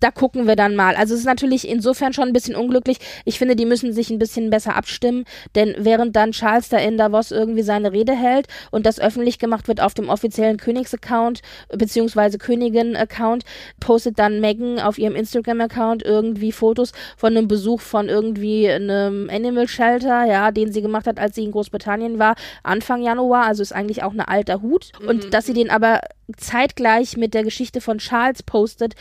Da 0.00 0.10
gucken 0.10 0.46
wir 0.46 0.56
dann 0.56 0.76
mal. 0.76 0.96
Also 0.96 1.14
es 1.14 1.20
ist 1.20 1.26
natürlich 1.26 1.66
insofern 1.66 2.12
schon 2.12 2.28
ein 2.28 2.34
bisschen 2.34 2.56
unglücklich. 2.56 2.98
Ich 3.24 3.38
finde, 3.38 3.56
die 3.56 3.64
müssen 3.64 3.94
sich 3.94 4.10
ein 4.10 4.18
bisschen 4.18 4.50
besser 4.50 4.76
abstimmen, 4.76 5.24
denn 5.54 5.74
während 5.78 6.14
dann 6.14 6.32
Charles 6.32 6.68
da 6.68 6.76
in 6.76 6.98
Davos 6.98 7.30
irgendwie 7.30 7.62
seine 7.62 7.92
Rede 7.92 8.12
hält 8.12 8.48
und 8.70 8.84
das 8.84 9.00
öffentlich 9.00 9.31
gemacht 9.38 9.68
wird 9.68 9.80
auf 9.80 9.94
dem 9.94 10.08
offiziellen 10.08 10.56
Königsaccount, 10.56 11.42
beziehungsweise 11.70 12.38
Königin-Account, 12.38 13.44
postet 13.80 14.18
dann 14.18 14.40
Megan 14.40 14.78
auf 14.78 14.98
ihrem 14.98 15.14
Instagram-Account 15.14 16.02
irgendwie 16.02 16.52
Fotos 16.52 16.92
von 17.16 17.36
einem 17.36 17.48
Besuch 17.48 17.80
von 17.80 18.08
irgendwie 18.08 18.68
einem 18.68 19.28
Animal 19.30 19.68
Shelter, 19.68 20.24
ja, 20.24 20.50
den 20.50 20.72
sie 20.72 20.82
gemacht 20.82 21.06
hat, 21.06 21.18
als 21.18 21.34
sie 21.34 21.44
in 21.44 21.52
Großbritannien 21.52 22.18
war, 22.18 22.34
Anfang 22.62 23.02
Januar, 23.02 23.46
also 23.46 23.62
ist 23.62 23.72
eigentlich 23.72 24.02
auch 24.02 24.12
ein 24.12 24.20
alter 24.20 24.62
Hut. 24.62 24.92
Mhm. 25.00 25.08
Und 25.08 25.34
dass 25.34 25.46
sie 25.46 25.54
den 25.54 25.70
aber 25.70 26.00
zeitgleich 26.36 27.16
mit 27.16 27.34
der 27.34 27.44
Geschichte 27.44 27.80
von 27.80 27.98
Charles 27.98 28.42
postet, 28.42 28.94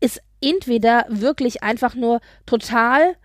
ist 0.00 0.20
entweder 0.40 1.06
wirklich 1.08 1.62
einfach 1.62 1.94
nur 1.94 2.20
total 2.46 3.16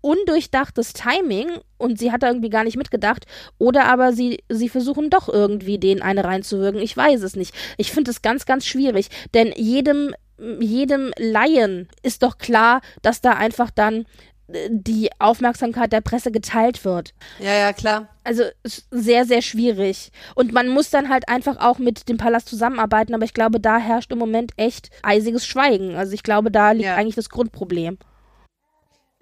undurchdachtes 0.00 0.92
Timing 0.92 1.50
und 1.78 1.98
sie 1.98 2.12
hat 2.12 2.22
da 2.22 2.28
irgendwie 2.28 2.50
gar 2.50 2.64
nicht 2.64 2.76
mitgedacht 2.76 3.26
oder 3.58 3.86
aber 3.86 4.12
sie 4.12 4.42
sie 4.48 4.68
versuchen 4.68 5.10
doch 5.10 5.28
irgendwie 5.28 5.78
den 5.78 6.02
eine 6.02 6.24
reinzuwirken. 6.24 6.80
Ich 6.80 6.96
weiß 6.96 7.22
es 7.22 7.36
nicht. 7.36 7.54
Ich 7.76 7.92
finde 7.92 8.10
es 8.10 8.22
ganz 8.22 8.46
ganz 8.46 8.66
schwierig, 8.66 9.08
denn 9.34 9.52
jedem 9.56 10.14
jedem 10.60 11.12
Laien 11.18 11.88
ist 12.02 12.22
doch 12.22 12.38
klar, 12.38 12.80
dass 13.02 13.20
da 13.20 13.32
einfach 13.32 13.70
dann 13.70 14.06
äh, 14.48 14.68
die 14.70 15.10
Aufmerksamkeit 15.18 15.92
der 15.92 16.00
Presse 16.00 16.30
geteilt 16.32 16.84
wird. 16.84 17.14
Ja, 17.38 17.52
ja, 17.54 17.72
klar. 17.72 18.08
Also 18.24 18.44
sehr, 18.64 19.24
sehr 19.24 19.42
schwierig. 19.42 20.12
Und 20.34 20.52
man 20.52 20.68
muss 20.68 20.90
dann 20.90 21.08
halt 21.08 21.28
einfach 21.28 21.58
auch 21.58 21.78
mit 21.78 22.08
dem 22.08 22.16
Palast 22.16 22.48
zusammenarbeiten, 22.48 23.14
aber 23.14 23.24
ich 23.24 23.34
glaube, 23.34 23.60
da 23.60 23.78
herrscht 23.78 24.12
im 24.12 24.18
Moment 24.18 24.52
echt 24.56 24.90
eisiges 25.02 25.46
Schweigen. 25.46 25.94
Also 25.96 26.14
ich 26.14 26.22
glaube, 26.22 26.50
da 26.50 26.72
liegt 26.72 26.86
ja. 26.86 26.96
eigentlich 26.96 27.16
das 27.16 27.28
Grundproblem. 27.28 27.98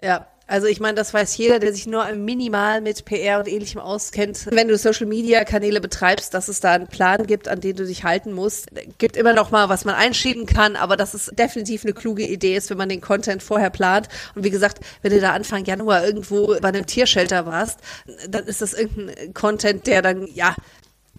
Ja, 0.01 0.27
also 0.49 0.65
ich 0.65 0.79
meine, 0.79 0.95
das 0.95 1.13
weiß 1.13 1.37
jeder, 1.37 1.59
der 1.59 1.73
sich 1.73 1.85
nur 1.85 2.05
minimal 2.13 2.81
mit 2.81 3.05
PR 3.05 3.39
und 3.39 3.47
ähnlichem 3.47 3.79
auskennt. 3.79 4.47
Wenn 4.49 4.67
du 4.67 4.77
Social-Media-Kanäle 4.77 5.79
betreibst, 5.79 6.33
dass 6.33 6.47
es 6.47 6.59
da 6.59 6.73
einen 6.73 6.87
Plan 6.87 7.27
gibt, 7.27 7.47
an 7.47 7.61
den 7.61 7.75
du 7.75 7.85
dich 7.85 8.03
halten 8.03 8.33
musst. 8.33 8.67
Gibt 8.97 9.15
immer 9.15 9.33
noch 9.33 9.51
mal, 9.51 9.69
was 9.69 9.85
man 9.85 9.93
einschieben 9.93 10.47
kann, 10.47 10.75
aber 10.75 10.97
das 10.97 11.13
ist 11.13 11.37
definitiv 11.37 11.85
eine 11.85 11.93
kluge 11.93 12.25
Idee 12.25 12.55
ist, 12.55 12.69
wenn 12.71 12.77
man 12.77 12.89
den 12.89 12.99
Content 12.99 13.43
vorher 13.43 13.69
plant. 13.69 14.09
Und 14.33 14.43
wie 14.43 14.49
gesagt, 14.49 14.79
wenn 15.03 15.11
du 15.11 15.19
da 15.19 15.33
Anfang 15.33 15.65
Januar 15.65 16.03
irgendwo 16.03 16.57
bei 16.59 16.69
einem 16.69 16.87
Tiershelter 16.87 17.45
warst, 17.45 17.79
dann 18.27 18.45
ist 18.45 18.61
das 18.61 18.73
irgendein 18.73 19.33
Content, 19.35 19.85
der 19.85 20.01
dann, 20.01 20.27
ja, 20.33 20.55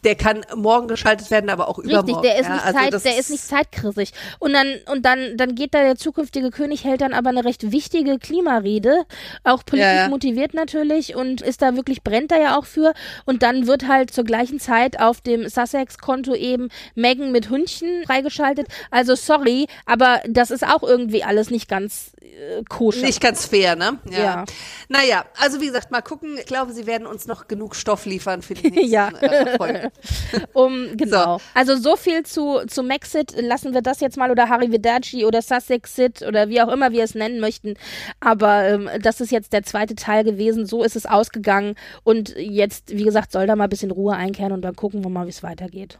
der 0.04 0.14
kann 0.14 0.44
morgen 0.54 0.88
geschaltet 0.88 1.30
werden, 1.30 1.50
aber 1.50 1.68
auch 1.68 1.78
Richtig, 1.78 1.92
übermorgen. 1.92 2.22
Der 2.22 2.38
ist, 2.38 2.46
ja, 2.46 2.54
nicht, 2.54 2.64
also 2.64 2.78
Zeit, 2.78 3.04
der 3.04 3.18
ist 3.18 3.30
nicht 3.30 3.44
zeitkritisch. 3.44 4.10
Und 4.38 4.52
dann, 4.52 4.74
und 4.90 5.04
dann, 5.04 5.36
dann 5.36 5.54
geht 5.54 5.74
da 5.74 5.82
der 5.82 5.96
zukünftige 5.96 6.50
König, 6.50 6.84
hält 6.84 7.00
dann 7.00 7.12
aber 7.12 7.30
eine 7.30 7.44
recht 7.44 7.70
wichtige 7.72 8.18
Klimarede, 8.18 9.04
auch 9.44 9.64
politisch 9.64 9.86
ja, 9.86 10.02
ja. 10.02 10.08
motiviert 10.08 10.54
natürlich 10.54 11.14
und 11.14 11.40
ist 11.40 11.62
da 11.62 11.76
wirklich, 11.76 12.02
brennt 12.02 12.30
da 12.30 12.38
ja 12.38 12.58
auch 12.58 12.64
für. 12.64 12.92
Und 13.24 13.42
dann 13.42 13.66
wird 13.66 13.88
halt 13.88 14.12
zur 14.12 14.24
gleichen 14.24 14.60
Zeit 14.60 15.00
auf 15.00 15.20
dem 15.20 15.48
Sussex-Konto 15.48 16.34
eben 16.34 16.68
Megan 16.94 17.32
mit 17.32 17.50
Hündchen 17.50 18.04
freigeschaltet. 18.06 18.68
Also 18.90 19.14
sorry, 19.14 19.66
aber 19.86 20.20
das 20.28 20.50
ist 20.50 20.66
auch 20.66 20.82
irgendwie 20.82 21.24
alles 21.24 21.50
nicht 21.50 21.68
ganz 21.68 22.12
äh, 22.20 22.62
koscher. 22.68 23.02
Nicht 23.02 23.20
ganz 23.20 23.46
fair, 23.46 23.76
ne? 23.76 23.98
Ja. 24.10 24.18
ja. 24.18 24.44
Naja, 24.88 25.24
also 25.38 25.60
wie 25.60 25.66
gesagt, 25.66 25.90
mal 25.90 26.02
gucken. 26.02 26.36
Ich 26.38 26.46
glaube, 26.46 26.72
sie 26.72 26.86
werden 26.86 27.06
uns 27.06 27.26
noch 27.26 27.48
genug 27.48 27.74
Stoff 27.74 28.06
liefern 28.06 28.42
für 28.42 28.54
die 28.54 28.70
nächsten 28.70 28.90
ja. 28.90 29.08
äh, 29.08 29.56
Folgen. 29.56 29.89
um, 30.52 30.96
genau. 30.96 31.38
So. 31.38 31.44
Also 31.54 31.76
so 31.76 31.96
viel 31.96 32.24
zu, 32.24 32.60
zu 32.66 32.82
Maxit. 32.82 33.34
Lassen 33.40 33.74
wir 33.74 33.82
das 33.82 34.00
jetzt 34.00 34.16
mal 34.16 34.30
oder 34.30 34.48
Harry 34.48 34.72
Vidaci 34.72 35.24
oder 35.24 35.42
Sussex 35.42 35.96
Sit 35.96 36.22
oder 36.22 36.48
wie 36.48 36.60
auch 36.60 36.68
immer 36.68 36.92
wir 36.92 37.04
es 37.04 37.14
nennen 37.14 37.40
möchten. 37.40 37.74
Aber 38.20 38.68
ähm, 38.68 38.88
das 39.00 39.20
ist 39.20 39.30
jetzt 39.30 39.52
der 39.52 39.62
zweite 39.62 39.94
Teil 39.94 40.24
gewesen. 40.24 40.66
So 40.66 40.82
ist 40.82 40.96
es 40.96 41.06
ausgegangen. 41.06 41.74
Und 42.04 42.34
jetzt, 42.36 42.90
wie 42.90 43.04
gesagt, 43.04 43.32
soll 43.32 43.46
da 43.46 43.56
mal 43.56 43.64
ein 43.64 43.70
bisschen 43.70 43.90
Ruhe 43.90 44.14
einkehren 44.14 44.52
und 44.52 44.62
dann 44.62 44.76
gucken 44.76 45.04
wir 45.04 45.10
mal, 45.10 45.26
wie 45.26 45.30
es 45.30 45.42
weitergeht. 45.42 45.98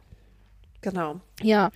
Genau. 0.82 1.20
Ja, 1.42 1.70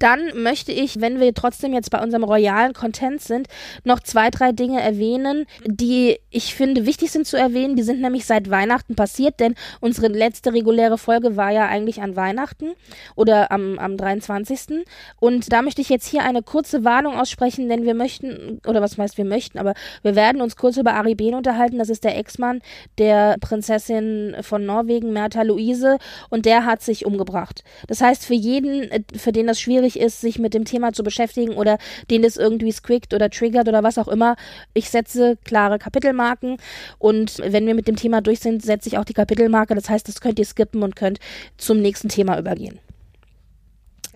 dann 0.00 0.42
möchte 0.42 0.72
ich, 0.72 1.00
wenn 1.00 1.20
wir 1.20 1.32
trotzdem 1.34 1.72
jetzt 1.72 1.90
bei 1.90 2.02
unserem 2.02 2.24
royalen 2.24 2.72
Content 2.72 3.20
sind, 3.20 3.46
noch 3.84 4.00
zwei, 4.00 4.30
drei 4.30 4.50
Dinge 4.50 4.80
erwähnen, 4.80 5.46
die 5.64 6.18
ich 6.30 6.54
finde 6.54 6.84
wichtig 6.84 7.12
sind 7.12 7.26
zu 7.26 7.36
erwähnen. 7.36 7.76
Die 7.76 7.84
sind 7.84 8.00
nämlich 8.00 8.26
seit 8.26 8.50
Weihnachten 8.50 8.96
passiert, 8.96 9.38
denn 9.38 9.54
unsere 9.80 10.08
letzte 10.08 10.52
reguläre 10.52 10.98
Folge 10.98 11.36
war 11.36 11.52
ja 11.52 11.66
eigentlich 11.66 12.02
an 12.02 12.16
Weihnachten 12.16 12.72
oder 13.14 13.52
am, 13.52 13.78
am 13.78 13.96
23. 13.96 14.84
Und 15.20 15.52
da 15.52 15.62
möchte 15.62 15.80
ich 15.80 15.88
jetzt 15.88 16.08
hier 16.08 16.24
eine 16.24 16.42
kurze 16.42 16.84
Warnung 16.84 17.16
aussprechen, 17.16 17.68
denn 17.68 17.84
wir 17.84 17.94
möchten, 17.94 18.60
oder 18.66 18.82
was 18.82 18.98
heißt 18.98 19.16
wir 19.16 19.24
möchten, 19.24 19.58
aber 19.58 19.74
wir 20.02 20.16
werden 20.16 20.40
uns 20.40 20.56
kurz 20.56 20.76
über 20.76 20.94
Ari 20.94 21.14
Behn 21.14 21.34
unterhalten. 21.34 21.78
Das 21.78 21.88
ist 21.88 22.02
der 22.02 22.18
Ex-Mann 22.18 22.62
der 22.98 23.36
Prinzessin 23.40 24.36
von 24.40 24.66
Norwegen, 24.66 25.12
Märtha 25.12 25.42
Luise, 25.42 25.98
und 26.30 26.46
der 26.46 26.64
hat 26.64 26.82
sich 26.82 27.06
umgebracht. 27.06 27.62
Das 27.86 28.00
heißt, 28.00 28.24
für 28.24 28.34
jeden 28.34 29.03
für 29.16 29.32
den 29.32 29.46
das 29.46 29.60
schwierig 29.60 29.98
ist, 29.98 30.20
sich 30.20 30.38
mit 30.38 30.54
dem 30.54 30.64
Thema 30.64 30.92
zu 30.92 31.02
beschäftigen 31.02 31.54
oder 31.54 31.78
den 32.10 32.22
das 32.22 32.36
irgendwie 32.36 32.72
squickt 32.72 33.14
oder 33.14 33.30
triggert 33.30 33.68
oder 33.68 33.82
was 33.82 33.98
auch 33.98 34.08
immer. 34.08 34.36
Ich 34.72 34.90
setze 34.90 35.36
klare 35.44 35.78
Kapitelmarken 35.78 36.58
und 36.98 37.38
wenn 37.38 37.66
wir 37.66 37.74
mit 37.74 37.88
dem 37.88 37.96
Thema 37.96 38.20
durch 38.20 38.40
sind, 38.40 38.62
setze 38.62 38.88
ich 38.88 38.98
auch 38.98 39.04
die 39.04 39.14
Kapitelmarke. 39.14 39.74
Das 39.74 39.88
heißt, 39.88 40.08
das 40.08 40.20
könnt 40.20 40.38
ihr 40.38 40.46
skippen 40.46 40.82
und 40.82 40.96
könnt 40.96 41.18
zum 41.56 41.80
nächsten 41.80 42.08
Thema 42.08 42.38
übergehen. 42.38 42.78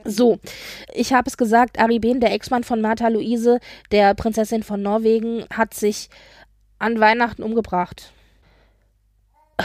So, 0.04 0.38
ich 0.94 1.12
habe 1.12 1.28
es 1.28 1.36
gesagt, 1.36 1.78
Ari 1.78 1.98
Behn, 1.98 2.20
der 2.20 2.32
Ex-Mann 2.32 2.64
von 2.64 2.80
Martha 2.80 3.08
Luise, 3.08 3.58
der 3.90 4.14
Prinzessin 4.14 4.62
von 4.62 4.80
Norwegen, 4.80 5.44
hat 5.52 5.74
sich 5.74 6.08
an 6.78 7.00
Weihnachten 7.00 7.42
umgebracht. 7.42 8.12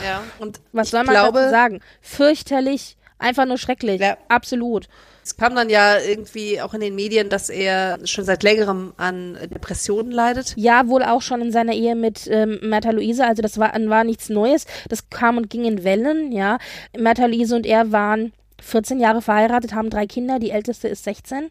Ja, 0.03 0.23
und 0.39 0.59
was 0.71 0.89
soll 0.89 1.03
man 1.03 1.13
glaube, 1.13 1.39
dazu 1.39 1.51
sagen? 1.51 1.79
Fürchterlich, 2.01 2.97
einfach 3.19 3.45
nur 3.45 3.57
schrecklich. 3.57 4.01
Ja. 4.01 4.17
Absolut. 4.27 4.87
Es 5.23 5.37
kam 5.37 5.55
dann 5.55 5.69
ja 5.69 5.97
irgendwie 5.99 6.59
auch 6.61 6.73
in 6.73 6.81
den 6.81 6.95
Medien, 6.95 7.29
dass 7.29 7.49
er 7.49 7.99
schon 8.05 8.25
seit 8.25 8.43
längerem 8.43 8.93
an 8.97 9.37
Depressionen 9.53 10.11
leidet. 10.11 10.53
Ja, 10.57 10.87
wohl 10.87 11.03
auch 11.03 11.21
schon 11.21 11.41
in 11.41 11.51
seiner 11.51 11.73
Ehe 11.73 11.95
mit 11.95 12.27
ähm, 12.29 12.59
Märtha 12.61 12.91
Luise. 12.91 13.25
Also 13.25 13.41
das 13.41 13.57
war, 13.57 13.73
war 13.73 14.03
nichts 14.03 14.29
Neues. 14.29 14.65
Das 14.89 15.09
kam 15.09 15.37
und 15.37 15.49
ging 15.49 15.63
in 15.65 15.83
Wellen, 15.83 16.31
ja. 16.31 16.57
Märtha 16.97 17.25
Luise 17.25 17.55
und 17.55 17.65
er 17.65 17.91
waren 17.91 18.33
14 18.61 18.99
Jahre 18.99 19.21
verheiratet, 19.21 19.73
haben 19.73 19.89
drei 19.89 20.07
Kinder. 20.07 20.39
Die 20.39 20.51
älteste 20.51 20.87
ist 20.87 21.03
16. 21.05 21.49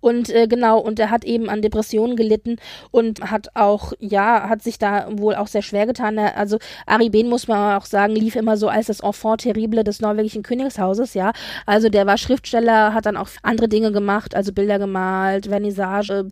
Und 0.00 0.30
äh, 0.30 0.46
genau, 0.46 0.78
und 0.78 0.98
er 0.98 1.10
hat 1.10 1.24
eben 1.24 1.48
an 1.48 1.62
Depressionen 1.62 2.16
gelitten 2.16 2.56
und 2.90 3.30
hat 3.30 3.48
auch, 3.54 3.92
ja, 3.98 4.48
hat 4.48 4.62
sich 4.62 4.78
da 4.78 5.08
wohl 5.10 5.34
auch 5.34 5.46
sehr 5.46 5.62
schwer 5.62 5.86
getan. 5.86 6.18
Also 6.18 6.58
Ari 6.86 7.10
Behn, 7.10 7.28
muss 7.28 7.48
man 7.48 7.76
auch 7.76 7.86
sagen, 7.86 8.14
lief 8.14 8.36
immer 8.36 8.56
so 8.56 8.68
als 8.68 8.86
das 8.86 9.00
Enfant 9.00 9.42
terrible 9.42 9.84
des 9.84 10.00
norwegischen 10.00 10.42
Königshauses, 10.42 11.14
ja. 11.14 11.32
Also 11.66 11.88
der 11.88 12.06
war 12.06 12.18
Schriftsteller, 12.18 12.94
hat 12.94 13.06
dann 13.06 13.16
auch 13.16 13.28
andere 13.42 13.68
Dinge 13.68 13.92
gemacht, 13.92 14.34
also 14.34 14.52
Bilder 14.52 14.78
gemalt, 14.78 15.46
Vernissage, 15.46 16.28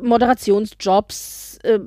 Moderationsjobs, 0.00 1.58
äh, 1.64 1.74
äh, 1.74 1.80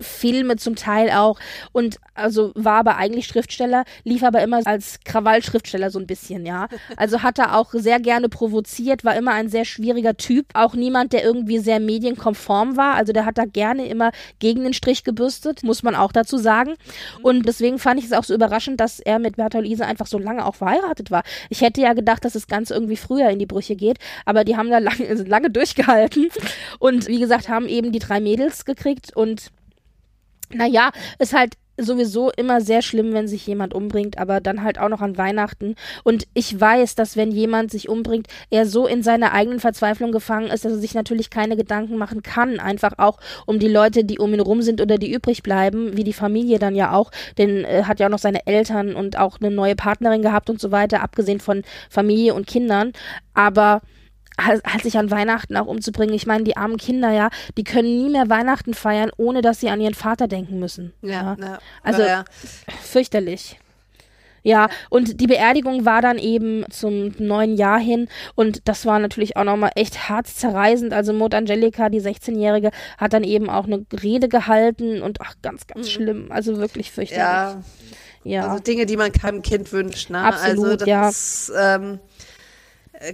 Filme 0.00 0.56
zum 0.56 0.76
Teil 0.76 1.10
auch 1.10 1.38
und 1.72 1.98
also 2.14 2.52
war 2.54 2.80
aber 2.80 2.96
eigentlich 2.96 3.26
Schriftsteller, 3.26 3.84
lief 4.04 4.22
aber 4.22 4.42
immer 4.42 4.60
als 4.66 5.00
Krawallschriftsteller 5.04 5.90
so 5.90 5.98
ein 5.98 6.06
bisschen, 6.06 6.44
ja. 6.44 6.68
Also 6.96 7.22
hat 7.22 7.38
er 7.38 7.56
auch 7.56 7.72
sehr 7.72 8.00
gerne 8.00 8.28
provoziert, 8.28 9.04
war 9.04 9.16
immer 9.16 9.32
ein 9.32 9.48
sehr 9.48 9.64
schwieriger 9.64 10.16
Typ, 10.16 10.46
auch 10.54 10.74
niemand, 10.74 11.12
der 11.12 11.24
irgendwie 11.24 11.58
sehr 11.58 11.80
medienkonform 11.80 12.76
war, 12.76 12.94
also 12.94 13.12
der 13.12 13.24
hat 13.24 13.38
da 13.38 13.44
gerne 13.44 13.86
immer 13.86 14.10
gegen 14.38 14.64
den 14.64 14.74
Strich 14.74 15.04
gebürstet, 15.04 15.62
muss 15.62 15.82
man 15.82 15.94
auch 15.94 16.12
dazu 16.12 16.36
sagen. 16.36 16.74
Und 17.22 17.46
deswegen 17.46 17.78
fand 17.78 18.00
ich 18.00 18.06
es 18.06 18.12
auch 18.12 18.24
so 18.24 18.34
überraschend, 18.34 18.80
dass 18.80 19.00
er 19.00 19.18
mit 19.18 19.36
Bertha 19.36 19.60
Luise 19.60 19.86
einfach 19.86 20.06
so 20.06 20.18
lange 20.18 20.44
auch 20.44 20.56
verheiratet 20.56 21.10
war. 21.10 21.22
Ich 21.50 21.60
hätte 21.60 21.80
ja 21.80 21.92
gedacht, 21.92 22.24
dass 22.24 22.32
das 22.32 22.48
Ganze 22.48 22.74
irgendwie 22.74 22.96
früher 22.96 23.30
in 23.30 23.38
die 23.38 23.46
Brüche 23.46 23.76
geht, 23.76 23.98
aber 24.24 24.44
die 24.44 24.56
haben 24.56 24.70
da 24.70 24.78
lange, 24.78 25.14
lange 25.26 25.50
durchgehalten 25.50 26.28
und 26.78 27.06
wie 27.08 27.20
gesagt, 27.20 27.48
haben 27.48 27.68
eben 27.68 27.92
die 27.92 27.98
drei 27.98 28.20
Mädels 28.20 28.64
gekriegt 28.64 29.14
und 29.16 29.50
naja, 30.50 30.90
ist 31.18 31.34
halt 31.34 31.54
sowieso 31.78 32.30
immer 32.30 32.60
sehr 32.60 32.82
schlimm, 32.82 33.12
wenn 33.12 33.28
sich 33.28 33.46
jemand 33.46 33.72
umbringt, 33.72 34.18
aber 34.18 34.40
dann 34.40 34.62
halt 34.62 34.78
auch 34.78 34.88
noch 34.88 35.00
an 35.00 35.16
Weihnachten. 35.16 35.76
Und 36.02 36.26
ich 36.34 36.60
weiß, 36.60 36.96
dass 36.96 37.16
wenn 37.16 37.30
jemand 37.30 37.70
sich 37.70 37.88
umbringt, 37.88 38.26
er 38.50 38.66
so 38.66 38.86
in 38.86 39.02
seiner 39.02 39.32
eigenen 39.32 39.60
Verzweiflung 39.60 40.12
gefangen 40.12 40.48
ist, 40.48 40.64
dass 40.64 40.72
er 40.72 40.78
sich 40.78 40.94
natürlich 40.94 41.30
keine 41.30 41.56
Gedanken 41.56 41.96
machen 41.96 42.22
kann. 42.22 42.58
Einfach 42.60 42.94
auch 42.98 43.18
um 43.46 43.58
die 43.58 43.68
Leute, 43.68 44.04
die 44.04 44.18
um 44.18 44.34
ihn 44.34 44.40
rum 44.40 44.62
sind 44.62 44.80
oder 44.80 44.98
die 44.98 45.12
übrig 45.12 45.42
bleiben, 45.42 45.96
wie 45.96 46.04
die 46.04 46.12
Familie 46.12 46.58
dann 46.58 46.74
ja 46.74 46.92
auch. 46.92 47.10
Denn 47.38 47.64
äh, 47.64 47.84
hat 47.84 48.00
ja 48.00 48.06
auch 48.06 48.10
noch 48.10 48.18
seine 48.18 48.46
Eltern 48.46 48.94
und 48.94 49.16
auch 49.16 49.38
eine 49.40 49.50
neue 49.50 49.76
Partnerin 49.76 50.22
gehabt 50.22 50.50
und 50.50 50.60
so 50.60 50.72
weiter, 50.72 51.02
abgesehen 51.02 51.40
von 51.40 51.62
Familie 51.88 52.34
und 52.34 52.46
Kindern. 52.46 52.92
Aber 53.34 53.82
halt, 54.38 54.64
halt 54.64 54.82
sich 54.82 54.98
an 54.98 55.10
Weihnachten 55.10 55.56
auch 55.56 55.66
umzubringen. 55.66 56.14
Ich 56.14 56.26
meine, 56.26 56.44
die 56.44 56.56
armen 56.56 56.76
Kinder, 56.76 57.10
ja, 57.10 57.30
die 57.56 57.64
können 57.64 57.98
nie 57.98 58.10
mehr 58.10 58.28
Weihnachten 58.28 58.74
feiern, 58.74 59.10
ohne 59.16 59.42
dass 59.42 59.60
sie 59.60 59.68
an 59.68 59.80
ihren 59.80 59.94
Vater 59.94 60.28
denken 60.28 60.58
müssen. 60.58 60.92
Ja. 61.02 61.36
ja. 61.40 61.58
Also 61.82 62.02
ja. 62.02 62.24
fürchterlich. 62.82 63.58
Ja, 64.42 64.68
und 64.88 65.20
die 65.20 65.26
Beerdigung 65.26 65.84
war 65.84 66.00
dann 66.00 66.18
eben 66.18 66.64
zum 66.70 67.12
neuen 67.18 67.56
Jahr 67.56 67.78
hin 67.78 68.08
und 68.34 68.66
das 68.66 68.86
war 68.86 68.98
natürlich 68.98 69.36
auch 69.36 69.44
nochmal 69.44 69.72
echt 69.74 70.08
herzzerreißend. 70.08 70.92
Also 70.92 71.12
Maud 71.12 71.34
Angelica, 71.34 71.88
die 71.88 72.00
16-Jährige, 72.00 72.70
hat 72.96 73.12
dann 73.12 73.24
eben 73.24 73.50
auch 73.50 73.66
eine 73.66 73.84
Rede 74.02 74.28
gehalten 74.28 75.02
und 75.02 75.20
ach, 75.20 75.34
ganz, 75.42 75.66
ganz 75.66 75.86
mhm. 75.86 75.90
schlimm. 75.90 76.26
Also 76.30 76.56
wirklich 76.56 76.92
fürchterlich. 76.92 77.20
Ja. 77.20 77.62
ja. 78.24 78.48
Also 78.48 78.62
Dinge, 78.62 78.86
die 78.86 78.96
man 78.96 79.12
keinem 79.12 79.42
Kind 79.42 79.72
wünscht, 79.72 80.08
ne? 80.08 80.18
Absolut, 80.20 80.64
also 80.64 80.76
das 80.76 80.88
ja. 80.88 81.08
Ist, 81.08 81.52
ähm, 81.58 81.98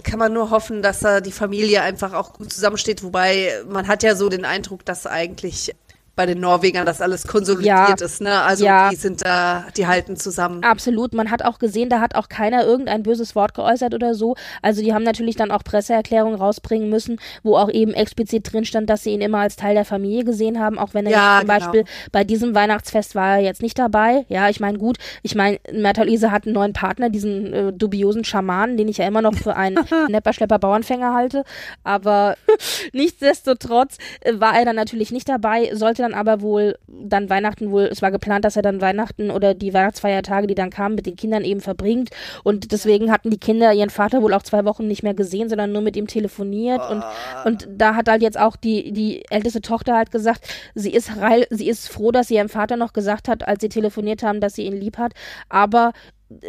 kann 0.03 0.19
man 0.19 0.33
nur 0.33 0.49
hoffen, 0.49 0.81
dass 0.81 0.99
da 0.99 1.21
die 1.21 1.31
Familie 1.31 1.81
einfach 1.81 2.13
auch 2.13 2.33
gut 2.33 2.51
zusammensteht. 2.51 3.03
Wobei 3.03 3.63
man 3.67 3.87
hat 3.87 4.03
ja 4.03 4.15
so 4.15 4.29
den 4.29 4.45
Eindruck, 4.45 4.85
dass 4.85 5.05
eigentlich 5.05 5.75
bei 6.15 6.25
den 6.25 6.39
Norwegern 6.39 6.85
das 6.85 7.01
alles 7.01 7.27
konsolidiert 7.27 7.99
ja. 7.99 8.05
ist, 8.05 8.21
ne? 8.21 8.41
Also 8.41 8.65
ja. 8.65 8.89
die 8.89 8.95
sind 8.95 9.25
da, 9.25 9.65
die 9.75 9.85
halten 9.85 10.15
zusammen. 10.15 10.63
Absolut. 10.63 11.13
Man 11.13 11.29
hat 11.29 11.43
auch 11.43 11.59
gesehen, 11.59 11.89
da 11.89 11.99
hat 11.99 12.15
auch 12.15 12.29
keiner 12.29 12.63
irgendein 12.63 13.03
böses 13.03 13.35
Wort 13.35 13.53
geäußert 13.53 13.93
oder 13.93 14.15
so. 14.15 14.35
Also 14.61 14.81
die 14.81 14.93
haben 14.93 15.03
natürlich 15.03 15.35
dann 15.35 15.51
auch 15.51 15.63
Presseerklärungen 15.63 16.39
rausbringen 16.39 16.89
müssen, 16.89 17.19
wo 17.43 17.57
auch 17.57 17.69
eben 17.69 17.93
explizit 17.93 18.51
drin 18.51 18.65
stand, 18.65 18.89
dass 18.89 19.03
sie 19.03 19.11
ihn 19.11 19.21
immer 19.21 19.39
als 19.39 19.57
Teil 19.57 19.75
der 19.75 19.85
Familie 19.85 20.23
gesehen 20.23 20.59
haben, 20.59 20.79
auch 20.79 20.93
wenn 20.93 21.05
er 21.05 21.11
ja, 21.11 21.39
zum 21.39 21.47
genau. 21.47 21.59
Beispiel 21.59 21.83
bei 22.11 22.23
diesem 22.23 22.55
Weihnachtsfest 22.55 23.15
war 23.15 23.37
er 23.37 23.43
jetzt 23.43 23.61
nicht 23.61 23.77
dabei. 23.77 24.25
Ja, 24.29 24.49
ich 24.49 24.59
meine, 24.59 24.77
gut, 24.77 24.97
ich 25.21 25.35
meine, 25.35 25.59
Merta 25.71 26.03
Luise 26.03 26.31
hat 26.31 26.45
einen 26.45 26.55
neuen 26.55 26.73
Partner, 26.73 27.09
diesen 27.09 27.53
äh, 27.53 27.73
dubiosen 27.73 28.23
Schamanen, 28.23 28.77
den 28.77 28.87
ich 28.87 28.97
ja 28.97 29.07
immer 29.07 29.21
noch 29.21 29.35
für 29.35 29.55
einen 29.55 29.79
Nepperschlepper 30.07 30.59
Bauernfänger 30.59 31.13
halte. 31.13 31.43
Aber 31.83 32.35
nichtsdestotrotz 32.93 33.97
äh, 34.21 34.39
war 34.39 34.57
er 34.57 34.63
dann 34.63 34.75
natürlich 34.77 35.11
nicht 35.11 35.27
dabei, 35.27 35.71
sollte 35.73 36.04
dann 36.05 36.13
aber 36.13 36.41
wohl 36.41 36.77
dann 36.87 37.29
Weihnachten 37.29 37.71
wohl, 37.71 37.83
es 37.83 38.01
war 38.01 38.11
geplant, 38.11 38.45
dass 38.45 38.55
er 38.55 38.61
dann 38.61 38.81
Weihnachten 38.81 39.31
oder 39.31 39.53
die 39.53 39.73
Weihnachtsfeiertage, 39.73 40.47
die 40.47 40.55
dann 40.55 40.69
kamen, 40.69 40.95
mit 40.95 41.05
den 41.05 41.15
Kindern 41.15 41.43
eben 41.43 41.61
verbringt. 41.61 42.09
Und 42.43 42.71
deswegen 42.71 43.11
hatten 43.11 43.29
die 43.29 43.37
Kinder 43.37 43.73
ihren 43.73 43.89
Vater 43.89 44.21
wohl 44.21 44.33
auch 44.33 44.43
zwei 44.43 44.65
Wochen 44.65 44.87
nicht 44.87 45.03
mehr 45.03 45.13
gesehen, 45.13 45.49
sondern 45.49 45.71
nur 45.71 45.81
mit 45.81 45.95
ihm 45.95 46.07
telefoniert. 46.07 46.81
Und, 46.89 47.03
ah. 47.03 47.43
und 47.45 47.67
da 47.69 47.95
hat 47.95 48.07
halt 48.07 48.21
jetzt 48.21 48.39
auch 48.39 48.55
die, 48.55 48.91
die 48.91 49.23
älteste 49.29 49.61
Tochter 49.61 49.95
halt 49.95 50.11
gesagt, 50.11 50.47
sie 50.73 50.91
ist 50.91 51.17
reil, 51.17 51.47
sie 51.49 51.67
ist 51.67 51.89
froh, 51.89 52.11
dass 52.11 52.27
sie 52.27 52.35
ihrem 52.35 52.49
Vater 52.49 52.77
noch 52.77 52.93
gesagt 52.93 53.27
hat, 53.27 53.47
als 53.47 53.61
sie 53.61 53.69
telefoniert 53.69 54.23
haben, 54.23 54.39
dass 54.39 54.55
sie 54.55 54.65
ihn 54.65 54.79
lieb 54.79 54.97
hat. 54.97 55.13
Aber 55.49 55.91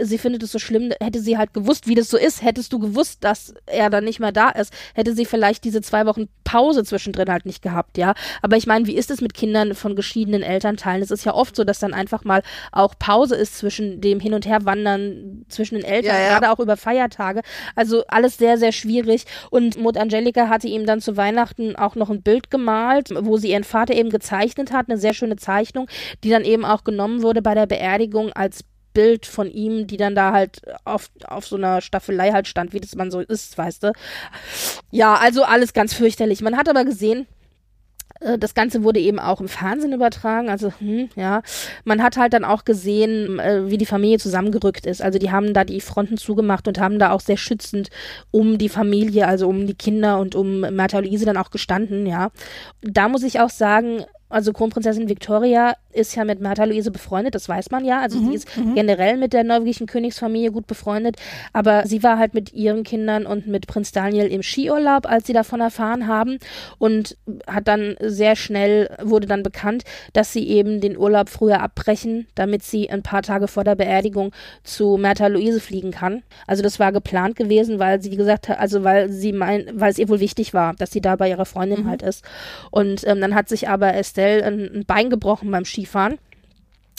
sie 0.01 0.19
findet 0.19 0.43
es 0.43 0.53
so 0.53 0.59
schlimm, 0.59 0.93
hätte 1.01 1.21
sie 1.21 1.37
halt 1.37 1.53
gewusst, 1.53 1.87
wie 1.87 1.95
das 1.95 2.09
so 2.09 2.17
ist, 2.17 2.43
hättest 2.43 2.73
du 2.73 2.79
gewusst, 2.79 3.25
dass 3.25 3.55
er 3.67 3.91
dann 3.91 4.05
nicht 4.05 4.21
mehr 4.21 4.33
da 4.33 4.49
ist, 4.49 4.73
hätte 4.95 5.15
sie 5.15 5.27
vielleicht 5.27 5.65
diese 5.65 5.83
zwei 5.83 6.07
Wochen 6.07 6.29
Pause 6.45 6.85
zwischendrin 6.85 7.29
halt 7.29 7.45
nicht 7.45 7.63
gehabt, 7.63 7.99
ja. 7.99 8.15
Aber 8.41 8.57
ich 8.57 8.67
meine, 8.67 8.87
wie 8.87 8.97
ist 8.97 9.11
es 9.11 9.21
mit 9.21 9.35
Kindern 9.35 9.75
von 9.75 9.95
geschiedenen 9.95 10.43
Elternteilen? 10.43 11.03
Es 11.03 11.11
ist 11.11 11.25
ja 11.25 11.35
oft 11.35 11.57
so, 11.57 11.65
dass 11.65 11.79
dann 11.79 11.93
einfach 11.93 12.25
mal 12.25 12.43
auch 12.73 12.95
Pause 12.99 13.37
ist 13.37 13.59
zwischen 13.59 14.01
dem 14.01 14.21
Hin- 14.21 14.35
und 14.35 14.47
Herwandern 14.47 15.45
zwischen 15.49 15.75
den 15.75 15.85
Eltern, 15.85 16.15
ja, 16.15 16.21
ja. 16.21 16.39
gerade 16.39 16.51
auch 16.53 16.61
über 16.61 16.77
Feiertage. 16.77 17.43
Also 17.75 18.05
alles 18.09 18.39
sehr, 18.39 18.57
sehr 18.59 18.73
schwierig. 18.73 19.25
Und 19.51 19.79
Mut 19.79 19.99
Angelika 19.99 20.49
hatte 20.49 20.69
ihm 20.69 20.87
dann 20.87 21.01
zu 21.01 21.17
Weihnachten 21.17 21.77
auch 21.77 21.97
noch 21.97 22.11
ein 22.11 22.23
Bild 22.23 22.51
gemalt, 22.51 23.11
wo 23.15 23.37
sie 23.37 23.51
ihren 23.51 23.65
Vater 23.65 23.95
eben 23.95 24.11
gezeichnet 24.11 24.73
hat, 24.73 24.89
eine 24.89 24.99
sehr 24.99 25.15
schöne 25.15 25.37
Zeichnung, 25.37 25.89
die 26.25 26.31
dann 26.31 26.45
eben 26.45 26.65
auch 26.65 26.85
genommen 26.85 27.23
wurde 27.23 27.43
bei 27.43 27.55
der 27.55 27.67
Beerdigung 27.67 28.33
als 28.33 28.65
Bild 28.97 29.27
von 29.27 29.51
ihm, 29.51 29.87
die 29.87 29.99
dann 29.99 30.15
da 30.15 30.33
halt 30.33 30.63
auf, 30.87 31.11
auf 31.27 31.47
so 31.47 31.57
einer 31.57 31.83
Staffelei 31.83 32.33
halt 32.33 32.49
stand, 32.49 32.73
wie 32.73 32.81
das 32.81 32.95
man 32.95 33.11
so 33.11 33.21
ist, 33.21 33.59
weißt 33.59 33.83
du. 33.83 33.93
Ja, 34.91 35.17
also 35.17 35.45
alles 35.45 35.75
ganz 35.75 35.93
fürchterlich. 35.93 36.41
Man 36.41 36.57
hat 36.57 36.67
aber 36.67 36.87
gesehen, 36.87 37.27
äh, 38.21 38.39
das 38.39 38.55
Ganze 38.55 38.85
wurde 38.85 38.99
eben 38.99 39.19
auch 39.19 39.43
im 39.43 39.49
Fernsehen 39.49 39.93
übertragen, 39.93 40.49
also 40.49 40.73
hm, 40.79 41.11
ja, 41.15 41.43
man 41.85 42.03
hat 42.03 42.17
halt 42.17 42.33
dann 42.33 42.47
auch 42.47 42.65
gesehen, 42.65 43.39
äh, 43.39 43.71
wie 43.71 43.77
die 43.77 43.85
Familie 43.85 44.19
zusammengerückt 44.19 44.87
ist. 44.87 45.03
Also 45.03 45.19
die 45.19 45.31
haben 45.31 45.53
da 45.53 45.65
die 45.65 45.83
Fronten 45.83 46.17
zugemacht 46.17 46.67
und 46.67 46.81
haben 46.81 46.99
da 46.99 47.11
auch 47.11 47.21
sehr 47.21 47.37
schützend 47.37 47.91
um 48.31 48.57
die 48.57 48.71
Familie, 48.71 49.29
also 49.29 49.47
um 49.47 49.67
die 49.67 49.75
Kinder 49.75 50.21
und 50.21 50.35
um 50.35 50.61
Martha 50.75 51.01
Luise 51.01 51.27
dann 51.27 51.37
auch 51.37 51.51
gestanden, 51.51 52.07
ja. 52.07 52.31
Da 52.81 53.11
muss 53.11 53.25
ich 53.25 53.41
auch 53.41 53.51
sagen, 53.51 54.07
also 54.31 54.55
Kronprinzessin 54.55 55.11
Victoria 55.11 55.75
ist 55.97 56.15
ja 56.15 56.25
mit 56.25 56.41
Martha 56.41 56.65
Luise 56.65 56.91
befreundet, 56.91 57.35
das 57.35 57.49
weiß 57.49 57.71
man 57.71 57.85
ja. 57.85 58.01
Also 58.01 58.19
mhm, 58.19 58.29
sie 58.29 58.35
ist 58.35 58.57
mhm. 58.57 58.75
generell 58.75 59.17
mit 59.17 59.33
der 59.33 59.45
norwegischen 59.45 59.87
Königsfamilie 59.87 60.51
gut 60.53 60.67
befreundet. 60.67 61.17
Aber 61.53 61.87
sie 61.87 62.03
war 62.03 62.19
halt 62.19 62.35
mit 62.35 62.53
ihren 62.53 62.85
Kindern 62.85 63.27
und 63.27 63.47
mit 63.47 63.67
Prinz 63.67 63.93
Daniel 63.93 64.27
im 64.27 64.43
Skiurlaub, 64.43 65.07
als 65.07 65.27
sie 65.27 65.33
davon 65.33 65.61
erfahren 65.61 66.07
haben. 66.07 66.39
Und 66.79 67.17
hat 67.47 67.69
dann 67.69 67.97
sehr 68.01 68.37
schnell, 68.37 68.95
wurde 69.03 69.27
dann 69.27 69.43
bekannt, 69.43 69.85
dass 70.13 70.33
sie 70.33 70.47
eben 70.49 70.81
den 70.81 70.97
Urlaub 70.97 71.29
früher 71.29 71.61
abbrechen, 71.61 72.27
damit 72.35 72.63
sie 72.63 72.91
ein 72.91 73.03
paar 73.03 73.23
Tage 73.23 73.49
vor 73.49 73.65
der 73.65 73.75
Beerdigung 73.75 74.33
zu 74.63 74.97
Martha 74.97 75.27
Luise 75.27 75.61
fliegen 75.61 75.91
kann. 75.91 76.23
Also 76.47 76.63
das 76.63 76.79
war 76.79 76.93
geplant 76.93 77.37
gewesen, 77.37 77.79
weil 77.79 78.03
sie 78.03 78.11
gesagt 78.11 78.49
hat, 78.49 78.59
also 78.59 78.85
weil 78.85 79.11
sie 79.11 79.33
mein, 79.33 79.67
weil 79.73 79.91
es 79.91 79.99
ihr 79.99 80.09
wohl 80.09 80.21
wichtig 80.21 80.55
war, 80.55 80.75
dass 80.75 80.91
sie 80.91 81.01
da 81.01 81.17
bei 81.17 81.31
ihrer 81.31 81.47
Freundin 81.47 81.85
mhm. 81.85 81.89
halt 81.89 82.03
ist. 82.03 82.25
Und 82.71 83.07
ähm, 83.07 83.21
dann 83.21 83.35
hat 83.35 83.49
sich 83.49 83.69
aber 83.69 83.95
Estelle 83.95 84.45
ein, 84.45 84.71
ein 84.75 84.85
Bein 84.87 85.11
gebrochen 85.11 85.51
beim 85.51 85.65
Ski 85.65 85.86
Skifahren. 85.87 86.19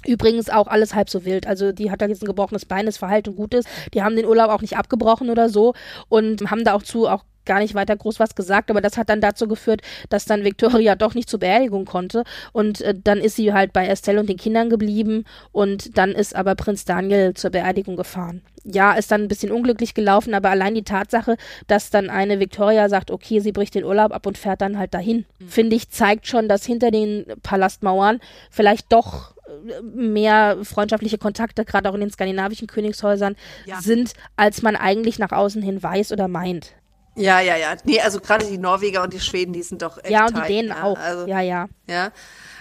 Übrigens 0.06 0.50
auch 0.50 0.68
alles 0.68 0.96
halb 0.96 1.10
so 1.10 1.26
wild. 1.26 1.48
Also 1.48 1.72
die 1.72 1.92
hat 1.92 2.02
da 2.02 2.08
jetzt 2.08 2.24
ein 2.24 2.28
gebrochenes 2.28 2.66
Bein, 2.66 2.86
das 2.86 2.98
Verhalten 2.98 3.36
gut 3.36 3.54
ist. 3.54 3.68
Die 3.94 4.04
haben 4.04 4.16
den 4.16 4.26
Urlaub 4.26 4.50
auch 4.50 4.62
nicht 4.62 4.78
abgebrochen 4.78 5.30
oder 5.30 5.50
so 5.50 5.74
und 6.08 6.50
haben 6.50 6.64
da 6.64 6.74
auch 6.74 6.84
zu 6.84 7.08
auch 7.08 7.24
gar 7.48 7.60
nicht 7.60 7.74
weiter 7.74 7.98
groß 7.98 8.20
was 8.20 8.36
gesagt, 8.36 8.70
aber 8.70 8.82
das 8.82 8.98
hat 8.98 9.10
dann 9.10 9.22
dazu 9.22 9.48
geführt, 9.48 9.82
dass 10.10 10.26
dann 10.26 10.43
Victoria 10.43 10.95
doch 10.95 11.16
nicht 11.16 11.30
zur 11.30 11.39
Beerdigung 11.39 11.86
konnte 11.86 12.24
und 12.54 12.82
äh, 12.82 12.93
dann 12.95 13.18
ist 13.18 13.36
sie 13.36 13.54
halt 13.54 13.74
bei 13.74 13.88
Estelle 13.88 14.20
und 14.20 14.30
den 14.30 14.38
Kindern 14.38 14.70
geblieben 14.70 15.24
und 15.52 15.98
dann 15.98 16.12
ist 16.12 16.36
aber 16.36 16.54
Prinz 16.54 16.86
Daniel 16.86 17.34
zur 17.34 17.50
Beerdigung 17.50 17.95
gefahren. 17.95 18.43
Ja, 18.70 18.93
ist 18.93 19.12
dann 19.12 19.24
ein 19.24 19.28
bisschen 19.30 19.52
unglücklich 19.52 19.93
gelaufen, 19.93 20.34
aber 20.34 20.50
allein 20.50 20.76
die 20.76 20.84
Tatsache, 20.84 21.38
dass 21.68 21.89
dann 21.89 22.10
eine 22.10 22.39
Victoria 22.39 22.89
sagt, 22.89 23.12
okay, 23.12 23.39
sie 23.39 23.54
bricht 23.54 23.76
den 23.76 23.86
Urlaub 23.86 24.12
ab 24.12 24.26
und 24.26 24.38
fährt 24.38 24.60
dann 24.60 24.78
halt 24.78 24.93
dahin, 24.93 25.26
mhm. 25.39 25.48
finde 25.48 25.76
ich, 25.78 25.89
zeigt 25.89 26.28
schon, 26.28 26.50
dass 26.50 26.66
hinter 26.66 26.91
den 26.91 27.26
Palastmauern 27.43 28.20
vielleicht 28.52 28.91
doch 28.91 29.36
äh, 29.48 29.82
mehr 29.82 30.58
freundschaftliche 30.64 31.18
Kontakte, 31.18 31.64
gerade 31.64 31.89
auch 31.89 31.93
in 31.93 32.02
den 32.02 32.12
skandinavischen 32.12 32.68
Königshäusern, 32.68 33.38
ja. 33.66 33.80
sind, 33.80 34.12
als 34.36 34.62
man 34.62 34.76
eigentlich 34.76 35.18
nach 35.18 35.32
außen 35.32 35.62
hin 35.62 35.82
weiß 35.82 36.12
oder 36.12 36.28
meint. 36.28 36.74
Ja, 37.18 37.39
ja, 37.39 37.55
ja. 37.55 37.76
Nee, 37.84 37.99
also 37.99 38.20
gerade 38.20 38.45
die 38.45 38.57
Norweger 38.57 39.01
und 39.03 39.13
die 39.13 39.20
Schweden, 39.20 39.53
die 39.53 39.63
sind 39.63 39.82
doch 39.82 39.97
echt 39.97 40.11
Ja, 40.11 40.28
und 40.28 40.38
die 40.38 40.41
Dänen 40.41 40.70
ja. 40.70 40.84
auch. 40.84 40.97
Also, 40.97 41.28
ja, 41.28 41.41
ja. 41.41 41.68
Ja. 41.88 42.11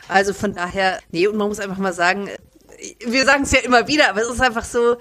Also 0.08 0.32
von 0.32 0.54
daher, 0.54 0.98
nee, 1.10 1.26
und 1.26 1.36
man 1.36 1.48
muss 1.48 1.60
einfach 1.60 1.78
mal 1.78 1.92
sagen, 1.92 2.28
wir 3.06 3.24
sagen 3.24 3.42
es 3.42 3.52
ja 3.52 3.60
immer 3.60 3.86
wieder, 3.88 4.10
aber 4.10 4.22
es 4.22 4.28
ist 4.28 4.40
einfach 4.40 4.64
so, 4.64 4.96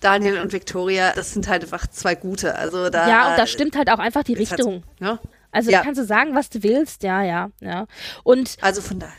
Daniel 0.00 0.40
und 0.40 0.52
Victoria, 0.52 1.12
das 1.12 1.32
sind 1.32 1.48
halt 1.48 1.62
einfach 1.62 1.86
zwei 1.88 2.14
gute. 2.14 2.54
Also 2.54 2.90
da. 2.90 3.08
Ja, 3.08 3.30
und 3.30 3.38
da 3.38 3.46
stimmt 3.46 3.76
halt 3.76 3.90
auch 3.90 3.98
einfach 3.98 4.22
die 4.22 4.34
Richtung. 4.34 4.84
Halt, 5.00 5.00
ja? 5.00 5.18
Also 5.52 5.70
ja. 5.70 5.82
kannst 5.82 6.00
du 6.00 6.04
sagen, 6.04 6.34
was 6.34 6.50
du 6.50 6.62
willst, 6.62 7.02
ja, 7.02 7.22
ja, 7.22 7.50
ja. 7.60 7.86
Und 8.24 8.56
also 8.60 8.82
von 8.82 8.98
daher 8.98 9.14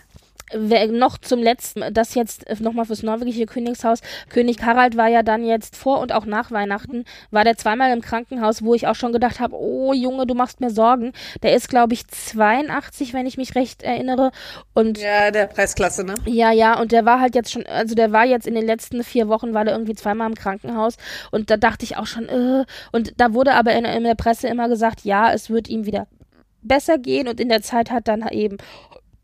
noch 0.53 1.17
zum 1.17 1.41
letzten, 1.41 1.83
das 1.93 2.15
jetzt 2.15 2.45
nochmal 2.59 2.85
fürs 2.85 3.03
norwegische 3.03 3.45
Königshaus. 3.45 3.99
König 4.29 4.63
Harald 4.63 4.95
war 4.95 5.07
ja 5.07 5.23
dann 5.23 5.45
jetzt 5.45 5.75
vor 5.75 5.99
und 5.99 6.13
auch 6.13 6.25
nach 6.25 6.51
Weihnachten, 6.51 7.03
war 7.31 7.43
der 7.43 7.57
zweimal 7.57 7.91
im 7.91 8.01
Krankenhaus, 8.01 8.63
wo 8.63 8.73
ich 8.73 8.87
auch 8.87 8.95
schon 8.95 9.11
gedacht 9.11 9.39
habe, 9.39 9.55
oh 9.55 9.93
Junge, 9.93 10.25
du 10.25 10.35
machst 10.35 10.61
mir 10.61 10.69
Sorgen. 10.69 11.11
Der 11.43 11.55
ist, 11.55 11.69
glaube 11.69 11.93
ich, 11.93 12.07
82, 12.07 13.13
wenn 13.13 13.25
ich 13.25 13.37
mich 13.37 13.55
recht 13.55 13.83
erinnere. 13.83 14.31
Und 14.73 14.99
ja, 14.99 15.31
der 15.31 15.47
Preisklasse, 15.47 16.03
ne? 16.03 16.15
Ja, 16.25 16.51
ja, 16.51 16.79
und 16.79 16.91
der 16.91 17.05
war 17.05 17.19
halt 17.19 17.35
jetzt 17.35 17.51
schon, 17.51 17.65
also 17.65 17.95
der 17.95 18.11
war 18.11 18.25
jetzt 18.25 18.47
in 18.47 18.55
den 18.55 18.65
letzten 18.65 19.03
vier 19.03 19.27
Wochen, 19.27 19.53
war 19.53 19.65
der 19.65 19.73
irgendwie 19.73 19.95
zweimal 19.95 20.29
im 20.29 20.35
Krankenhaus. 20.35 20.95
Und 21.31 21.49
da 21.51 21.57
dachte 21.57 21.83
ich 21.83 21.97
auch 21.97 22.05
schon, 22.05 22.29
äh, 22.29 22.65
und 22.91 23.13
da 23.17 23.33
wurde 23.33 23.53
aber 23.53 23.73
in, 23.73 23.85
in 23.85 24.03
der 24.03 24.15
Presse 24.15 24.47
immer 24.47 24.69
gesagt, 24.69 25.01
ja, 25.03 25.33
es 25.33 25.49
wird 25.49 25.67
ihm 25.67 25.85
wieder 25.85 26.07
besser 26.67 26.97
gehen 26.97 27.27
und 27.27 27.39
in 27.39 27.49
der 27.49 27.61
Zeit 27.61 27.91
hat 27.91 28.07
dann 28.07 28.27
eben 28.29 28.57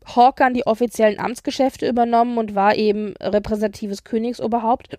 Hawkan 0.04 0.54
die 0.54 0.66
offiziellen 0.66 1.18
Amtsgeschäfte 1.18 1.88
übernommen 1.88 2.38
und 2.38 2.54
war 2.54 2.76
eben 2.76 3.14
repräsentatives 3.20 4.04
Königsoberhaupt. 4.04 4.98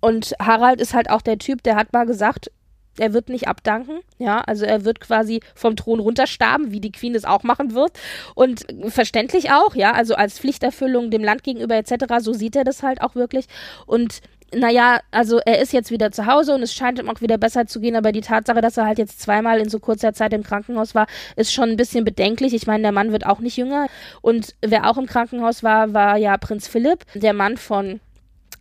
Und 0.00 0.34
Harald 0.40 0.80
ist 0.80 0.94
halt 0.94 1.10
auch 1.10 1.22
der 1.22 1.38
Typ, 1.38 1.62
der 1.62 1.76
hat 1.76 1.92
mal 1.92 2.06
gesagt, 2.06 2.50
Er 2.98 3.14
wird 3.14 3.30
nicht 3.30 3.48
abdanken, 3.48 4.00
ja, 4.18 4.42
also 4.42 4.66
er 4.66 4.84
wird 4.84 5.00
quasi 5.00 5.40
vom 5.54 5.76
Thron 5.76 5.98
runterstarben, 5.98 6.72
wie 6.72 6.80
die 6.80 6.92
Queen 6.92 7.14
es 7.14 7.24
auch 7.24 7.42
machen 7.42 7.72
wird. 7.74 7.92
Und 8.34 8.66
verständlich 8.88 9.50
auch, 9.50 9.74
ja, 9.74 9.92
also 9.92 10.14
als 10.14 10.38
Pflichterfüllung 10.38 11.10
dem 11.10 11.24
Land 11.24 11.42
gegenüber 11.42 11.76
etc., 11.76 12.04
so 12.18 12.34
sieht 12.34 12.54
er 12.54 12.64
das 12.64 12.82
halt 12.82 13.00
auch 13.00 13.14
wirklich. 13.14 13.46
Und 13.86 14.20
naja, 14.54 15.00
also 15.10 15.38
er 15.38 15.60
ist 15.60 15.72
jetzt 15.72 15.90
wieder 15.90 16.12
zu 16.12 16.26
Hause 16.26 16.54
und 16.54 16.62
es 16.62 16.74
scheint 16.74 16.98
ihm 16.98 17.08
auch 17.08 17.20
wieder 17.20 17.38
besser 17.38 17.66
zu 17.66 17.80
gehen, 17.80 17.96
aber 17.96 18.12
die 18.12 18.20
Tatsache, 18.20 18.60
dass 18.60 18.76
er 18.76 18.86
halt 18.86 18.98
jetzt 18.98 19.20
zweimal 19.20 19.60
in 19.60 19.68
so 19.68 19.78
kurzer 19.78 20.12
Zeit 20.12 20.32
im 20.32 20.42
Krankenhaus 20.42 20.94
war, 20.94 21.06
ist 21.36 21.52
schon 21.52 21.70
ein 21.70 21.76
bisschen 21.76 22.04
bedenklich. 22.04 22.54
Ich 22.54 22.66
meine, 22.66 22.82
der 22.82 22.92
Mann 22.92 23.12
wird 23.12 23.26
auch 23.26 23.40
nicht 23.40 23.56
jünger. 23.56 23.88
Und 24.20 24.54
wer 24.60 24.90
auch 24.90 24.98
im 24.98 25.06
Krankenhaus 25.06 25.62
war, 25.62 25.94
war 25.94 26.16
ja 26.16 26.36
Prinz 26.36 26.68
Philipp, 26.68 27.04
der 27.14 27.32
Mann 27.32 27.56
von 27.56 28.00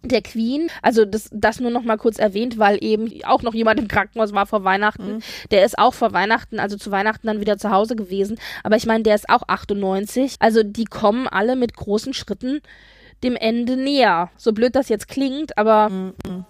der 0.03 0.21
Queen, 0.21 0.69
also 0.81 1.05
das, 1.05 1.29
das 1.31 1.59
nur 1.59 1.69
noch 1.69 1.83
mal 1.83 1.97
kurz 1.97 2.17
erwähnt, 2.17 2.57
weil 2.57 2.83
eben 2.83 3.11
auch 3.23 3.43
noch 3.43 3.53
jemand 3.53 3.79
im 3.79 3.87
Krankenhaus 3.87 4.33
war 4.33 4.47
vor 4.47 4.63
Weihnachten. 4.63 5.15
Mhm. 5.15 5.19
Der 5.51 5.63
ist 5.63 5.77
auch 5.77 5.93
vor 5.93 6.11
Weihnachten, 6.11 6.59
also 6.59 6.75
zu 6.75 6.91
Weihnachten 6.91 7.27
dann 7.27 7.39
wieder 7.39 7.57
zu 7.57 7.69
Hause 7.69 7.95
gewesen. 7.95 8.39
Aber 8.63 8.75
ich 8.77 8.87
meine, 8.87 9.03
der 9.03 9.15
ist 9.15 9.29
auch 9.29 9.43
98. 9.47 10.35
Also 10.39 10.63
die 10.63 10.85
kommen 10.85 11.27
alle 11.27 11.55
mit 11.55 11.75
großen 11.75 12.13
Schritten 12.13 12.61
dem 13.23 13.35
Ende 13.35 13.77
näher. 13.77 14.29
So 14.37 14.51
blöd 14.51 14.75
das 14.75 14.89
jetzt 14.89 15.07
klingt, 15.07 15.57
aber. 15.57 15.89
Mhm. 15.89 16.45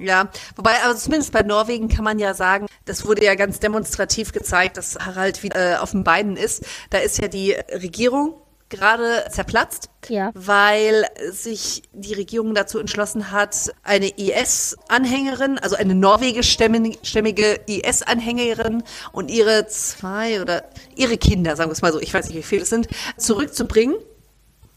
Ja, 0.00 0.28
wobei, 0.54 0.80
also 0.84 0.96
zumindest 0.96 1.32
bei 1.32 1.42
Norwegen 1.42 1.88
kann 1.88 2.04
man 2.04 2.20
ja 2.20 2.32
sagen, 2.32 2.66
das 2.84 3.04
wurde 3.04 3.24
ja 3.24 3.34
ganz 3.34 3.58
demonstrativ 3.58 4.32
gezeigt, 4.32 4.76
dass 4.76 4.96
Harald 4.96 5.42
wieder 5.42 5.72
äh, 5.72 5.76
auf 5.76 5.90
den 5.90 6.04
Beinen 6.04 6.36
ist. 6.36 6.64
Da 6.90 6.98
ist 6.98 7.20
ja 7.20 7.26
die 7.26 7.56
Regierung 7.72 8.34
gerade 8.68 9.24
zerplatzt, 9.30 9.90
ja. 10.08 10.30
weil 10.34 11.06
sich 11.30 11.82
die 11.92 12.14
Regierung 12.14 12.54
dazu 12.54 12.78
entschlossen 12.78 13.32
hat, 13.32 13.72
eine 13.82 14.08
IS-Anhängerin, 14.08 15.58
also 15.58 15.76
eine 15.76 15.94
norwegischstämmige 15.94 17.60
IS-Anhängerin 17.66 18.82
und 19.12 19.30
ihre 19.30 19.66
zwei 19.68 20.40
oder 20.40 20.64
ihre 20.94 21.16
Kinder, 21.16 21.56
sagen 21.56 21.70
wir 21.70 21.72
es 21.72 21.82
mal 21.82 21.92
so, 21.92 22.00
ich 22.00 22.12
weiß 22.12 22.28
nicht, 22.28 22.36
wie 22.36 22.42
viele 22.42 22.62
es 22.62 22.70
sind, 22.70 22.88
zurückzubringen 23.16 23.96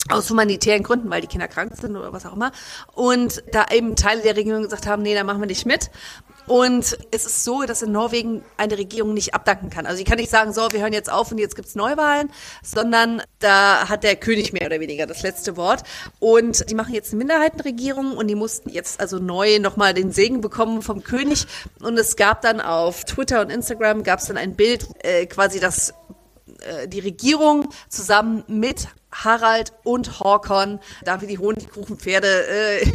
aus 0.09 0.29
humanitären 0.29 0.83
Gründen, 0.83 1.09
weil 1.09 1.21
die 1.21 1.27
Kinder 1.27 1.47
krank 1.47 1.73
sind 1.79 1.95
oder 1.95 2.11
was 2.11 2.25
auch 2.25 2.33
immer. 2.33 2.51
Und 2.93 3.43
da 3.51 3.65
eben 3.71 3.95
Teile 3.95 4.21
der 4.21 4.35
Regierung 4.35 4.63
gesagt 4.63 4.87
haben, 4.87 5.01
nee, 5.01 5.13
da 5.13 5.23
machen 5.23 5.41
wir 5.41 5.47
nicht 5.47 5.65
mit. 5.65 5.89
Und 6.47 6.97
es 7.11 7.25
ist 7.25 7.43
so, 7.43 7.63
dass 7.63 7.81
in 7.81 7.91
Norwegen 7.91 8.43
eine 8.57 8.77
Regierung 8.77 9.13
nicht 9.13 9.33
abdanken 9.33 9.69
kann. 9.69 9.85
Also 9.85 9.99
ich 9.99 10.05
kann 10.05 10.17
nicht 10.17 10.31
sagen, 10.31 10.53
so, 10.53 10.67
wir 10.71 10.81
hören 10.81 10.91
jetzt 10.91 11.11
auf 11.11 11.31
und 11.31 11.37
jetzt 11.37 11.55
gibt's 11.55 11.75
Neuwahlen, 11.75 12.31
sondern 12.63 13.21
da 13.39 13.87
hat 13.87 14.03
der 14.03 14.15
König 14.15 14.51
mehr 14.51 14.65
oder 14.65 14.79
weniger 14.79 15.05
das 15.05 15.21
letzte 15.21 15.55
Wort. 15.55 15.83
Und 16.19 16.69
die 16.69 16.75
machen 16.75 16.93
jetzt 16.93 17.11
eine 17.11 17.19
Minderheitenregierung 17.19 18.17
und 18.17 18.27
die 18.27 18.35
mussten 18.35 18.69
jetzt 18.69 18.99
also 18.99 19.19
neu 19.19 19.59
nochmal 19.59 19.93
den 19.93 20.11
Segen 20.11 20.41
bekommen 20.41 20.81
vom 20.81 21.03
König. 21.03 21.45
Und 21.79 21.97
es 21.97 22.15
gab 22.15 22.41
dann 22.41 22.59
auf 22.59 23.05
Twitter 23.05 23.41
und 23.41 23.51
Instagram 23.51 24.03
gab's 24.03 24.25
dann 24.25 24.37
ein 24.37 24.55
Bild, 24.55 24.87
äh, 25.03 25.27
quasi 25.27 25.59
das 25.59 25.93
äh, 26.61 26.87
die 26.87 26.99
Regierung 26.99 27.69
zusammen 27.87 28.43
mit 28.47 28.87
Harald 29.11 29.73
und 29.83 30.19
Horkon, 30.19 30.79
da 31.03 31.21
wie 31.21 31.27
die 31.27 31.37
Honigkuchenpferde 31.37 32.27
äh, 32.27 32.81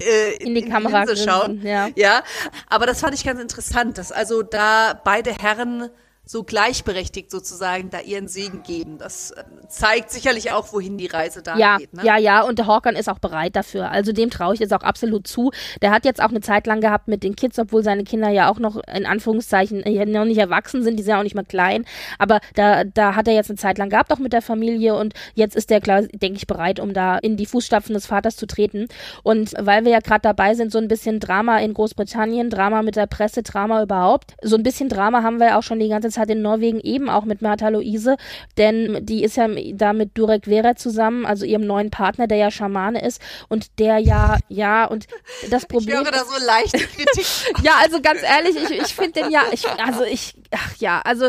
äh, 0.00 0.36
in 0.38 0.54
die 0.54 0.68
Kamera 0.68 1.04
schauen. 1.16 1.62
Ja. 1.62 1.88
ja, 1.94 2.22
aber 2.68 2.86
das 2.86 3.00
fand 3.00 3.14
ich 3.14 3.24
ganz 3.24 3.40
interessant, 3.40 3.98
dass 3.98 4.12
also 4.12 4.42
da 4.42 5.00
beide 5.04 5.32
Herren 5.32 5.90
so 6.24 6.44
gleichberechtigt 6.44 7.30
sozusagen 7.30 7.90
da 7.90 8.00
ihren 8.00 8.28
Segen 8.28 8.62
geben. 8.62 8.98
Das 8.98 9.32
äh, 9.32 9.42
zeigt 9.68 10.10
sicherlich 10.10 10.52
auch, 10.52 10.72
wohin 10.72 10.96
die 10.96 11.06
Reise 11.06 11.42
da 11.42 11.56
ja, 11.56 11.78
geht. 11.78 11.92
Ne? 11.92 12.02
Ja, 12.04 12.18
ja, 12.18 12.42
und 12.42 12.58
der 12.58 12.66
Hawkern 12.66 12.94
ist 12.94 13.08
auch 13.08 13.18
bereit 13.18 13.56
dafür. 13.56 13.90
Also 13.90 14.12
dem 14.12 14.30
traue 14.30 14.54
ich 14.54 14.60
jetzt 14.60 14.72
auch 14.72 14.82
absolut 14.82 15.26
zu. 15.26 15.50
Der 15.82 15.90
hat 15.90 16.04
jetzt 16.04 16.22
auch 16.22 16.28
eine 16.28 16.40
Zeit 16.40 16.66
lang 16.66 16.80
gehabt 16.80 17.08
mit 17.08 17.24
den 17.24 17.34
Kids, 17.34 17.58
obwohl 17.58 17.82
seine 17.82 18.04
Kinder 18.04 18.28
ja 18.28 18.48
auch 18.48 18.58
noch 18.58 18.80
in 18.86 19.06
Anführungszeichen 19.06 19.82
äh, 19.82 20.06
noch 20.06 20.24
nicht 20.24 20.38
erwachsen 20.38 20.82
sind, 20.82 20.98
die 20.98 21.02
sind 21.02 21.10
ja 21.10 21.18
auch 21.18 21.24
nicht 21.24 21.34
mal 21.34 21.44
klein. 21.44 21.84
Aber 22.18 22.40
da, 22.54 22.84
da 22.84 23.16
hat 23.16 23.26
er 23.26 23.34
jetzt 23.34 23.50
eine 23.50 23.58
Zeit 23.58 23.78
lang 23.78 23.88
gehabt, 23.88 24.12
auch 24.12 24.18
mit 24.18 24.32
der 24.32 24.42
Familie 24.42 24.94
und 24.94 25.14
jetzt 25.34 25.56
ist 25.56 25.70
der, 25.70 25.80
klar, 25.80 26.02
denke 26.02 26.36
ich, 26.36 26.46
bereit, 26.46 26.78
um 26.78 26.92
da 26.92 27.18
in 27.18 27.36
die 27.36 27.46
Fußstapfen 27.46 27.94
des 27.94 28.06
Vaters 28.06 28.36
zu 28.36 28.46
treten. 28.46 28.86
Und 29.22 29.54
weil 29.58 29.84
wir 29.84 29.92
ja 29.92 30.00
gerade 30.00 30.22
dabei 30.22 30.54
sind, 30.54 30.70
so 30.70 30.78
ein 30.78 30.88
bisschen 30.88 31.18
Drama 31.18 31.58
in 31.58 31.74
Großbritannien, 31.74 32.50
Drama 32.50 32.82
mit 32.82 32.96
der 32.96 33.06
Presse, 33.06 33.42
Drama 33.42 33.82
überhaupt. 33.82 34.34
So 34.42 34.56
ein 34.56 34.62
bisschen 34.62 34.88
Drama 34.88 35.22
haben 35.22 35.38
wir 35.38 35.48
ja 35.48 35.58
auch 35.58 35.62
schon 35.62 35.80
die 35.80 35.88
ganze 35.88 36.09
Zeit 36.10 36.22
hat 36.22 36.30
in 36.30 36.42
Norwegen 36.42 36.80
eben 36.80 37.08
auch 37.08 37.24
mit 37.24 37.42
Martha 37.42 37.68
Luise, 37.68 38.16
denn 38.58 39.04
die 39.04 39.24
ist 39.24 39.36
ja 39.36 39.48
da 39.72 39.92
mit 39.92 40.16
Durek 40.16 40.44
Vera 40.44 40.76
zusammen, 40.76 41.24
also 41.24 41.44
ihrem 41.44 41.66
neuen 41.66 41.90
Partner, 41.90 42.26
der 42.26 42.38
ja 42.38 42.50
Schamane 42.50 43.04
ist 43.04 43.20
und 43.48 43.78
der 43.78 43.98
ja, 43.98 44.38
ja, 44.48 44.84
und 44.84 45.06
das 45.50 45.66
Problem. 45.68 46.02
Ich 46.02 46.04
höre 46.04 46.12
da 46.12 46.24
so 46.24 46.44
leichte 46.44 46.78
Kritik. 46.78 47.26
ja, 47.62 47.72
also 47.82 48.00
ganz 48.00 48.22
ehrlich, 48.22 48.56
ich, 48.56 48.82
ich 48.82 48.94
finde 48.94 49.22
den 49.22 49.30
ja, 49.30 49.42
ich, 49.52 49.66
also 49.68 50.04
ich, 50.04 50.34
ach 50.50 50.76
ja, 50.78 51.00
also 51.00 51.28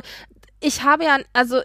ich 0.60 0.84
habe 0.84 1.04
ja, 1.04 1.18
also 1.34 1.62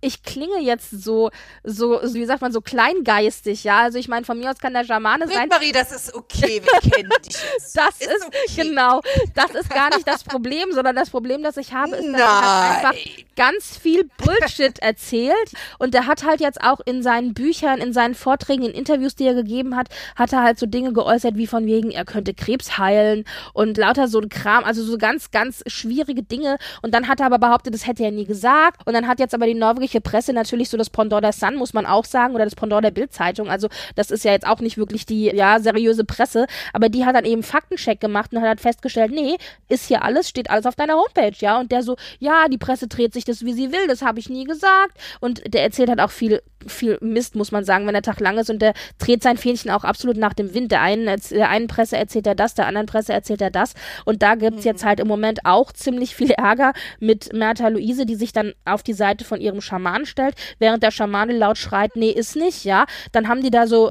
ich 0.00 0.22
klinge 0.22 0.60
jetzt 0.60 0.90
so, 0.90 1.30
so, 1.62 2.00
wie 2.02 2.24
sagt 2.24 2.40
man, 2.40 2.52
so 2.52 2.60
kleingeistig, 2.60 3.64
ja. 3.64 3.80
Also 3.80 3.98
ich 3.98 4.08
meine, 4.08 4.24
von 4.24 4.38
mir 4.38 4.50
aus 4.50 4.58
kann 4.58 4.72
der 4.72 4.84
Schamane 4.84 5.28
sein. 5.28 5.48
Marie, 5.48 5.72
das 5.72 5.92
ist 5.92 6.14
okay, 6.14 6.62
wir 6.62 6.90
kennen 6.90 7.10
dich 7.26 7.36
jetzt. 7.52 7.76
Das 7.76 8.00
ist, 8.00 8.08
ist 8.08 8.26
okay. 8.26 8.68
genau, 8.68 9.00
das 9.34 9.50
ist 9.50 9.68
gar 9.70 9.94
nicht 9.94 10.08
das 10.08 10.24
Problem, 10.24 10.72
sondern 10.72 10.96
das 10.96 11.10
Problem, 11.10 11.42
das 11.42 11.56
ich 11.56 11.72
habe, 11.72 11.96
ist, 11.96 12.06
dass 12.06 12.12
Nein. 12.12 12.20
er 12.20 12.76
einfach 12.76 12.94
ganz 13.36 13.76
viel 13.76 14.08
Bullshit 14.16 14.78
erzählt. 14.80 15.52
Und 15.78 15.92
der 15.92 16.06
hat 16.06 16.24
halt 16.24 16.40
jetzt 16.40 16.62
auch 16.62 16.80
in 16.80 17.02
seinen 17.02 17.34
Büchern, 17.34 17.80
in 17.80 17.92
seinen 17.92 18.14
Vorträgen, 18.14 18.64
in 18.64 18.72
Interviews, 18.72 19.16
die 19.16 19.26
er 19.26 19.34
gegeben 19.34 19.76
hat, 19.76 19.88
hat 20.16 20.32
er 20.32 20.42
halt 20.42 20.58
so 20.58 20.66
Dinge 20.66 20.92
geäußert, 20.92 21.36
wie 21.36 21.46
von 21.46 21.66
wegen, 21.66 21.90
er 21.90 22.04
könnte 22.04 22.32
Krebs 22.32 22.78
heilen 22.78 23.24
und 23.52 23.76
lauter 23.76 24.08
so 24.08 24.20
ein 24.20 24.28
Kram, 24.30 24.64
also 24.64 24.82
so 24.82 24.96
ganz, 24.96 25.30
ganz 25.30 25.62
schwierige 25.66 26.22
Dinge. 26.22 26.56
Und 26.80 26.94
dann 26.94 27.06
hat 27.08 27.20
er 27.20 27.26
aber 27.26 27.38
behauptet, 27.38 27.74
das 27.74 27.86
hätte 27.86 28.02
er 28.04 28.10
nie 28.10 28.24
gesagt. 28.24 28.86
Und 28.86 28.94
dann 28.94 29.06
hat 29.06 29.20
jetzt 29.20 29.34
aber 29.34 29.46
die 29.46 29.54
norwegische 29.54 29.89
westliche 29.90 30.00
Presse 30.00 30.32
natürlich 30.32 30.68
so 30.68 30.76
das 30.76 30.90
Pendant 30.90 31.24
der 31.24 31.32
Sun, 31.32 31.56
muss 31.56 31.74
man 31.74 31.86
auch 31.86 32.04
sagen, 32.04 32.34
oder 32.34 32.44
das 32.44 32.54
Pendant 32.54 32.84
der 32.84 32.90
Bildzeitung. 32.90 33.50
Also 33.50 33.68
das 33.96 34.10
ist 34.10 34.24
ja 34.24 34.32
jetzt 34.32 34.46
auch 34.46 34.60
nicht 34.60 34.78
wirklich 34.78 35.06
die 35.06 35.26
ja 35.26 35.58
seriöse 35.58 36.04
Presse, 36.04 36.46
aber 36.72 36.88
die 36.88 37.04
hat 37.04 37.14
dann 37.14 37.24
eben 37.24 37.42
Faktencheck 37.42 38.00
gemacht 38.00 38.32
und 38.32 38.40
hat 38.40 38.48
halt 38.48 38.60
festgestellt, 38.60 39.12
nee, 39.12 39.36
ist 39.68 39.86
hier 39.86 40.02
alles, 40.02 40.28
steht 40.28 40.50
alles 40.50 40.66
auf 40.66 40.76
deiner 40.76 40.94
Homepage, 40.94 41.36
ja. 41.38 41.58
Und 41.58 41.72
der 41.72 41.82
so, 41.82 41.96
ja, 42.18 42.48
die 42.48 42.58
Presse 42.58 42.86
dreht 42.86 43.12
sich 43.12 43.24
das, 43.24 43.44
wie 43.44 43.52
sie 43.52 43.72
will, 43.72 43.86
das 43.88 44.02
habe 44.02 44.18
ich 44.18 44.28
nie 44.28 44.44
gesagt. 44.44 44.98
Und 45.20 45.42
der 45.52 45.62
erzählt 45.62 45.88
halt 45.88 46.00
auch 46.00 46.10
viel, 46.10 46.42
viel 46.66 46.98
Mist, 47.00 47.34
muss 47.34 47.52
man 47.52 47.64
sagen, 47.64 47.86
wenn 47.86 47.94
der 47.94 48.02
Tag 48.02 48.20
lang 48.20 48.38
ist 48.38 48.50
und 48.50 48.60
der 48.60 48.74
dreht 48.98 49.22
sein 49.22 49.36
Fähnchen 49.36 49.70
auch 49.70 49.84
absolut 49.84 50.16
nach 50.16 50.34
dem 50.34 50.54
Wind. 50.54 50.70
Der 50.72 50.82
einen, 50.82 51.20
der 51.30 51.48
einen 51.48 51.66
Presse 51.66 51.96
erzählt 51.96 52.26
er 52.26 52.34
das, 52.34 52.54
der 52.54 52.66
anderen 52.66 52.86
Presse 52.86 53.12
erzählt 53.12 53.40
er 53.40 53.50
das. 53.50 53.74
Und 54.04 54.22
da 54.22 54.34
gibt's 54.34 54.64
mhm. 54.64 54.70
jetzt 54.70 54.84
halt 54.84 55.00
im 55.00 55.08
Moment 55.08 55.40
auch 55.44 55.72
ziemlich 55.72 56.14
viel 56.14 56.30
Ärger 56.30 56.72
mit 56.98 57.32
Märtha 57.32 57.68
Luise, 57.68 58.06
die 58.06 58.14
sich 58.14 58.32
dann 58.32 58.52
auf 58.64 58.82
die 58.82 58.92
Seite 58.92 59.24
von 59.24 59.40
ihrem 59.40 59.60
Charme 59.60 59.79
Schaman 59.80 60.06
stellt, 60.06 60.34
während 60.58 60.82
der 60.82 60.90
Schamane 60.90 61.36
laut 61.36 61.58
schreit, 61.58 61.96
nee, 61.96 62.10
ist 62.10 62.36
nicht, 62.36 62.64
ja, 62.64 62.84
dann 63.12 63.28
haben 63.28 63.42
die 63.42 63.50
da 63.50 63.66
so, 63.66 63.90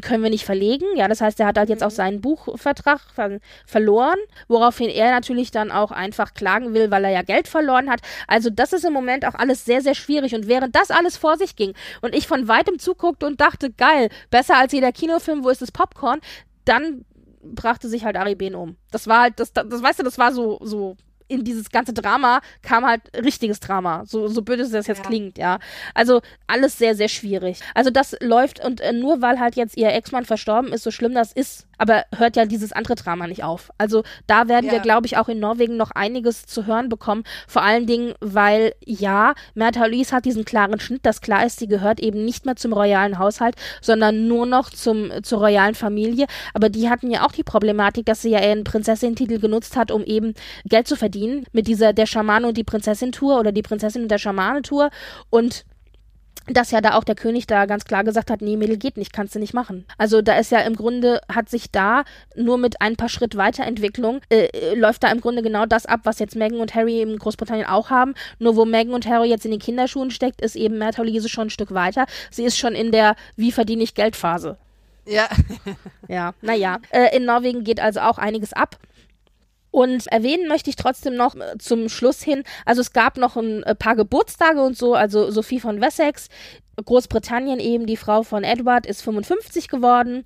können 0.00 0.22
wir 0.22 0.30
nicht 0.30 0.44
verlegen. 0.44 0.84
Ja, 0.96 1.08
das 1.08 1.20
heißt, 1.20 1.40
er 1.40 1.46
hat 1.46 1.58
halt 1.58 1.68
jetzt 1.68 1.82
auch 1.82 1.90
mhm. 1.90 1.94
seinen 1.94 2.20
Buchvertrag 2.20 3.00
ver 3.14 3.38
verloren, 3.66 4.18
woraufhin 4.48 4.88
er 4.88 5.10
natürlich 5.10 5.50
dann 5.50 5.70
auch 5.70 5.90
einfach 5.90 6.34
klagen 6.34 6.74
will, 6.74 6.90
weil 6.90 7.04
er 7.04 7.10
ja 7.10 7.22
Geld 7.22 7.48
verloren 7.48 7.90
hat. 7.90 8.00
Also 8.26 8.50
das 8.50 8.72
ist 8.72 8.84
im 8.84 8.92
Moment 8.92 9.26
auch 9.26 9.34
alles 9.34 9.64
sehr, 9.64 9.80
sehr 9.80 9.94
schwierig. 9.94 10.34
Und 10.34 10.48
während 10.48 10.74
das 10.74 10.90
alles 10.90 11.16
vor 11.16 11.36
sich 11.36 11.56
ging 11.56 11.74
und 12.02 12.14
ich 12.14 12.26
von 12.26 12.48
weitem 12.48 12.78
zuguckte 12.78 13.26
und 13.26 13.40
dachte, 13.40 13.70
geil, 13.70 14.08
besser 14.30 14.56
als 14.56 14.72
jeder 14.72 14.92
Kinofilm, 14.92 15.44
wo 15.44 15.48
ist 15.48 15.62
das 15.62 15.72
Popcorn, 15.72 16.20
dann 16.64 17.04
brachte 17.42 17.88
sich 17.88 18.04
halt 18.04 18.16
Ari 18.16 18.34
Ben 18.34 18.54
um. 18.54 18.76
Das 18.90 19.06
war 19.06 19.22
halt, 19.22 19.40
das, 19.40 19.52
das, 19.52 19.68
das 19.68 19.82
weißt 19.82 19.98
du, 20.00 20.02
das 20.02 20.18
war 20.18 20.32
so, 20.32 20.58
so 20.62 20.96
in 21.28 21.44
dieses 21.44 21.70
ganze 21.70 21.92
Drama 21.92 22.40
kam 22.62 22.84
halt 22.84 23.02
richtiges 23.16 23.60
Drama. 23.60 24.04
So, 24.06 24.28
so 24.28 24.42
böse 24.42 24.70
das 24.70 24.86
jetzt 24.86 24.98
ja. 24.98 25.04
klingt, 25.04 25.38
ja. 25.38 25.58
Also 25.94 26.20
alles 26.46 26.76
sehr, 26.78 26.94
sehr 26.94 27.08
schwierig. 27.08 27.60
Also 27.74 27.90
das 27.90 28.16
läuft 28.20 28.62
und 28.64 28.80
äh, 28.80 28.92
nur 28.92 29.22
weil 29.22 29.40
halt 29.40 29.56
jetzt 29.56 29.76
ihr 29.76 29.92
Ex-Mann 29.92 30.24
verstorben 30.24 30.72
ist, 30.72 30.82
so 30.82 30.90
schlimm 30.90 31.14
das 31.14 31.32
ist, 31.32 31.66
aber 31.78 32.04
hört 32.16 32.36
ja 32.36 32.44
dieses 32.44 32.72
andere 32.72 32.94
Drama 32.94 33.26
nicht 33.26 33.42
auf. 33.42 33.70
Also 33.78 34.04
da 34.26 34.48
werden 34.48 34.66
ja. 34.66 34.72
wir, 34.72 34.80
glaube 34.80 35.06
ich, 35.06 35.16
auch 35.16 35.28
in 35.28 35.40
Norwegen 35.40 35.76
noch 35.76 35.90
einiges 35.92 36.46
zu 36.46 36.66
hören 36.66 36.88
bekommen. 36.88 37.24
Vor 37.48 37.62
allen 37.62 37.86
Dingen, 37.86 38.14
weil 38.20 38.74
ja, 38.84 39.34
Märtha 39.54 39.86
Louise 39.86 40.14
hat 40.14 40.24
diesen 40.24 40.44
klaren 40.44 40.78
Schnitt, 40.78 41.06
dass 41.06 41.20
klar 41.20 41.44
ist, 41.46 41.58
sie 41.58 41.68
gehört 41.68 42.00
eben 42.00 42.24
nicht 42.24 42.44
mehr 42.44 42.56
zum 42.56 42.72
royalen 42.72 43.18
Haushalt, 43.18 43.56
sondern 43.80 44.28
nur 44.28 44.46
noch 44.46 44.70
zum, 44.70 45.10
zur 45.22 45.40
royalen 45.40 45.74
Familie. 45.74 46.26
Aber 46.52 46.68
die 46.68 46.90
hatten 46.90 47.10
ja 47.10 47.26
auch 47.26 47.32
die 47.32 47.42
Problematik, 47.42 48.06
dass 48.06 48.22
sie 48.22 48.30
ja 48.30 48.40
ihren 48.40 48.64
Prinzessin-Titel 48.64 49.38
genutzt 49.40 49.76
hat, 49.76 49.90
um 49.90 50.04
eben 50.04 50.34
Geld 50.64 50.86
zu 50.86 50.96
verdienen 50.96 51.13
mit 51.52 51.66
dieser 51.66 51.92
der 51.92 52.06
Schamane 52.06 52.48
und 52.48 52.56
die 52.56 52.64
Prinzessin-Tour 52.64 53.38
oder 53.38 53.52
die 53.52 53.62
Prinzessin 53.62 54.02
und 54.02 54.10
der 54.10 54.18
Schamane-Tour. 54.18 54.90
Und 55.30 55.64
dass 56.46 56.70
ja 56.70 56.80
da 56.80 56.94
auch 56.94 57.04
der 57.04 57.14
König 57.14 57.46
da 57.46 57.64
ganz 57.64 57.84
klar 57.84 58.04
gesagt 58.04 58.30
hat, 58.30 58.42
nee, 58.42 58.56
Mädel 58.56 58.76
geht 58.76 58.96
nicht, 58.96 59.12
kannst 59.12 59.34
du 59.34 59.38
nicht 59.38 59.54
machen. 59.54 59.86
Also 59.96 60.20
da 60.20 60.36
ist 60.36 60.52
ja 60.52 60.60
im 60.60 60.76
Grunde, 60.76 61.20
hat 61.32 61.48
sich 61.48 61.70
da 61.70 62.04
nur 62.36 62.58
mit 62.58 62.82
ein 62.82 62.96
paar 62.96 63.08
Schritt 63.08 63.36
Weiterentwicklung, 63.36 64.20
äh, 64.28 64.46
äh, 64.46 64.74
läuft 64.74 65.02
da 65.02 65.10
im 65.10 65.20
Grunde 65.20 65.42
genau 65.42 65.64
das 65.64 65.86
ab, 65.86 66.00
was 66.04 66.18
jetzt 66.18 66.36
Meghan 66.36 66.60
und 66.60 66.74
Harry 66.74 67.00
in 67.00 67.18
Großbritannien 67.18 67.66
auch 67.66 67.88
haben. 67.88 68.14
Nur 68.38 68.56
wo 68.56 68.66
Meghan 68.66 68.92
und 68.92 69.06
Harry 69.06 69.28
jetzt 69.28 69.46
in 69.46 69.52
den 69.52 69.60
Kinderschuhen 69.60 70.10
steckt, 70.10 70.42
ist 70.42 70.56
eben 70.56 70.76
Märtha 70.76 71.02
Louise 71.02 71.28
schon 71.28 71.46
ein 71.46 71.50
Stück 71.50 71.72
weiter. 71.72 72.06
Sie 72.30 72.44
ist 72.44 72.58
schon 72.58 72.74
in 72.74 72.92
der 72.92 73.16
Wie 73.36 73.52
verdiene 73.52 73.82
ich 73.82 73.94
Geld 73.94 74.16
Phase. 74.16 74.58
Ja. 75.06 75.28
ja, 76.08 76.34
naja. 76.42 76.78
Äh, 76.90 77.16
in 77.16 77.24
Norwegen 77.24 77.64
geht 77.64 77.80
also 77.80 78.00
auch 78.00 78.18
einiges 78.18 78.52
ab. 78.52 78.78
Und 79.74 80.06
erwähnen 80.06 80.46
möchte 80.46 80.70
ich 80.70 80.76
trotzdem 80.76 81.16
noch 81.16 81.34
äh, 81.34 81.58
zum 81.58 81.88
Schluss 81.88 82.22
hin, 82.22 82.44
also 82.64 82.80
es 82.80 82.92
gab 82.92 83.16
noch 83.16 83.34
ein 83.34 83.64
äh, 83.64 83.74
paar 83.74 83.96
Geburtstage 83.96 84.62
und 84.62 84.78
so, 84.78 84.94
also 84.94 85.32
Sophie 85.32 85.58
von 85.58 85.80
Wessex, 85.80 86.28
Großbritannien 86.76 87.58
eben, 87.58 87.84
die 87.84 87.96
Frau 87.96 88.22
von 88.22 88.44
Edward, 88.44 88.86
ist 88.86 89.02
55 89.02 89.66
geworden. 89.66 90.24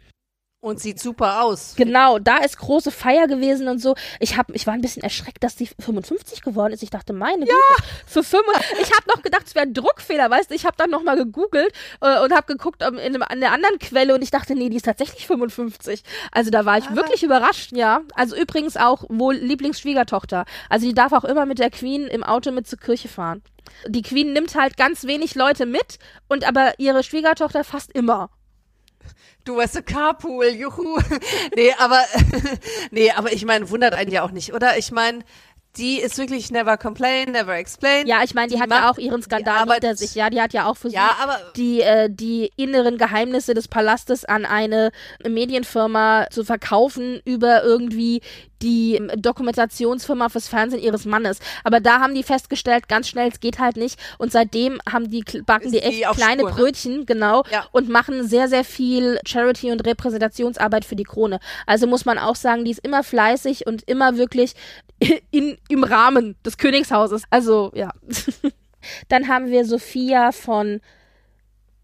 Und 0.60 0.80
sieht 0.80 0.98
super 0.98 1.44
aus. 1.44 1.74
Genau, 1.76 2.18
da 2.18 2.38
ist 2.38 2.58
große 2.58 2.90
Feier 2.90 3.28
gewesen 3.28 3.68
und 3.68 3.78
so. 3.78 3.94
Ich 4.18 4.36
hab, 4.36 4.52
ich 4.52 4.66
war 4.66 4.74
ein 4.74 4.80
bisschen 4.80 5.04
erschreckt, 5.04 5.44
dass 5.44 5.54
die 5.54 5.66
55 5.66 6.42
geworden 6.42 6.72
ist. 6.72 6.82
Ich 6.82 6.90
dachte, 6.90 7.12
meine 7.12 7.46
ja. 7.46 7.54
Güte, 7.54 7.88
für 8.06 8.24
5, 8.24 8.42
ich 8.82 8.90
habe 8.90 9.06
noch 9.06 9.22
gedacht, 9.22 9.44
es 9.46 9.54
wäre 9.54 9.66
ein 9.66 9.72
Druckfehler, 9.72 10.28
weißt 10.28 10.50
du? 10.50 10.56
Ich 10.56 10.66
habe 10.66 10.76
dann 10.76 10.90
nochmal 10.90 11.16
gegoogelt 11.16 11.72
äh, 12.00 12.20
und 12.24 12.32
habe 12.34 12.52
geguckt 12.52 12.84
um, 12.84 12.94
in, 12.94 13.14
einem, 13.14 13.22
in 13.22 13.44
einer 13.44 13.52
anderen 13.52 13.78
Quelle 13.78 14.16
und 14.16 14.22
ich 14.22 14.32
dachte, 14.32 14.56
nee, 14.56 14.68
die 14.68 14.78
ist 14.78 14.86
tatsächlich 14.86 15.28
55. 15.28 16.02
Also 16.32 16.50
da 16.50 16.64
war 16.64 16.76
ich 16.76 16.88
ah. 16.88 16.96
wirklich 16.96 17.22
überrascht, 17.22 17.70
ja. 17.70 18.00
Also 18.16 18.34
übrigens 18.34 18.76
auch 18.76 19.04
wohl 19.08 19.36
Lieblingsschwiegertochter. 19.36 20.44
Also 20.68 20.88
die 20.88 20.94
darf 20.94 21.12
auch 21.12 21.24
immer 21.24 21.46
mit 21.46 21.60
der 21.60 21.70
Queen 21.70 22.08
im 22.08 22.24
Auto 22.24 22.50
mit 22.50 22.66
zur 22.66 22.80
Kirche 22.80 23.06
fahren. 23.06 23.42
Die 23.86 24.02
Queen 24.02 24.32
nimmt 24.32 24.56
halt 24.56 24.76
ganz 24.76 25.04
wenig 25.04 25.36
Leute 25.36 25.66
mit 25.66 26.00
und 26.28 26.48
aber 26.48 26.72
ihre 26.78 27.04
Schwiegertochter 27.04 27.62
fast 27.62 27.92
immer. 27.92 28.30
Du 29.44 29.56
weißt 29.56 29.74
so 29.74 29.82
Carpool, 29.82 30.46
juhu. 30.46 30.98
nee, 31.56 31.72
aber 31.78 32.04
nee, 32.90 33.10
aber 33.10 33.32
ich 33.32 33.44
meine, 33.44 33.70
wundert 33.70 33.94
einen 33.94 34.10
ja 34.10 34.22
auch 34.22 34.30
nicht, 34.30 34.52
oder? 34.52 34.78
Ich 34.78 34.90
meine, 34.90 35.24
die 35.78 36.00
ist 36.00 36.18
wirklich 36.18 36.50
never 36.50 36.76
complain, 36.76 37.32
never 37.32 37.56
explain. 37.56 38.06
Ja, 38.06 38.22
ich 38.24 38.34
meine, 38.34 38.48
die, 38.48 38.56
die, 38.56 38.60
hat 38.60 38.70
ja 38.70 38.90
auch 38.90 38.98
ihren 38.98 39.22
Skandal 39.22 39.70
hinter 39.70 39.96
sich. 39.96 40.14
Ja, 40.14 40.28
die 40.30 40.40
hat 40.40 40.52
ja 40.52 40.66
auch 40.66 40.76
versucht, 40.76 41.00
ja, 41.00 41.38
die, 41.56 41.80
äh, 41.80 42.08
die 42.10 42.50
inneren 42.56 42.98
Geheimnisse 42.98 43.54
des 43.54 43.68
Palastes 43.68 44.24
an 44.24 44.44
eine 44.44 44.90
Medienfirma 45.26 46.26
zu 46.30 46.44
verkaufen 46.44 47.20
über 47.24 47.62
irgendwie 47.62 48.20
die 48.62 48.96
ähm, 48.96 49.10
Dokumentationsfirma 49.16 50.28
fürs 50.28 50.48
Fernsehen 50.48 50.82
ihres 50.82 51.04
Mannes. 51.04 51.38
Aber 51.64 51.80
da 51.80 52.00
haben 52.00 52.14
die 52.14 52.22
festgestellt, 52.22 52.88
ganz 52.88 53.08
schnell, 53.08 53.28
es 53.28 53.40
geht 53.40 53.58
halt 53.58 53.76
nicht. 53.76 53.98
Und 54.18 54.32
seitdem 54.32 54.80
haben 54.90 55.10
die, 55.10 55.24
backen 55.46 55.72
die 55.72 55.78
echt 55.78 56.02
kleine 56.12 56.42
Spur, 56.42 56.50
ne? 56.50 56.56
Brötchen, 56.56 57.06
genau, 57.06 57.44
ja. 57.50 57.66
und 57.72 57.88
machen 57.88 58.26
sehr, 58.26 58.48
sehr 58.48 58.64
viel 58.64 59.18
Charity- 59.26 59.70
und 59.70 59.86
Repräsentationsarbeit 59.86 60.84
für 60.84 60.96
die 60.96 61.04
Krone. 61.04 61.40
Also 61.66 61.86
muss 61.86 62.04
man 62.04 62.18
auch 62.18 62.36
sagen, 62.36 62.64
die 62.64 62.72
ist 62.72 62.84
immer 62.84 63.04
fleißig 63.04 63.66
und 63.66 63.82
immer 63.88 64.16
wirklich 64.16 64.54
in, 65.30 65.58
im 65.68 65.84
Rahmen 65.84 66.36
des 66.44 66.58
Königshauses. 66.58 67.24
Also, 67.30 67.72
ja. 67.74 67.92
Dann 69.08 69.28
haben 69.28 69.50
wir 69.50 69.64
Sophia 69.64 70.32
von 70.32 70.80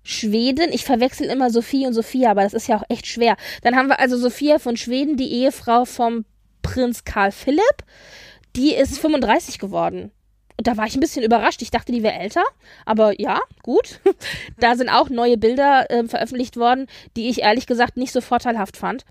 Schweden. 0.02 0.72
Ich 0.72 0.84
verwechsel 0.84 1.26
immer 1.26 1.50
Sophie 1.50 1.86
und 1.86 1.94
Sophia, 1.94 2.30
aber 2.30 2.42
das 2.42 2.54
ist 2.54 2.68
ja 2.68 2.76
auch 2.76 2.84
echt 2.88 3.06
schwer. 3.06 3.36
Dann 3.62 3.74
haben 3.74 3.88
wir 3.88 3.98
also 3.98 4.16
Sophia 4.16 4.58
von 4.58 4.76
Schweden, 4.76 5.16
die 5.16 5.32
Ehefrau 5.32 5.84
vom 5.84 6.24
Prinz 6.62 7.04
Karl 7.04 7.32
Philipp. 7.32 7.84
Die 8.54 8.74
ist 8.74 8.98
35 8.98 9.58
geworden. 9.58 10.12
Und 10.56 10.68
da 10.68 10.76
war 10.76 10.86
ich 10.86 10.94
ein 10.94 11.00
bisschen 11.00 11.24
überrascht. 11.24 11.62
Ich 11.62 11.70
dachte, 11.70 11.90
die 11.90 12.02
wäre 12.02 12.14
älter. 12.14 12.44
Aber 12.84 13.18
ja, 13.20 13.40
gut. 13.62 14.00
da 14.60 14.76
sind 14.76 14.88
auch 14.88 15.08
neue 15.08 15.36
Bilder 15.36 15.90
äh, 15.90 16.06
veröffentlicht 16.06 16.56
worden, 16.56 16.86
die 17.16 17.28
ich 17.28 17.42
ehrlich 17.42 17.66
gesagt 17.66 17.96
nicht 17.96 18.12
so 18.12 18.20
vorteilhaft 18.20 18.76
fand. 18.76 19.04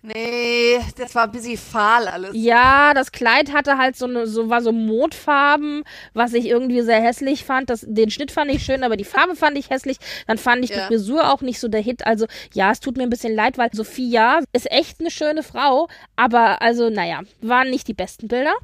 Nee, 0.00 0.78
das 0.96 1.14
war 1.16 1.24
ein 1.24 1.32
bisschen 1.32 1.56
fahl 1.56 2.06
alles. 2.06 2.30
Ja, 2.32 2.94
das 2.94 3.10
Kleid 3.10 3.52
hatte 3.52 3.78
halt 3.78 3.96
so 3.96 4.06
eine, 4.06 4.28
so 4.28 4.48
war 4.48 4.62
so 4.62 4.70
Mondfarben, 4.70 5.82
was 6.14 6.34
ich 6.34 6.46
irgendwie 6.46 6.82
sehr 6.82 7.02
hässlich 7.02 7.44
fand. 7.44 7.68
Das, 7.68 7.84
den 7.86 8.10
Schnitt 8.10 8.30
fand 8.30 8.50
ich 8.52 8.62
schön, 8.62 8.84
aber 8.84 8.96
die 8.96 9.04
Farbe 9.04 9.34
fand 9.34 9.58
ich 9.58 9.70
hässlich. 9.70 9.98
Dann 10.28 10.38
fand 10.38 10.64
ich 10.64 10.70
ja. 10.70 10.76
die 10.76 10.86
Frisur 10.86 11.32
auch 11.32 11.40
nicht 11.40 11.58
so 11.58 11.66
der 11.66 11.80
Hit. 11.80 12.06
Also 12.06 12.26
ja, 12.54 12.70
es 12.70 12.78
tut 12.78 12.96
mir 12.96 13.02
ein 13.02 13.10
bisschen 13.10 13.34
leid, 13.34 13.58
weil 13.58 13.70
Sophia 13.72 14.40
ist 14.52 14.70
echt 14.70 15.00
eine 15.00 15.10
schöne 15.10 15.42
Frau, 15.42 15.88
aber 16.14 16.62
also 16.62 16.90
naja, 16.90 17.22
waren 17.40 17.70
nicht 17.70 17.88
die 17.88 17.94
besten 17.94 18.28
Bilder. 18.28 18.54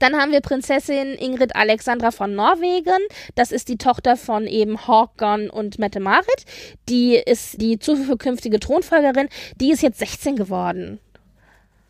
Dann 0.00 0.16
haben 0.16 0.32
wir 0.32 0.40
Prinzessin 0.40 1.14
Ingrid 1.14 1.54
Alexandra 1.54 2.10
von 2.10 2.34
Norwegen. 2.34 2.98
Das 3.36 3.52
ist 3.52 3.68
die 3.68 3.78
Tochter 3.78 4.16
von 4.16 4.46
eben 4.46 4.86
Håkon 4.86 5.48
und 5.48 5.78
Mette-Marit. 5.78 6.44
Die 6.88 7.14
ist 7.14 7.62
die 7.62 7.78
zukünftige 7.78 8.58
Thronfolgerin. 8.58 9.28
Die 9.56 9.70
ist 9.70 9.82
jetzt 9.82 10.00
16 10.00 10.34
geworden 10.34 10.98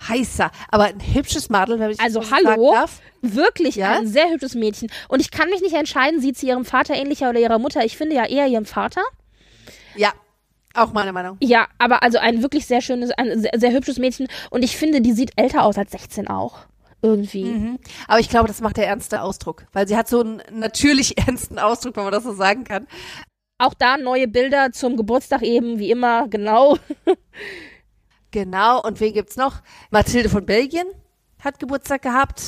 heißer, 0.08 0.50
aber 0.70 0.84
ein 0.84 1.14
hübsches 1.14 1.50
Madel, 1.50 1.78
wenn 1.78 1.90
ich 1.90 2.00
Also 2.00 2.22
hallo, 2.30 2.74
wirklich 3.20 3.76
ja? 3.76 3.98
ein 3.98 4.06
sehr 4.06 4.30
hübsches 4.30 4.54
Mädchen. 4.54 4.90
Und 5.08 5.20
ich 5.20 5.30
kann 5.30 5.50
mich 5.50 5.61
nicht 5.61 5.74
entscheiden, 5.74 6.20
sieht 6.20 6.38
sie 6.38 6.48
ihrem 6.48 6.64
Vater 6.64 6.94
ähnlicher 6.94 7.28
oder 7.28 7.38
ihrer 7.38 7.58
Mutter. 7.58 7.84
Ich 7.84 7.98
finde 7.98 8.16
ja 8.16 8.24
eher 8.24 8.46
ihrem 8.46 8.64
Vater. 8.64 9.02
Ja, 9.94 10.12
auch 10.74 10.92
meine 10.92 11.12
Meinung. 11.12 11.36
Ja, 11.40 11.66
aber 11.78 12.02
also 12.02 12.18
ein 12.18 12.42
wirklich 12.42 12.66
sehr 12.66 12.80
schönes, 12.80 13.11
ein 13.11 13.40
sehr, 13.40 13.52
sehr 13.54 13.72
hübsches 13.72 13.98
Mädchen. 13.98 14.28
Und 14.50 14.62
ich 14.62 14.76
finde, 14.76 15.00
die 15.00 15.12
sieht 15.12 15.32
älter 15.36 15.64
aus 15.64 15.76
als 15.76 15.90
16 15.92 16.28
auch 16.28 16.61
irgendwie. 17.03 17.44
Mhm. 17.44 17.78
Aber 18.09 18.20
ich 18.20 18.28
glaube, 18.28 18.48
das 18.48 18.61
macht 18.61 18.76
der 18.76 18.86
ernste 18.86 19.22
Ausdruck, 19.22 19.66
weil 19.72 19.88
sie 19.88 19.96
hat 19.96 20.09
so 20.09 20.20
einen 20.20 20.42
natürlich 20.53 21.18
ernsten 21.26 21.59
Ausdruck, 21.59 21.96
wenn 21.96 22.05
man 22.05 22.12
das 22.12 22.24
so 22.24 22.34
sagen 22.34 22.64
kann. 22.64 22.86
Auch 23.59 23.74
da 23.74 23.96
neue 23.96 24.26
Bilder 24.26 24.72
zum 24.72 24.96
Geburtstag 24.96 25.42
eben, 25.42 25.78
wie 25.78 25.90
immer, 25.90 26.28
genau. 26.28 26.78
genau, 28.30 28.82
und 28.82 29.01
wen 29.01 29.12
gibt's 29.12 29.36
noch? 29.36 29.61
Mathilde 29.90 30.30
von 30.30 30.46
Belgien 30.46 30.86
hat 31.40 31.59
Geburtstag 31.59 32.03
gehabt. 32.03 32.40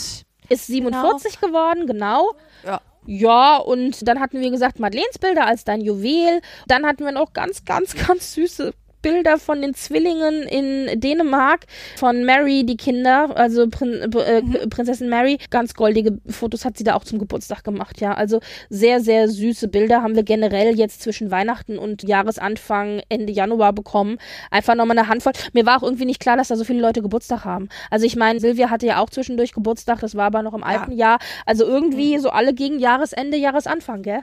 Ist 0.49 0.67
47 0.67 1.41
genau. 1.41 1.53
geworden, 1.53 1.87
genau. 1.87 2.35
Ja. 2.65 2.81
Ja, 3.05 3.57
und 3.57 4.07
dann 4.07 4.21
hatten 4.21 4.41
wir 4.41 4.51
gesagt, 4.51 4.79
Madeleines 4.79 5.19
Bilder 5.19 5.47
als 5.47 5.65
dein 5.65 5.81
Juwel. 5.81 6.41
Dann 6.69 6.87
hatten 6.87 7.05
wir 7.05 7.13
noch 7.13 7.33
ganz, 7.33 7.65
ganz, 7.65 7.95
ganz 8.07 8.35
süße 8.35 8.73
Bilder 9.03 9.39
von 9.39 9.61
den 9.61 9.75
Zwillingen 9.75 10.45
in 10.45 11.01
Dänemark, 11.01 11.67
von 11.97 12.25
Mary, 12.25 12.65
die 12.65 12.77
Kinder, 12.77 13.37
also 13.37 13.69
Prin 13.69 14.13
äh, 14.15 14.43
mhm. 14.43 14.71
Prinzessin 14.71 15.09
Mary. 15.09 15.39
Ganz 15.51 15.75
goldige 15.75 16.19
Fotos 16.29 16.65
hat 16.65 16.79
sie 16.79 16.85
da 16.85 16.95
auch 16.95 17.05
zum 17.05 17.19
Geburtstag 17.19 17.65
gemacht, 17.65 18.01
ja. 18.01 18.15
Also 18.15 18.41
sehr, 18.71 19.01
sehr 19.01 19.29
süße 19.29 19.69
Bilder 19.69 20.03
haben 20.03 20.15
wir 20.15 20.23
generell 20.23 20.77
jetzt 20.77 21.03
zwischen 21.03 21.31
Weihnachten 21.31 21.79
und 21.79 22.03
Jahresanfang, 22.03 23.03
Ende 23.09 23.33
Januar 23.33 23.73
bekommen. 23.73 24.19
Einfach 24.51 24.75
nochmal 24.75 24.99
eine 24.99 25.09
Handvoll. 25.09 25.33
Mir 25.53 25.67
war 25.67 25.79
auch 25.79 25.83
irgendwie 25.83 26.05
nicht 26.05 26.21
klar, 26.21 26.37
dass 26.37 26.49
da 26.49 26.57
so 26.57 26.65
viele 26.65 26.81
Leute 26.81 27.03
Geburtstag 27.03 27.45
haben. 27.45 27.69
Also 27.91 28.07
ich 28.07 28.17
meine, 28.17 28.41
Silvia 28.41 28.71
hatte 28.71 28.87
ja 28.87 29.01
auch 29.01 29.11
zwischendurch 29.11 29.53
Geburtstag, 29.53 30.01
das 30.01 30.15
war 30.15 30.27
aber 30.27 30.43
noch 30.43 30.55
im 30.55 30.65
alten 30.65 30.93
ja. 30.93 31.03
Jahr. 31.03 31.19
Also 31.47 31.65
irgendwie 31.65 32.17
mhm. 32.17 32.21
so 32.21 32.31
alle 32.31 32.55
gegen 32.55 32.79
Jahresende, 32.79 33.37
Jahresanfang, 33.37 34.03
gell? 34.03 34.21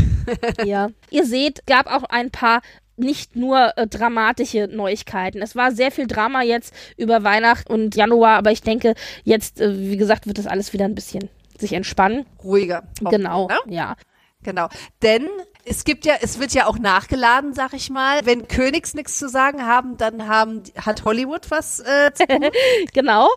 ja. 0.64 0.88
Ihr 1.10 1.26
seht, 1.26 1.66
gab 1.66 1.86
auch 1.86 2.04
ein 2.04 2.30
paar 2.30 2.60
nicht 2.96 3.36
nur 3.36 3.76
äh, 3.76 3.86
dramatische 3.86 4.68
Neuigkeiten. 4.68 5.42
Es 5.42 5.56
war 5.56 5.72
sehr 5.72 5.90
viel 5.90 6.06
Drama 6.06 6.42
jetzt 6.42 6.74
über 6.96 7.24
Weihnachten 7.24 7.72
und 7.72 7.96
Januar, 7.96 8.36
aber 8.38 8.52
ich 8.52 8.62
denke, 8.62 8.94
jetzt, 9.24 9.60
äh, 9.60 9.78
wie 9.78 9.96
gesagt, 9.96 10.26
wird 10.26 10.38
das 10.38 10.46
alles 10.46 10.72
wieder 10.72 10.84
ein 10.84 10.94
bisschen 10.94 11.28
sich 11.58 11.72
entspannen. 11.72 12.26
Ruhiger. 12.42 12.84
Genau, 13.00 13.48
ne? 13.48 13.58
ja. 13.68 13.96
Genau. 14.42 14.68
Denn 15.02 15.26
es 15.64 15.84
gibt 15.84 16.04
ja, 16.04 16.14
es 16.20 16.38
wird 16.38 16.52
ja 16.52 16.66
auch 16.66 16.78
nachgeladen, 16.78 17.54
sag 17.54 17.72
ich 17.72 17.88
mal. 17.88 18.26
Wenn 18.26 18.48
Königs 18.48 18.94
nichts 18.94 19.18
zu 19.18 19.28
sagen 19.28 19.64
haben, 19.64 19.96
dann 19.96 20.28
haben, 20.28 20.62
hat 20.76 21.04
Hollywood 21.04 21.50
was 21.50 21.80
äh, 21.80 22.12
zu 22.12 22.26
tun. 22.26 22.50
genau 22.92 23.28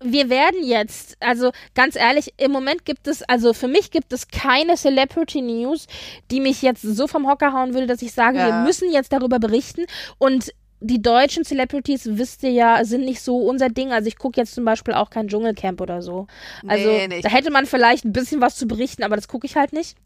wir 0.00 0.28
werden 0.28 0.62
jetzt, 0.62 1.16
also 1.20 1.52
ganz 1.74 1.96
ehrlich, 1.96 2.34
im 2.36 2.52
Moment 2.52 2.84
gibt 2.84 3.06
es, 3.08 3.22
also 3.22 3.52
für 3.52 3.68
mich 3.68 3.90
gibt 3.90 4.12
es 4.12 4.28
keine 4.28 4.74
Celebrity 4.76 5.42
News, 5.42 5.86
die 6.30 6.40
mich 6.40 6.62
jetzt 6.62 6.82
so 6.82 7.06
vom 7.06 7.26
Hocker 7.28 7.52
hauen 7.52 7.74
würde, 7.74 7.86
dass 7.86 8.02
ich 8.02 8.12
sage, 8.12 8.38
ja. 8.38 8.46
wir 8.46 8.66
müssen 8.66 8.90
jetzt 8.92 9.12
darüber 9.12 9.38
berichten. 9.38 9.86
Und 10.18 10.52
die 10.80 11.00
deutschen 11.00 11.44
Celebrities, 11.44 12.02
wisst 12.04 12.42
ihr 12.42 12.50
ja, 12.50 12.84
sind 12.84 13.04
nicht 13.04 13.22
so 13.22 13.38
unser 13.38 13.68
Ding. 13.68 13.92
Also 13.92 14.08
ich 14.08 14.18
gucke 14.18 14.38
jetzt 14.40 14.54
zum 14.54 14.64
Beispiel 14.64 14.94
auch 14.94 15.08
kein 15.08 15.28
Dschungelcamp 15.28 15.80
oder 15.80 16.02
so. 16.02 16.26
Also 16.66 16.88
nee, 16.88 17.20
da 17.22 17.28
hätte 17.30 17.50
man 17.50 17.66
vielleicht 17.66 18.04
ein 18.04 18.12
bisschen 18.12 18.40
was 18.40 18.56
zu 18.56 18.66
berichten, 18.66 19.02
aber 19.02 19.16
das 19.16 19.28
gucke 19.28 19.46
ich 19.46 19.56
halt 19.56 19.72
nicht. 19.72 19.96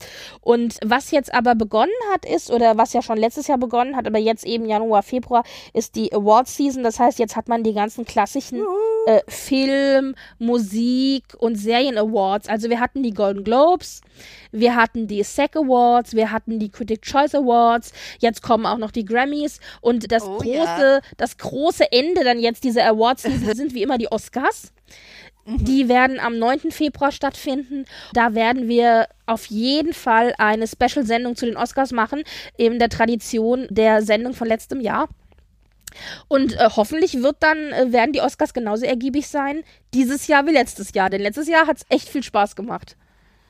Und 0.40 0.78
was 0.84 1.10
jetzt 1.10 1.34
aber 1.34 1.54
begonnen 1.54 1.90
hat 2.12 2.24
ist, 2.24 2.50
oder 2.50 2.78
was 2.78 2.92
ja 2.92 3.02
schon 3.02 3.18
letztes 3.18 3.48
Jahr 3.48 3.58
begonnen 3.58 3.96
hat, 3.96 4.06
aber 4.06 4.18
jetzt 4.18 4.46
eben 4.46 4.64
Januar, 4.66 5.02
Februar, 5.02 5.44
ist 5.72 5.96
die 5.96 6.12
Awards 6.12 6.56
Season. 6.56 6.84
Das 6.84 7.00
heißt, 7.00 7.18
jetzt 7.18 7.34
hat 7.34 7.48
man 7.48 7.64
die 7.64 7.74
ganzen 7.74 8.04
klassischen 8.04 8.64
äh, 9.06 9.20
Film, 9.26 10.14
Musik 10.38 11.24
und 11.38 11.56
Serien 11.56 11.98
Awards. 11.98 12.48
Also 12.48 12.70
wir 12.70 12.80
hatten 12.80 13.02
die 13.02 13.14
Golden 13.14 13.42
Globes, 13.42 14.02
wir 14.52 14.76
hatten 14.76 15.06
die 15.06 15.22
SAG 15.22 15.56
Awards, 15.56 16.14
wir 16.14 16.30
hatten 16.30 16.58
die 16.58 16.68
Critic 16.68 17.02
Choice 17.02 17.34
Awards, 17.34 17.92
jetzt 18.20 18.42
kommen 18.42 18.66
auch 18.66 18.78
noch 18.78 18.90
die 18.90 19.04
Grammys 19.04 19.60
und 19.80 20.12
das 20.12 20.24
oh, 20.24 20.38
große, 20.38 20.59
ja. 20.64 21.00
das 21.16 21.36
große 21.38 21.90
Ende 21.92 22.24
dann 22.24 22.38
jetzt 22.38 22.64
dieser 22.64 22.86
Awards 22.86 23.22
sind 23.54 23.74
wie 23.74 23.82
immer 23.82 23.98
die 23.98 24.10
Oscars. 24.10 24.72
Mhm. 25.44 25.64
Die 25.64 25.88
werden 25.88 26.20
am 26.20 26.38
9. 26.38 26.70
Februar 26.70 27.12
stattfinden. 27.12 27.84
Da 28.12 28.34
werden 28.34 28.68
wir 28.68 29.08
auf 29.26 29.46
jeden 29.46 29.92
Fall 29.92 30.34
eine 30.38 30.66
Special-Sendung 30.66 31.36
zu 31.36 31.46
den 31.46 31.56
Oscars 31.56 31.92
machen, 31.92 32.22
eben 32.58 32.78
der 32.78 32.88
Tradition 32.88 33.66
der 33.70 34.02
Sendung 34.02 34.34
von 34.34 34.48
letztem 34.48 34.80
Jahr. 34.80 35.08
Und 36.28 36.54
äh, 36.54 36.68
hoffentlich 36.76 37.22
wird 37.22 37.36
dann, 37.40 37.58
äh, 37.72 37.92
werden 37.92 38.12
die 38.12 38.20
Oscars 38.20 38.54
genauso 38.54 38.84
ergiebig 38.86 39.28
sein, 39.28 39.64
dieses 39.92 40.26
Jahr 40.28 40.46
wie 40.46 40.52
letztes 40.52 40.92
Jahr. 40.94 41.10
Denn 41.10 41.20
letztes 41.20 41.48
Jahr 41.48 41.66
hat 41.66 41.78
es 41.78 41.86
echt 41.88 42.08
viel 42.08 42.22
Spaß 42.22 42.54
gemacht. 42.54 42.96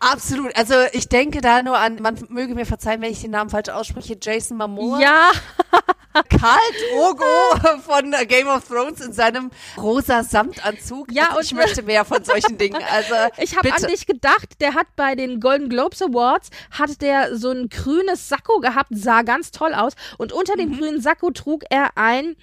Absolut. 0.00 0.56
Also 0.56 0.74
ich 0.92 1.08
denke 1.08 1.42
da 1.42 1.62
nur 1.62 1.78
an, 1.78 1.96
man 2.00 2.18
möge 2.28 2.54
mir 2.54 2.64
verzeihen, 2.64 3.02
wenn 3.02 3.12
ich 3.12 3.20
den 3.20 3.30
Namen 3.30 3.50
falsch 3.50 3.68
ausspreche, 3.68 4.16
Jason 4.20 4.56
Momoa. 4.56 5.00
Ja. 5.00 5.30
Karl 6.12 6.58
Drogo 6.90 7.78
von 7.82 8.10
Game 8.26 8.48
of 8.48 8.66
Thrones 8.66 9.00
in 9.00 9.12
seinem 9.12 9.50
rosa 9.76 10.24
Samtanzug. 10.24 11.12
Ja, 11.12 11.28
also 11.28 11.38
und 11.38 11.44
ich 11.44 11.54
möchte 11.54 11.82
mehr 11.82 12.04
von 12.04 12.24
solchen 12.24 12.58
Dingen. 12.58 12.82
Also 12.90 13.14
ich 13.36 13.56
habe 13.56 13.72
an 13.72 13.82
dich 13.82 14.06
gedacht. 14.06 14.60
Der 14.60 14.74
hat 14.74 14.88
bei 14.96 15.14
den 15.14 15.38
Golden 15.38 15.68
Globes 15.68 16.02
Awards 16.02 16.50
hat 16.70 17.00
der 17.00 17.36
so 17.36 17.50
ein 17.50 17.68
grünes 17.68 18.28
Sakko 18.28 18.58
gehabt, 18.58 18.90
sah 18.90 19.22
ganz 19.22 19.50
toll 19.52 19.74
aus. 19.74 19.92
Und 20.18 20.32
unter 20.32 20.56
dem 20.56 20.70
mhm. 20.70 20.78
grünen 20.78 21.00
Sakko 21.00 21.30
trug 21.30 21.64
er 21.70 21.96
ein 21.96 22.36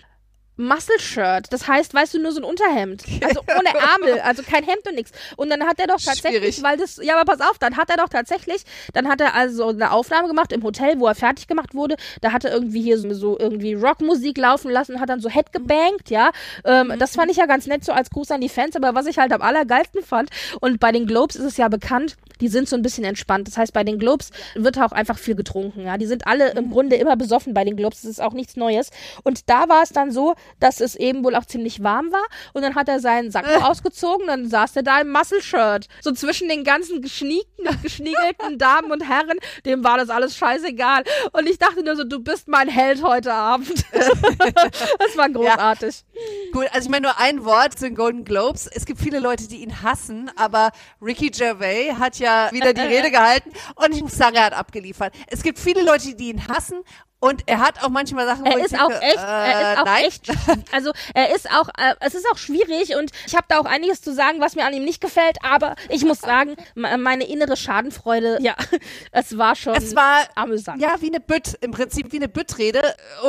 Muscle 0.58 1.00
Shirt. 1.00 1.48
Das 1.52 1.68
heißt, 1.68 1.94
weißt 1.94 2.16
du, 2.16 2.20
nur 2.20 2.32
so 2.32 2.42
ein 2.42 2.44
Unterhemd. 2.44 3.04
Also 3.24 3.42
ohne 3.58 3.70
Ärmel, 3.70 4.20
also 4.22 4.44
kein 4.44 4.64
Hemd 4.64 4.88
und 4.88 4.96
nichts. 4.96 5.12
Und 5.36 5.50
dann 5.50 5.64
hat 5.64 5.80
er 5.80 5.88
doch 5.88 6.02
tatsächlich, 6.02 6.56
Schwierig. 6.56 6.64
weil 6.64 6.78
das, 6.78 7.00
ja, 7.02 7.18
aber 7.18 7.32
pass 7.32 7.48
auf, 7.48 7.58
dann 7.60 7.78
hat 7.78 7.90
er 7.90 7.98
doch 7.98 8.10
tatsächlich, 8.10 8.64
dann 8.94 9.08
hat 9.08 9.22
er 9.22 9.36
also 9.36 9.70
eine 9.70 9.92
Aufnahme 9.92 10.28
gemacht 10.28 10.52
im 10.52 10.64
Hotel, 10.64 11.00
wo 11.00 11.08
er 11.08 11.16
fertig 11.16 11.48
gemacht 11.48 11.74
wurde. 11.74 11.96
Da 12.22 12.32
hat 12.32 12.44
er 12.44 12.52
irgendwie 12.52 12.82
hier 12.82 12.98
so, 12.98 13.14
so 13.14 13.38
irgendwie 13.40 13.74
Rockmusik 13.74 14.38
laufen 14.38 14.72
lassen, 14.72 15.00
hat 15.00 15.10
dann 15.10 15.20
so 15.20 15.30
Head 15.30 15.54
gebankt, 15.54 16.10
ja. 16.10 16.32
Ähm. 16.66 16.94
Das 16.98 17.16
fand 17.16 17.30
ich 17.30 17.38
ja 17.38 17.46
ganz 17.46 17.68
nett 17.68 17.86
so 17.86 17.92
als 17.92 18.10
Gruß 18.10 18.32
an 18.32 18.42
die 18.42 18.50
Fans, 18.50 18.76
aber 18.76 18.96
was 18.96 19.06
ich 19.06 19.18
halt 19.18 19.32
am 19.32 19.42
allergeilsten 19.42 20.04
fand, 20.04 20.30
und 20.62 20.80
bei 20.80 20.92
den 20.92 21.06
Globes 21.06 21.36
ist 21.36 21.44
es 21.44 21.58
ja 21.58 21.68
bekannt, 21.68 22.18
die 22.42 22.48
sind 22.48 22.70
so 22.70 22.76
ein 22.76 22.82
bisschen 22.82 23.04
entspannt. 23.04 23.48
Das 23.48 23.58
heißt, 23.58 23.74
bei 23.74 23.84
den 23.84 24.00
Globes 24.00 24.32
wird 24.56 24.78
auch 24.80 24.92
einfach 24.92 25.18
viel 25.18 25.36
getrunken, 25.36 25.86
ja. 25.86 25.98
Die 25.98 26.06
sind 26.06 26.28
alle 26.28 26.52
im. 26.52 26.68
Grunde 26.70 26.96
immer 26.98 27.16
besoffen 27.16 27.54
bei 27.54 27.64
den 27.64 27.76
Globes, 27.76 28.02
das 28.02 28.12
ist 28.12 28.22
auch 28.22 28.34
nichts 28.34 28.56
Neues. 28.56 28.90
Und 29.24 29.50
da 29.50 29.70
war 29.70 29.84
es 29.84 29.90
dann 29.90 30.12
so, 30.12 30.36
dass 30.60 30.80
es 30.80 30.96
eben 30.96 31.24
wohl 31.24 31.36
auch 31.36 31.46
ziemlich 31.46 31.82
warm 31.82 32.12
war. 32.12 32.26
Und 32.54 32.62
dann 32.62 32.76
hat 32.76 32.88
er 32.90 33.00
seinen 33.00 33.32
Sack 33.32 33.48
äh. 33.48 33.64
ausgezogen, 33.64 34.28
dann 34.28 34.50
saß 34.50 34.76
er 34.76 34.84
da 34.84 35.02
im 35.02 35.12
Muscle-Shirt. 35.12 35.88
So 36.02 36.12
zwischen 36.12 36.50
den 36.50 36.64
ganzen 36.64 37.02
geschniegten, 37.02 37.66
geschniegelten 37.82 38.58
Damen 38.58 38.92
und 38.92 39.08
Herren, 39.08 39.38
dem 39.66 39.84
war 39.84 39.98
das 39.98 40.10
alles 40.10 40.36
scheißegal. 40.36 41.04
Und 41.32 41.50
ich 41.50 41.58
dachte 41.58 41.84
nur 41.84 41.96
so, 41.96 42.04
du 42.04 42.20
bist 42.20 42.48
mein 42.48 42.68
Held 42.68 43.04
heute 43.04 43.34
Abend. 43.34 43.84
das 43.92 45.18
war 45.18 45.30
großartig. 45.30 46.04
Ja. 46.14 46.47
Gut, 46.58 46.66
also 46.72 46.88
ich 46.88 46.90
meine 46.90 47.04
nur 47.04 47.20
ein 47.20 47.46
Wort 47.46 47.78
zu 47.78 47.86
den 47.86 47.94
Golden 47.94 48.26
Globes. 48.26 48.66
Es 48.66 48.88
gibt 48.88 49.00
viele 49.00 49.20
Leute, 49.20 49.48
die 49.48 49.58
ihn 49.58 49.84
hassen, 49.84 50.32
aber 50.36 50.72
Ricky 51.00 51.30
Gervais 51.30 51.94
hat 52.00 52.18
ja 52.18 52.50
wieder 52.52 52.74
die 52.74 52.82
Rede 52.82 53.12
gehalten 53.12 53.52
und 53.76 53.94
ich 53.94 54.02
muss 54.02 54.14
sagen, 54.14 54.38
er 54.38 54.46
hat 54.46 54.54
abgeliefert. 54.54 55.14
Es 55.28 55.44
gibt 55.44 55.60
viele 55.60 55.84
Leute, 55.84 56.16
die 56.16 56.30
ihn 56.30 56.48
hassen 56.48 56.82
und 57.20 57.44
er 57.48 57.60
hat 57.60 57.84
auch 57.84 57.90
manchmal 57.90 58.28
Sachen, 58.28 58.46
wo 58.46 58.50
er 58.50 58.64
ist 58.64 58.72
denke, 58.72 58.86
auch 58.86 58.92
echt, 58.92 59.18
äh, 59.18 59.52
er 59.52 59.74
ist 59.74 59.80
auch 59.80 59.86
nein. 59.86 60.04
echt, 60.06 60.32
also 60.72 60.92
er 61.16 61.36
ist 61.36 61.50
auch, 61.52 61.70
äh, 61.70 61.96
es 62.00 62.14
ist 62.14 62.26
auch 62.32 62.38
schwierig 62.38 62.96
und 62.96 63.12
ich 63.26 63.36
habe 63.36 63.46
da 63.48 63.60
auch 63.60 63.66
einiges 63.66 64.02
zu 64.02 64.14
sagen, 64.14 64.40
was 64.40 64.56
mir 64.56 64.66
an 64.66 64.74
ihm 64.74 64.84
nicht 64.84 65.02
gefällt, 65.02 65.38
aber 65.44 65.76
ich 65.90 66.06
muss 66.06 66.20
sagen, 66.20 66.56
meine 66.76 67.28
innere 67.28 67.58
Schadenfreude, 67.58 68.38
ja, 68.42 68.56
es 69.12 69.38
war 69.38 69.56
schon 69.56 69.76
es 69.76 69.96
war, 69.96 70.28
amüsant. 70.36 70.82
Ja, 70.82 70.96
wie 71.00 71.08
eine 71.08 71.20
Bütt, 71.20 71.58
im 71.62 71.72
Prinzip 71.72 72.12
wie 72.12 72.18
eine 72.18 72.30
Büttrede 72.30 72.82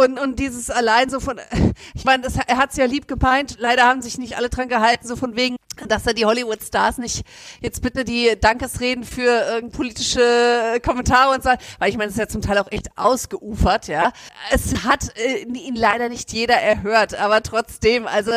und, 0.02 0.18
und 0.18 0.38
dieses 0.38 0.68
allein 0.70 1.08
so 1.08 1.20
von, 1.20 1.40
ich 1.94 2.04
meine, 2.04 2.26
er 2.46 2.56
hat 2.58 2.70
es 2.70 2.76
ja 2.76 2.84
lieb 2.84 3.08
gemeint, 3.08 3.56
leider 3.58 3.84
haben 3.84 4.02
sich 4.02 4.18
nicht 4.18 4.36
alle 4.36 4.50
dran 4.50 4.68
gehalten, 4.68 5.06
so 5.06 5.16
von 5.16 5.34
wegen, 5.34 5.56
dass 5.86 6.06
er 6.06 6.14
die 6.14 6.26
Hollywood-Stars 6.26 6.98
nicht 6.98 7.22
jetzt 7.60 7.82
bitte 7.82 8.04
die 8.04 8.36
Dankesreden 8.40 9.04
für 9.04 9.30
äh, 9.30 9.62
politische 9.62 10.80
Kommentare 10.84 11.34
und 11.34 11.42
so, 11.42 11.50
weil 11.78 11.90
ich 11.90 11.96
meine, 11.96 12.08
es 12.08 12.14
ist 12.14 12.18
ja 12.18 12.28
zum 12.28 12.42
Teil 12.42 12.58
auch 12.58 12.70
echt 12.72 12.88
ausgeufert, 12.96 13.77
ja. 13.86 14.12
Es 14.50 14.84
hat 14.84 15.16
äh, 15.16 15.42
ihn 15.42 15.76
leider 15.76 16.08
nicht 16.08 16.32
jeder 16.32 16.56
erhört, 16.56 17.14
aber 17.14 17.42
trotzdem, 17.42 18.06
also 18.06 18.32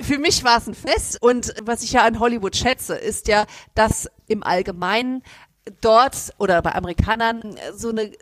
für 0.00 0.18
mich 0.18 0.44
war 0.44 0.58
es 0.58 0.66
ein 0.66 0.74
Fest 0.74 1.20
und 1.20 1.54
was 1.62 1.82
ich 1.82 1.92
ja 1.92 2.04
an 2.04 2.18
Hollywood 2.18 2.56
schätze, 2.56 2.96
ist 2.96 3.28
ja, 3.28 3.46
dass 3.74 4.10
im 4.26 4.42
Allgemeinen 4.42 5.22
dort 5.80 6.32
oder 6.38 6.62
bei 6.62 6.74
Amerikanern 6.74 7.56
so 7.74 7.90
eine 7.90 8.12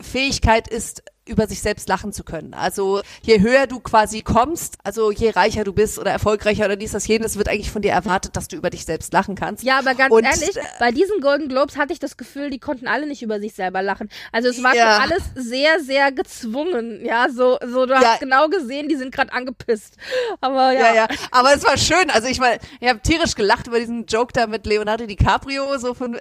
Fähigkeit 0.00 0.68
ist, 0.68 1.02
über 1.28 1.46
sich 1.46 1.60
selbst 1.60 1.88
lachen 1.88 2.12
zu 2.12 2.24
können. 2.24 2.54
Also 2.54 3.02
je 3.22 3.40
höher 3.40 3.66
du 3.66 3.80
quasi 3.80 4.22
kommst, 4.22 4.78
also 4.84 5.10
je 5.10 5.30
reicher 5.30 5.64
du 5.64 5.72
bist 5.72 5.98
oder 5.98 6.10
erfolgreicher 6.10 6.64
oder 6.64 6.76
dies, 6.76 6.92
das, 6.92 7.06
jenes, 7.06 7.36
wird 7.36 7.48
eigentlich 7.48 7.70
von 7.70 7.82
dir 7.82 7.92
erwartet, 7.92 8.36
dass 8.36 8.48
du 8.48 8.56
über 8.56 8.70
dich 8.70 8.84
selbst 8.84 9.12
lachen 9.12 9.34
kannst. 9.34 9.62
Ja, 9.62 9.78
aber 9.78 9.94
ganz 9.94 10.12
Und, 10.12 10.24
ehrlich, 10.24 10.56
äh, 10.56 10.62
bei 10.78 10.90
diesen 10.90 11.20
Golden 11.20 11.48
Globes 11.48 11.76
hatte 11.76 11.92
ich 11.92 11.98
das 11.98 12.16
Gefühl, 12.16 12.50
die 12.50 12.58
konnten 12.58 12.86
alle 12.86 13.06
nicht 13.06 13.22
über 13.22 13.40
sich 13.40 13.54
selber 13.54 13.82
lachen. 13.82 14.08
Also 14.32 14.48
es 14.48 14.62
war 14.62 14.74
ja. 14.74 14.98
alles 14.98 15.22
sehr, 15.34 15.80
sehr 15.80 16.12
gezwungen. 16.12 17.04
Ja, 17.04 17.28
so, 17.30 17.58
so 17.64 17.86
du 17.86 17.92
ja. 17.92 18.00
hast 18.00 18.20
genau 18.20 18.48
gesehen, 18.48 18.88
die 18.88 18.96
sind 18.96 19.12
gerade 19.14 19.32
angepisst. 19.32 19.96
Aber 20.40 20.72
ja. 20.72 20.80
Ja, 20.80 20.94
ja. 20.94 21.08
Aber 21.30 21.54
es 21.54 21.64
war 21.64 21.76
schön. 21.76 22.10
Also 22.10 22.28
ich 22.28 22.40
meine, 22.40 22.58
ich 22.80 22.88
habe 22.88 23.00
tierisch 23.00 23.34
gelacht 23.34 23.66
über 23.66 23.78
diesen 23.78 24.06
Joke 24.06 24.32
da 24.32 24.46
mit 24.46 24.66
Leonardo 24.66 25.06
DiCaprio. 25.06 25.78
So 25.78 25.94
von, 25.94 26.18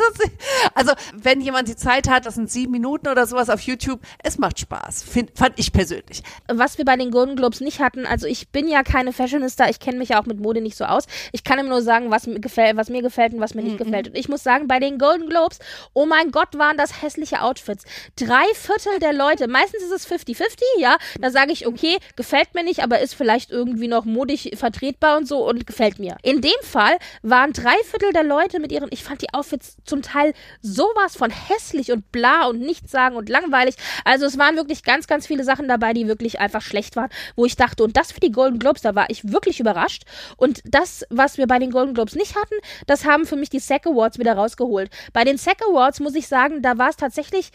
also 0.74 0.92
wenn 1.14 1.40
jemand 1.40 1.68
die 1.68 1.76
Zeit 1.76 2.08
hat, 2.08 2.26
das 2.26 2.34
sind 2.34 2.50
sieben 2.50 2.72
Minuten 2.72 3.08
oder 3.08 3.26
sowas 3.26 3.50
auf 3.50 3.60
YouTube, 3.60 4.00
es 4.30 4.38
macht 4.38 4.60
Spaß, 4.60 5.02
find, 5.02 5.30
fand 5.36 5.58
ich 5.58 5.72
persönlich. 5.72 6.22
Was 6.48 6.78
wir 6.78 6.84
bei 6.84 6.96
den 6.96 7.10
Golden 7.10 7.36
Globes 7.36 7.60
nicht 7.60 7.80
hatten, 7.80 8.06
also 8.06 8.26
ich 8.26 8.48
bin 8.48 8.68
ja 8.68 8.82
keine 8.82 9.12
Fashionista, 9.12 9.68
ich 9.68 9.80
kenne 9.80 9.98
mich 9.98 10.10
ja 10.10 10.20
auch 10.20 10.26
mit 10.26 10.40
Mode 10.40 10.60
nicht 10.60 10.76
so 10.76 10.84
aus. 10.84 11.06
Ich 11.32 11.44
kann 11.44 11.58
immer 11.58 11.70
nur 11.70 11.82
sagen, 11.82 12.10
was 12.10 12.26
mir 12.26 12.40
gefällt, 12.40 12.76
was 12.76 12.88
mir 12.88 13.02
gefällt 13.02 13.34
und 13.34 13.40
was 13.40 13.54
mir 13.54 13.62
nicht 13.62 13.78
mhm. 13.78 13.84
gefällt. 13.84 14.08
Und 14.08 14.16
ich 14.16 14.28
muss 14.28 14.42
sagen, 14.42 14.68
bei 14.68 14.78
den 14.78 14.98
Golden 14.98 15.28
Globes, 15.28 15.58
oh 15.92 16.06
mein 16.06 16.30
Gott, 16.30 16.56
waren 16.56 16.76
das 16.76 17.02
hässliche 17.02 17.42
Outfits. 17.42 17.84
Drei 18.16 18.44
Viertel 18.54 18.98
der 19.00 19.12
Leute, 19.12 19.48
meistens 19.48 19.82
ist 19.82 19.92
es 19.92 20.08
50-50, 20.08 20.60
ja, 20.78 20.96
da 21.20 21.30
sage 21.30 21.52
ich, 21.52 21.66
okay, 21.66 21.98
gefällt 22.16 22.54
mir 22.54 22.62
nicht, 22.62 22.82
aber 22.82 23.00
ist 23.00 23.14
vielleicht 23.14 23.50
irgendwie 23.50 23.88
noch 23.88 24.04
modig 24.04 24.52
vertretbar 24.56 25.16
und 25.16 25.26
so 25.26 25.48
und 25.48 25.66
gefällt 25.66 25.98
mir. 25.98 26.16
In 26.22 26.40
dem 26.40 26.50
Fall 26.62 26.96
waren 27.22 27.52
drei 27.52 27.76
Viertel 27.84 28.12
der 28.12 28.24
Leute 28.24 28.60
mit 28.60 28.70
ihren, 28.70 28.88
ich 28.92 29.02
fand 29.02 29.22
die 29.22 29.32
Outfits 29.34 29.76
zum 29.84 30.02
Teil 30.02 30.32
sowas 30.62 31.16
von 31.16 31.30
hässlich 31.30 31.90
und 31.90 32.12
bla 32.12 32.46
und 32.46 32.60
nichtssagend 32.60 33.18
und 33.18 33.28
langweilig. 33.28 33.74
Also 34.04 34.19
es 34.26 34.38
waren 34.38 34.56
wirklich 34.56 34.82
ganz, 34.82 35.06
ganz 35.06 35.26
viele 35.26 35.44
Sachen 35.44 35.68
dabei, 35.68 35.92
die 35.92 36.06
wirklich 36.06 36.40
einfach 36.40 36.62
schlecht 36.62 36.96
waren, 36.96 37.10
wo 37.36 37.44
ich 37.44 37.56
dachte, 37.56 37.84
und 37.84 37.96
das 37.96 38.12
für 38.12 38.20
die 38.20 38.32
Golden 38.32 38.58
Globes, 38.58 38.82
da 38.82 38.94
war 38.94 39.08
ich 39.08 39.30
wirklich 39.32 39.60
überrascht. 39.60 40.04
Und 40.36 40.60
das, 40.64 41.04
was 41.10 41.38
wir 41.38 41.46
bei 41.46 41.58
den 41.58 41.70
Golden 41.70 41.94
Globes 41.94 42.14
nicht 42.14 42.36
hatten, 42.36 42.54
das 42.86 43.04
haben 43.04 43.26
für 43.26 43.36
mich 43.36 43.50
die 43.50 43.58
SAG 43.58 43.86
Awards 43.86 44.18
wieder 44.18 44.34
rausgeholt. 44.34 44.90
Bei 45.12 45.24
den 45.24 45.38
SAG 45.38 45.56
Awards 45.68 46.00
muss 46.00 46.14
ich 46.14 46.28
sagen, 46.28 46.62
da 46.62 46.78
war 46.78 46.90
es 46.90 46.96
tatsächlich 46.96 47.50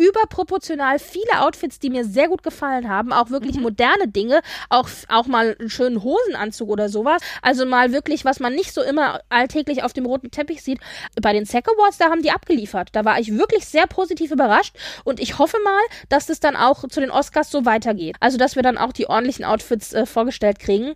überproportional 0.00 0.98
viele 0.98 1.42
Outfits, 1.42 1.78
die 1.78 1.90
mir 1.90 2.04
sehr 2.04 2.28
gut 2.28 2.42
gefallen 2.42 2.88
haben. 2.88 3.12
Auch 3.12 3.30
wirklich 3.30 3.56
mhm. 3.56 3.62
moderne 3.62 4.08
Dinge. 4.08 4.40
Auch, 4.68 4.88
auch 5.08 5.26
mal 5.26 5.56
einen 5.58 5.70
schönen 5.70 6.02
Hosenanzug 6.02 6.68
oder 6.68 6.88
sowas. 6.88 7.22
Also 7.42 7.66
mal 7.66 7.92
wirklich, 7.92 8.24
was 8.24 8.40
man 8.40 8.54
nicht 8.54 8.72
so 8.72 8.82
immer 8.82 9.20
alltäglich 9.28 9.82
auf 9.82 9.92
dem 9.92 10.06
roten 10.06 10.30
Teppich 10.30 10.62
sieht. 10.62 10.80
Bei 11.20 11.32
den 11.32 11.44
Sack 11.44 11.68
Awards, 11.68 11.98
da 11.98 12.06
haben 12.06 12.22
die 12.22 12.30
abgeliefert. 12.30 12.88
Da 12.92 13.04
war 13.04 13.20
ich 13.20 13.36
wirklich 13.36 13.66
sehr 13.66 13.86
positiv 13.86 14.30
überrascht. 14.30 14.76
Und 15.04 15.20
ich 15.20 15.38
hoffe 15.38 15.58
mal, 15.62 15.82
dass 16.08 16.28
es 16.28 16.40
dann 16.40 16.56
auch 16.56 16.88
zu 16.88 17.00
den 17.00 17.10
Oscars 17.10 17.50
so 17.50 17.64
weitergeht. 17.64 18.16
Also, 18.20 18.38
dass 18.38 18.56
wir 18.56 18.62
dann 18.62 18.78
auch 18.78 18.92
die 18.92 19.06
ordentlichen 19.06 19.44
Outfits 19.44 19.92
äh, 19.92 20.06
vorgestellt 20.06 20.58
kriegen. 20.58 20.94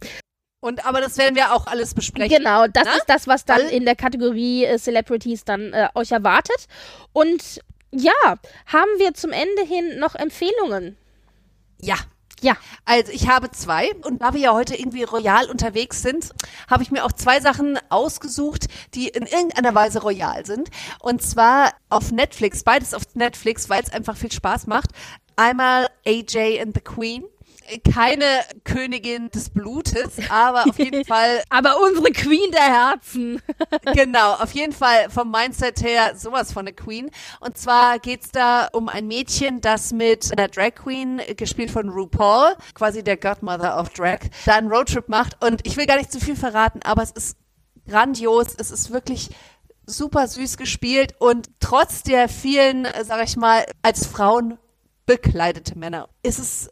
Und 0.64 0.86
aber 0.86 1.02
das 1.02 1.18
werden 1.18 1.36
wir 1.36 1.52
auch 1.52 1.66
alles 1.66 1.92
besprechen. 1.92 2.38
Genau, 2.38 2.66
das 2.66 2.84
Na? 2.86 2.96
ist 2.96 3.04
das, 3.06 3.26
was 3.26 3.44
dann 3.44 3.60
in 3.68 3.84
der 3.84 3.96
Kategorie 3.96 4.64
äh, 4.64 4.78
Celebrities 4.78 5.44
dann 5.44 5.74
äh, 5.74 5.88
euch 5.94 6.10
erwartet. 6.10 6.68
Und 7.12 7.60
ja, 7.94 8.36
haben 8.66 8.90
wir 8.98 9.14
zum 9.14 9.30
Ende 9.30 9.62
hin 9.62 9.98
noch 9.98 10.14
Empfehlungen? 10.14 10.96
Ja. 11.80 11.96
Ja. 12.40 12.56
Also 12.84 13.10
ich 13.12 13.28
habe 13.28 13.50
zwei 13.52 13.94
und 14.04 14.20
da 14.20 14.34
wir 14.34 14.40
ja 14.40 14.52
heute 14.52 14.74
irgendwie 14.74 15.04
royal 15.04 15.48
unterwegs 15.48 16.02
sind, 16.02 16.30
habe 16.68 16.82
ich 16.82 16.90
mir 16.90 17.04
auch 17.04 17.12
zwei 17.12 17.40
Sachen 17.40 17.78
ausgesucht, 17.88 18.66
die 18.94 19.08
in 19.08 19.24
irgendeiner 19.24 19.74
Weise 19.74 20.02
royal 20.02 20.44
sind. 20.44 20.68
Und 20.98 21.22
zwar 21.22 21.72
auf 21.88 22.12
Netflix, 22.12 22.62
beides 22.62 22.92
auf 22.92 23.02
Netflix, 23.14 23.70
weil 23.70 23.82
es 23.82 23.92
einfach 23.92 24.16
viel 24.16 24.32
Spaß 24.32 24.66
macht. 24.66 24.90
Einmal 25.36 25.88
AJ 26.06 26.60
and 26.60 26.74
the 26.74 26.82
Queen 26.82 27.24
keine 27.92 28.26
Königin 28.64 29.30
des 29.30 29.50
Blutes, 29.50 30.18
aber 30.28 30.64
auf 30.68 30.78
jeden 30.78 31.04
Fall. 31.06 31.42
aber 31.48 31.80
unsere 31.80 32.10
Queen 32.12 32.50
der 32.52 32.62
Herzen. 32.62 33.42
genau, 33.94 34.34
auf 34.34 34.52
jeden 34.52 34.72
Fall 34.72 35.10
vom 35.10 35.30
Mindset 35.30 35.82
her 35.82 36.16
sowas 36.16 36.52
von 36.52 36.66
eine 36.66 36.72
Queen. 36.74 37.10
Und 37.40 37.58
zwar 37.58 37.98
geht's 37.98 38.30
da 38.30 38.68
um 38.72 38.88
ein 38.88 39.06
Mädchen, 39.06 39.60
das 39.60 39.92
mit 39.92 40.32
einer 40.32 40.48
Drag 40.48 40.74
Queen, 40.74 41.20
gespielt 41.36 41.70
von 41.70 41.88
RuPaul, 41.88 42.54
quasi 42.74 43.02
der 43.02 43.16
Godmother 43.16 43.78
of 43.78 43.90
Drag, 43.90 44.20
da 44.46 44.56
einen 44.56 44.70
Roadtrip 44.70 45.08
macht. 45.08 45.42
Und 45.44 45.66
ich 45.66 45.76
will 45.76 45.86
gar 45.86 45.96
nicht 45.96 46.12
zu 46.12 46.20
viel 46.20 46.36
verraten, 46.36 46.80
aber 46.82 47.02
es 47.02 47.10
ist 47.10 47.36
grandios. 47.86 48.54
Es 48.56 48.70
ist 48.70 48.90
wirklich 48.90 49.30
super 49.86 50.26
süß 50.26 50.56
gespielt 50.56 51.14
und 51.18 51.48
trotz 51.60 52.02
der 52.02 52.28
vielen, 52.28 52.88
sag 53.02 53.22
ich 53.24 53.36
mal, 53.36 53.64
als 53.82 54.06
Frauen 54.06 54.58
bekleidete 55.06 55.78
Männer 55.78 56.08
ist 56.22 56.38
es 56.38 56.70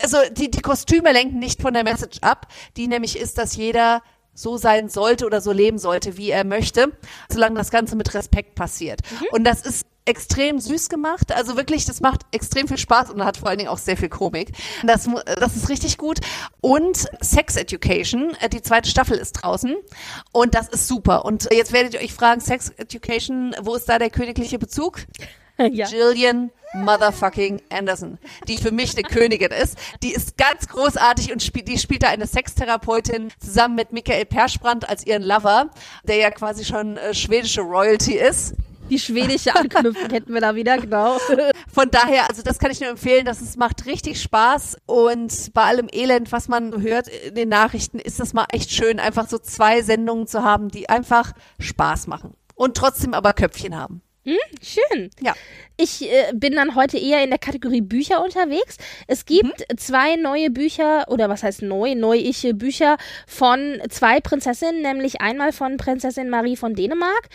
also 0.00 0.18
die, 0.32 0.50
die 0.50 0.60
Kostüme 0.60 1.12
lenken 1.12 1.38
nicht 1.38 1.60
von 1.60 1.74
der 1.74 1.84
Message 1.84 2.18
ab, 2.20 2.48
die 2.76 2.88
nämlich 2.88 3.18
ist, 3.18 3.38
dass 3.38 3.56
jeder 3.56 4.02
so 4.34 4.56
sein 4.56 4.88
sollte 4.88 5.26
oder 5.26 5.40
so 5.40 5.50
leben 5.50 5.78
sollte, 5.78 6.16
wie 6.16 6.30
er 6.30 6.44
möchte, 6.44 6.92
solange 7.28 7.56
das 7.56 7.70
Ganze 7.70 7.96
mit 7.96 8.14
Respekt 8.14 8.54
passiert. 8.54 9.00
Mhm. 9.10 9.26
Und 9.32 9.44
das 9.44 9.62
ist 9.62 9.86
extrem 10.08 10.58
süß 10.58 10.88
gemacht. 10.88 11.32
Also 11.32 11.56
wirklich, 11.56 11.84
das 11.84 12.00
macht 12.00 12.22
extrem 12.32 12.66
viel 12.66 12.78
Spaß 12.78 13.10
und 13.10 13.22
hat 13.24 13.36
vor 13.36 13.48
allen 13.48 13.58
Dingen 13.58 13.68
auch 13.68 13.78
sehr 13.78 13.96
viel 13.96 14.08
Komik. 14.08 14.52
Das, 14.84 15.08
das 15.26 15.56
ist 15.56 15.68
richtig 15.68 15.98
gut. 15.98 16.20
Und 16.60 17.08
Sex 17.20 17.56
Education, 17.56 18.34
äh, 18.40 18.48
die 18.48 18.62
zweite 18.62 18.88
Staffel 18.88 19.18
ist 19.18 19.32
draußen 19.32 19.76
und 20.32 20.54
das 20.54 20.68
ist 20.68 20.88
super. 20.88 21.24
Und 21.24 21.48
jetzt 21.52 21.72
werdet 21.72 21.94
ihr 21.94 22.00
euch 22.00 22.14
fragen, 22.14 22.40
Sex 22.40 22.70
Education, 22.70 23.54
wo 23.60 23.74
ist 23.74 23.88
da 23.88 23.98
der 23.98 24.10
königliche 24.10 24.58
Bezug? 24.58 25.00
ja. 25.72 25.86
Jillian 25.86 26.50
Motherfucking 26.74 27.62
Anderson, 27.70 28.18
die 28.46 28.58
für 28.58 28.70
mich 28.70 28.92
eine 28.94 29.02
Königin 29.02 29.50
ist. 29.50 29.78
Die 30.02 30.12
ist 30.12 30.36
ganz 30.36 30.68
großartig 30.68 31.32
und 31.32 31.42
spielt, 31.42 31.68
die 31.68 31.78
spielt 31.78 32.02
da 32.02 32.08
eine 32.08 32.26
Sextherapeutin 32.26 33.30
zusammen 33.40 33.74
mit 33.74 33.92
Michael 33.92 34.26
Persbrandt 34.26 34.88
als 34.88 35.06
ihren 35.06 35.22
Lover, 35.22 35.70
der 36.04 36.16
ja 36.16 36.30
quasi 36.30 36.64
schon 36.64 36.96
äh, 36.96 37.14
schwedische 37.14 37.62
Royalty 37.62 38.14
ist. 38.14 38.54
Die 38.90 38.98
schwedische 38.98 39.54
Anknüpfung 39.54 40.10
hätten 40.10 40.32
wir 40.32 40.40
da 40.40 40.54
wieder, 40.54 40.78
genau. 40.78 41.18
Von 41.72 41.90
daher, 41.90 42.28
also 42.30 42.42
das 42.42 42.58
kann 42.58 42.70
ich 42.70 42.80
nur 42.80 42.88
empfehlen, 42.88 43.26
dass 43.26 43.42
es 43.42 43.56
macht 43.56 43.84
richtig 43.84 44.22
Spaß 44.22 44.78
und 44.86 45.52
bei 45.52 45.62
allem 45.62 45.88
Elend, 45.92 46.32
was 46.32 46.48
man 46.48 46.80
hört 46.80 47.08
in 47.08 47.34
den 47.34 47.50
Nachrichten, 47.50 47.98
ist 47.98 48.18
das 48.18 48.32
mal 48.32 48.46
echt 48.50 48.70
schön, 48.70 48.98
einfach 48.98 49.28
so 49.28 49.38
zwei 49.38 49.82
Sendungen 49.82 50.26
zu 50.26 50.42
haben, 50.42 50.68
die 50.68 50.88
einfach 50.88 51.32
Spaß 51.58 52.06
machen 52.06 52.34
und 52.54 52.76
trotzdem 52.76 53.12
aber 53.12 53.34
Köpfchen 53.34 53.76
haben. 53.76 54.00
Hm, 54.28 54.36
schön. 54.62 55.10
Ja. 55.22 55.34
Ich 55.78 56.02
äh, 56.02 56.32
bin 56.34 56.54
dann 56.54 56.74
heute 56.74 56.98
eher 56.98 57.24
in 57.24 57.30
der 57.30 57.38
Kategorie 57.38 57.80
Bücher 57.80 58.22
unterwegs. 58.22 58.76
Es 59.06 59.24
gibt 59.24 59.60
mhm. 59.70 59.78
zwei 59.78 60.16
neue 60.16 60.50
Bücher, 60.50 61.06
oder 61.08 61.30
was 61.30 61.42
heißt 61.42 61.62
neu, 61.62 61.94
neuische 61.94 62.52
Bücher 62.52 62.98
von 63.26 63.80
zwei 63.88 64.20
Prinzessinnen, 64.20 64.82
nämlich 64.82 65.22
einmal 65.22 65.52
von 65.52 65.78
Prinzessin 65.78 66.28
Marie 66.28 66.56
von 66.56 66.74
Dänemark, 66.74 67.30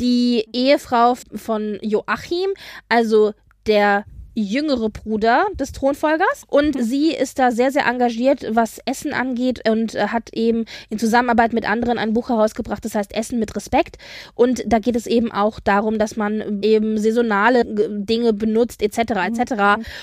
die 0.00 0.48
Ehefrau 0.54 1.16
von 1.34 1.78
Joachim, 1.82 2.54
also 2.88 3.34
der 3.66 4.06
jüngere 4.38 4.88
Bruder 4.88 5.46
des 5.54 5.72
Thronfolgers 5.72 6.44
und 6.46 6.80
sie 6.80 7.12
ist 7.12 7.38
da 7.38 7.50
sehr, 7.50 7.72
sehr 7.72 7.86
engagiert, 7.86 8.46
was 8.50 8.80
Essen 8.86 9.12
angeht 9.12 9.68
und 9.68 9.94
äh, 9.94 10.08
hat 10.08 10.30
eben 10.32 10.64
in 10.90 10.98
Zusammenarbeit 10.98 11.52
mit 11.52 11.68
anderen 11.68 11.98
ein 11.98 12.12
Buch 12.12 12.28
herausgebracht, 12.28 12.84
das 12.84 12.94
heißt 12.94 13.14
Essen 13.14 13.38
mit 13.38 13.56
Respekt 13.56 13.96
und 14.34 14.62
da 14.66 14.78
geht 14.78 14.96
es 14.96 15.06
eben 15.06 15.32
auch 15.32 15.58
darum, 15.58 15.98
dass 15.98 16.16
man 16.16 16.62
eben 16.62 16.98
saisonale 16.98 17.64
Dinge 17.64 18.32
benutzt 18.32 18.82
etc. 18.82 18.98
etc. 18.98 19.52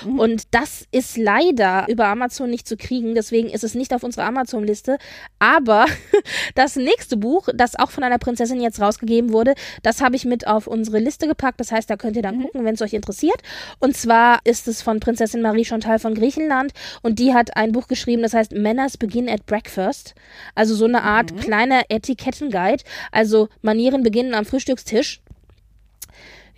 Mhm. 0.04 0.18
Und 0.18 0.42
das 0.50 0.84
ist 0.92 1.16
leider 1.16 1.86
über 1.88 2.06
Amazon 2.08 2.50
nicht 2.50 2.68
zu 2.68 2.76
kriegen, 2.76 3.14
deswegen 3.14 3.48
ist 3.48 3.64
es 3.64 3.74
nicht 3.74 3.94
auf 3.94 4.02
unserer 4.02 4.26
Amazon-Liste, 4.26 4.98
aber 5.38 5.86
das 6.54 6.76
nächste 6.76 7.16
Buch, 7.16 7.48
das 7.54 7.76
auch 7.76 7.90
von 7.90 8.04
einer 8.04 8.18
Prinzessin 8.18 8.60
jetzt 8.60 8.80
rausgegeben 8.80 9.32
wurde, 9.32 9.54
das 9.82 10.02
habe 10.02 10.16
ich 10.16 10.26
mit 10.26 10.46
auf 10.46 10.66
unsere 10.66 10.98
Liste 10.98 11.26
gepackt, 11.26 11.58
das 11.58 11.72
heißt, 11.72 11.88
da 11.88 11.96
könnt 11.96 12.16
ihr 12.16 12.22
dann 12.22 12.36
mhm. 12.36 12.42
gucken, 12.42 12.64
wenn 12.64 12.74
es 12.74 12.82
euch 12.82 12.92
interessiert 12.92 13.40
und 13.78 13.96
zwar 13.96 14.25
ist 14.44 14.68
es 14.68 14.82
von 14.82 15.00
Prinzessin 15.00 15.42
Marie 15.42 15.64
Chantal 15.64 15.98
von 15.98 16.14
Griechenland 16.14 16.72
und 17.02 17.18
die 17.18 17.34
hat 17.34 17.56
ein 17.56 17.72
Buch 17.72 17.88
geschrieben, 17.88 18.22
das 18.22 18.34
heißt 18.34 18.54
Manners 18.54 18.96
Begin 18.96 19.28
at 19.28 19.46
Breakfast. 19.46 20.14
Also 20.54 20.74
so 20.74 20.84
eine 20.84 21.02
Art 21.02 21.32
mhm. 21.32 21.38
kleiner 21.38 21.82
Etikettenguide. 21.88 22.84
Also 23.12 23.48
Manieren 23.62 24.02
beginnen 24.02 24.34
am 24.34 24.44
Frühstückstisch. 24.44 25.20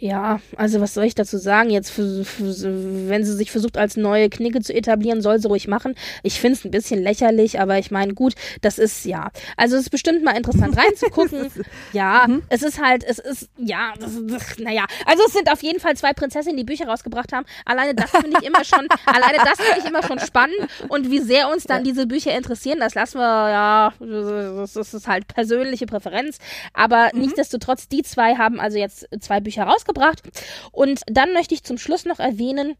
Ja, 0.00 0.38
also 0.56 0.80
was 0.80 0.94
soll 0.94 1.04
ich 1.04 1.16
dazu 1.16 1.38
sagen? 1.38 1.70
Jetzt, 1.70 1.98
wenn 1.98 3.24
sie 3.24 3.32
sich 3.32 3.50
versucht, 3.50 3.76
als 3.76 3.96
neue 3.96 4.30
Knigge 4.30 4.60
zu 4.60 4.72
etablieren, 4.72 5.22
soll 5.22 5.40
sie 5.40 5.48
ruhig 5.48 5.66
machen. 5.66 5.96
Ich 6.22 6.40
finde 6.40 6.56
es 6.56 6.64
ein 6.64 6.70
bisschen 6.70 7.02
lächerlich, 7.02 7.58
aber 7.58 7.78
ich 7.78 7.90
meine, 7.90 8.14
gut, 8.14 8.34
das 8.60 8.78
ist 8.78 9.04
ja. 9.04 9.32
Also 9.56 9.74
es 9.74 9.82
ist 9.82 9.90
bestimmt 9.90 10.22
mal 10.22 10.36
interessant 10.36 10.76
reinzugucken. 10.78 11.50
ja, 11.92 12.26
mhm. 12.28 12.44
es 12.48 12.62
ist 12.62 12.80
halt, 12.80 13.02
es 13.02 13.18
ist, 13.18 13.48
ja, 13.56 13.92
das, 13.98 14.12
das, 14.22 14.58
naja. 14.58 14.86
Also 15.04 15.24
es 15.26 15.32
sind 15.32 15.50
auf 15.50 15.64
jeden 15.64 15.80
Fall 15.80 15.96
zwei 15.96 16.12
Prinzessinnen, 16.12 16.56
die 16.56 16.64
Bücher 16.64 16.86
rausgebracht 16.86 17.32
haben. 17.32 17.46
Alleine 17.64 17.96
das 17.96 18.10
finde 18.12 18.38
ich 18.40 18.46
immer 18.46 18.64
schon, 18.64 18.86
alleine 19.06 19.38
das 19.38 19.60
finde 19.60 19.80
ich 19.80 19.84
immer 19.84 20.04
schon 20.04 20.20
spannend. 20.20 20.68
Und 20.88 21.10
wie 21.10 21.18
sehr 21.20 21.48
uns 21.48 21.64
dann 21.64 21.82
diese 21.82 22.06
Bücher 22.06 22.36
interessieren, 22.36 22.78
das 22.78 22.94
lassen 22.94 23.18
wir, 23.18 23.50
ja, 23.50 23.92
das 23.98 24.76
ist 24.76 25.08
halt 25.08 25.26
persönliche 25.26 25.86
Präferenz. 25.86 26.38
Aber 26.72 27.10
mhm. 27.12 27.22
nichtsdestotrotz, 27.22 27.88
die 27.88 28.04
zwei 28.04 28.36
haben 28.36 28.60
also 28.60 28.78
jetzt 28.78 29.08
zwei 29.18 29.40
Bücher 29.40 29.64
rausgebracht 29.64 29.87
rausgebracht. 29.88 30.22
Und 30.72 31.02
dann 31.06 31.32
möchte 31.32 31.54
ich 31.54 31.64
zum 31.64 31.78
Schluss 31.78 32.04
noch 32.04 32.18
erwähnen, 32.18 32.76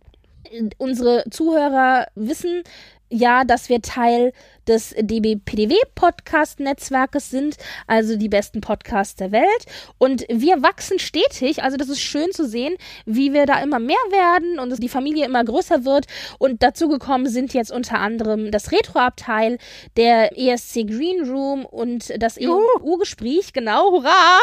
unsere 0.78 1.24
Zuhörer 1.30 2.06
wissen, 2.14 2.62
ja, 3.10 3.44
dass 3.44 3.70
wir 3.70 3.80
Teil 3.80 4.34
des 4.66 4.94
DBPDW-Podcast-Netzwerkes 4.98 7.30
sind, 7.30 7.56
also 7.86 8.16
die 8.16 8.28
besten 8.28 8.60
Podcasts 8.60 9.16
der 9.16 9.32
Welt. 9.32 9.64
Und 9.96 10.26
wir 10.28 10.62
wachsen 10.62 10.98
stetig, 10.98 11.62
also 11.62 11.78
das 11.78 11.88
ist 11.88 12.00
schön 12.00 12.32
zu 12.32 12.46
sehen, 12.46 12.76
wie 13.06 13.32
wir 13.32 13.46
da 13.46 13.62
immer 13.62 13.78
mehr 13.78 13.96
werden 14.10 14.58
und 14.58 14.82
die 14.82 14.90
Familie 14.90 15.24
immer 15.24 15.42
größer 15.42 15.86
wird. 15.86 16.04
Und 16.38 16.62
dazu 16.62 16.88
gekommen 16.88 17.28
sind 17.28 17.54
jetzt 17.54 17.72
unter 17.72 17.98
anderem 17.98 18.50
das 18.50 18.72
Retro-Abteil, 18.72 19.56
der 19.96 20.38
ESC 20.38 20.86
Green 20.86 21.30
Room 21.30 21.64
und 21.64 22.12
das 22.22 22.36
EU-Gespräch, 22.38 23.54
genau, 23.54 23.92
hurra! 23.92 24.38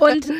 und 0.00 0.30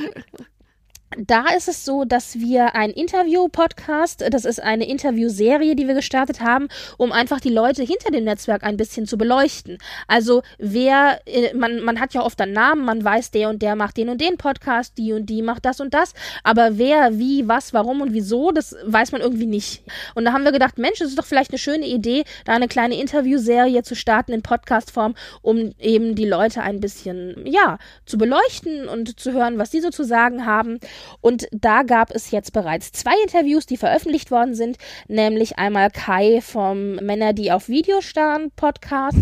da 1.18 1.46
ist 1.56 1.66
es 1.66 1.84
so, 1.84 2.04
dass 2.04 2.38
wir 2.38 2.76
ein 2.76 2.90
Interview-Podcast, 2.90 4.24
das 4.30 4.44
ist 4.44 4.62
eine 4.62 4.88
Interviewserie, 4.88 5.74
die 5.74 5.88
wir 5.88 5.94
gestartet 5.94 6.40
haben, 6.40 6.68
um 6.98 7.10
einfach 7.10 7.40
die 7.40 7.50
Leute 7.50 7.82
hinter 7.82 8.12
dem 8.12 8.24
Netzwerk 8.24 8.62
ein 8.62 8.76
bisschen 8.76 9.06
zu 9.06 9.18
beleuchten. 9.18 9.78
Also 10.06 10.42
wer, 10.58 11.20
äh, 11.26 11.52
man, 11.54 11.80
man 11.80 12.00
hat 12.00 12.14
ja 12.14 12.22
oft 12.22 12.40
einen 12.40 12.52
Namen, 12.52 12.84
man 12.84 13.02
weiß, 13.02 13.32
der 13.32 13.48
und 13.48 13.60
der 13.60 13.74
macht 13.74 13.96
den 13.96 14.08
und 14.08 14.20
den 14.20 14.36
Podcast, 14.36 14.98
die 14.98 15.12
und 15.12 15.26
die 15.26 15.42
macht 15.42 15.64
das 15.64 15.80
und 15.80 15.94
das, 15.94 16.14
aber 16.44 16.78
wer, 16.78 17.18
wie, 17.18 17.48
was, 17.48 17.74
warum 17.74 18.00
und 18.02 18.12
wieso, 18.12 18.52
das 18.52 18.76
weiß 18.84 19.10
man 19.10 19.20
irgendwie 19.20 19.46
nicht. 19.46 19.82
Und 20.14 20.24
da 20.24 20.32
haben 20.32 20.44
wir 20.44 20.52
gedacht, 20.52 20.78
Mensch, 20.78 21.00
das 21.00 21.08
ist 21.08 21.18
doch 21.18 21.26
vielleicht 21.26 21.50
eine 21.50 21.58
schöne 21.58 21.86
Idee, 21.86 22.22
da 22.44 22.52
eine 22.52 22.68
kleine 22.68 23.00
Interviewserie 23.00 23.82
zu 23.82 23.96
starten 23.96 24.32
in 24.32 24.42
Podcastform, 24.42 25.16
um 25.42 25.72
eben 25.80 26.14
die 26.14 26.26
Leute 26.26 26.62
ein 26.62 26.78
bisschen, 26.78 27.34
ja, 27.46 27.78
zu 28.06 28.16
beleuchten 28.16 28.88
und 28.88 29.18
zu 29.18 29.32
hören, 29.32 29.58
was 29.58 29.70
die 29.70 29.80
so 29.80 29.90
zu 29.90 30.04
sagen 30.04 30.46
haben. 30.46 30.78
Und 31.20 31.48
da 31.52 31.82
gab 31.82 32.10
es 32.10 32.30
jetzt 32.30 32.52
bereits 32.52 32.92
zwei 32.92 33.14
Interviews, 33.22 33.66
die 33.66 33.76
veröffentlicht 33.76 34.30
worden 34.30 34.54
sind, 34.54 34.78
nämlich 35.08 35.58
einmal 35.58 35.90
Kai 35.90 36.40
vom 36.40 36.96
Männer, 36.96 37.32
die 37.32 37.52
auf 37.52 37.68
Video 37.68 38.00
starren 38.00 38.50
Podcast. 38.56 39.18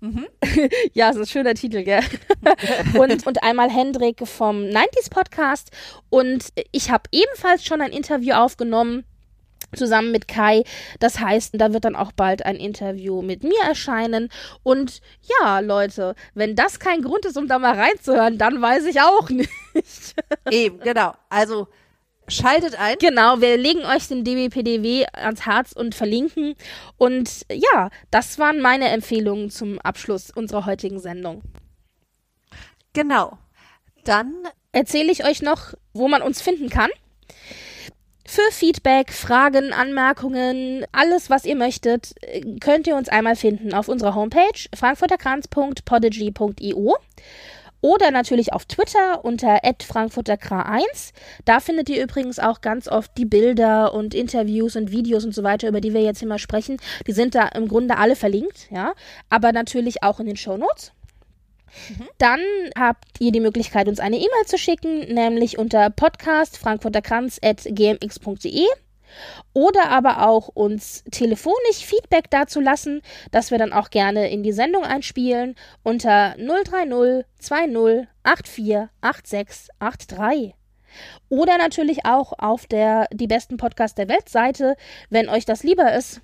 Mhm. 0.00 0.26
ja, 0.92 1.10
ist 1.10 1.16
ein 1.16 1.26
schöner 1.26 1.54
Titel, 1.54 1.82
gell? 1.82 2.02
und, 2.98 3.26
und 3.26 3.42
einmal 3.42 3.70
Hendrik 3.70 4.26
vom 4.26 4.56
90s 4.62 5.10
Podcast. 5.10 5.70
Und 6.10 6.52
ich 6.72 6.90
habe 6.90 7.04
ebenfalls 7.12 7.64
schon 7.64 7.80
ein 7.80 7.92
Interview 7.92 8.34
aufgenommen 8.34 9.04
zusammen 9.74 10.12
mit 10.12 10.28
Kai. 10.28 10.64
Das 11.00 11.20
heißt, 11.20 11.54
da 11.54 11.72
wird 11.72 11.84
dann 11.84 11.96
auch 11.96 12.12
bald 12.12 12.44
ein 12.44 12.56
Interview 12.56 13.22
mit 13.22 13.42
mir 13.42 13.60
erscheinen. 13.66 14.30
Und 14.62 15.00
ja, 15.40 15.60
Leute, 15.60 16.14
wenn 16.34 16.54
das 16.54 16.78
kein 16.78 17.02
Grund 17.02 17.24
ist, 17.24 17.36
um 17.36 17.48
da 17.48 17.58
mal 17.58 17.78
reinzuhören, 17.78 18.38
dann 18.38 18.60
weiß 18.60 18.84
ich 18.86 19.00
auch 19.00 19.28
nicht. 19.30 20.14
Eben, 20.50 20.80
genau. 20.80 21.14
Also 21.28 21.68
schaltet 22.28 22.78
ein. 22.78 22.96
Genau, 22.98 23.40
wir 23.40 23.56
legen 23.56 23.84
euch 23.84 24.08
den 24.08 24.24
DBPDW 24.24 25.06
ans 25.12 25.46
Herz 25.46 25.72
und 25.72 25.94
verlinken. 25.94 26.54
Und 26.96 27.46
ja, 27.50 27.90
das 28.10 28.38
waren 28.38 28.60
meine 28.60 28.88
Empfehlungen 28.88 29.50
zum 29.50 29.78
Abschluss 29.80 30.30
unserer 30.30 30.66
heutigen 30.66 30.98
Sendung. 30.98 31.42
Genau. 32.92 33.38
Dann 34.04 34.32
erzähle 34.72 35.12
ich 35.12 35.24
euch 35.24 35.42
noch, 35.42 35.74
wo 35.92 36.08
man 36.08 36.22
uns 36.22 36.40
finden 36.40 36.70
kann. 36.70 36.90
Für 38.28 38.50
Feedback, 38.50 39.12
Fragen, 39.12 39.72
Anmerkungen, 39.72 40.84
alles, 40.90 41.30
was 41.30 41.44
ihr 41.44 41.54
möchtet, 41.54 42.12
könnt 42.60 42.88
ihr 42.88 42.96
uns 42.96 43.08
einmal 43.08 43.36
finden 43.36 43.72
auf 43.72 43.86
unserer 43.88 44.16
Homepage 44.16 44.68
frankfurterkranz.podigy.io 44.74 46.96
Oder 47.80 48.10
natürlich 48.10 48.52
auf 48.52 48.64
Twitter 48.64 49.24
unter 49.24 49.60
frankfurterkra1. 49.62 51.12
Da 51.44 51.60
findet 51.60 51.88
ihr 51.88 52.02
übrigens 52.02 52.40
auch 52.40 52.62
ganz 52.62 52.88
oft 52.88 53.16
die 53.16 53.26
Bilder 53.26 53.94
und 53.94 54.12
Interviews 54.12 54.74
und 54.74 54.90
Videos 54.90 55.24
und 55.24 55.32
so 55.32 55.44
weiter, 55.44 55.68
über 55.68 55.80
die 55.80 55.94
wir 55.94 56.02
jetzt 56.02 56.22
immer 56.22 56.40
sprechen. 56.40 56.78
Die 57.06 57.12
sind 57.12 57.36
da 57.36 57.46
im 57.46 57.68
Grunde 57.68 57.96
alle 57.96 58.16
verlinkt, 58.16 58.68
ja. 58.72 58.94
Aber 59.30 59.52
natürlich 59.52 60.02
auch 60.02 60.18
in 60.18 60.26
den 60.26 60.36
Show 60.36 60.56
Notes. 61.98 62.14
Dann 62.18 62.40
habt 62.78 63.20
ihr 63.20 63.32
die 63.32 63.40
Möglichkeit, 63.40 63.88
uns 63.88 64.00
eine 64.00 64.16
E-Mail 64.16 64.46
zu 64.46 64.58
schicken, 64.58 65.12
nämlich 65.12 65.58
unter 65.58 65.90
podcastfrankfurterkranz.gmx.de 65.90 68.66
oder 69.52 69.90
aber 69.90 70.28
auch 70.28 70.48
uns 70.48 71.04
telefonisch 71.10 71.84
Feedback 71.84 72.30
dazu 72.30 72.60
lassen, 72.60 73.02
dass 73.30 73.50
wir 73.50 73.58
dann 73.58 73.72
auch 73.72 73.90
gerne 73.90 74.30
in 74.30 74.42
die 74.42 74.52
Sendung 74.52 74.84
einspielen 74.84 75.54
unter 75.82 76.34
030 76.36 77.24
20 77.38 78.08
84 78.44 78.90
86 79.24 80.08
83. 80.08 80.54
Oder 81.28 81.58
natürlich 81.58 82.06
auch 82.06 82.32
auf 82.38 82.66
der 82.66 83.08
Die 83.12 83.26
besten 83.26 83.56
Podcast 83.56 83.98
der 83.98 84.08
Welt 84.08 84.28
Seite, 84.28 84.76
wenn 85.10 85.28
euch 85.28 85.44
das 85.44 85.62
lieber 85.62 85.94
ist. 85.94 86.20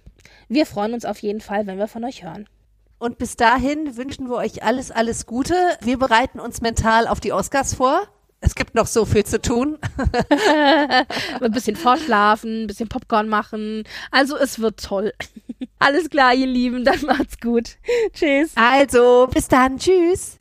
Wir 0.49 0.67
freuen 0.67 0.95
uns 0.95 1.05
auf 1.05 1.19
jeden 1.19 1.41
Fall, 1.41 1.67
wenn 1.67 1.79
wir 1.79 1.89
von 1.89 2.05
euch 2.05 2.23
hören. 2.23 2.49
Und 3.03 3.19
bis 3.19 3.35
dahin 3.35 3.97
wünschen 3.97 4.29
wir 4.29 4.37
euch 4.37 4.63
alles, 4.63 4.93
alles 4.93 5.27
Gute. 5.27 5.57
Wir 5.81 5.99
bereiten 5.99 6.39
uns 6.39 6.61
mental 6.61 7.09
auf 7.09 7.19
die 7.19 7.33
Oscars 7.33 7.75
vor. 7.75 8.07
Es 8.41 8.55
gibt 8.55 8.77
noch 8.77 8.87
so 8.87 9.05
viel 9.05 9.25
zu 9.25 9.43
tun. 9.43 9.77
ein 11.41 11.51
bisschen 11.51 11.75
vorschlafen, 11.75 12.63
ein 12.63 12.67
bisschen 12.69 12.89
Popcorn 12.89 13.29
machen. 13.29 13.83
Also 14.13 14.37
es 14.37 14.61
wird 14.61 14.85
toll. 14.85 15.13
Alles 15.81 16.11
klar, 16.11 16.33
ihr 16.33 16.47
Lieben, 16.47 16.85
dann 16.85 17.01
macht's 17.03 17.41
gut. 17.41 17.77
Tschüss. 18.13 18.53
Also, 18.55 19.29
bis 19.35 19.49
dann. 19.49 19.79
Tschüss. 19.79 20.39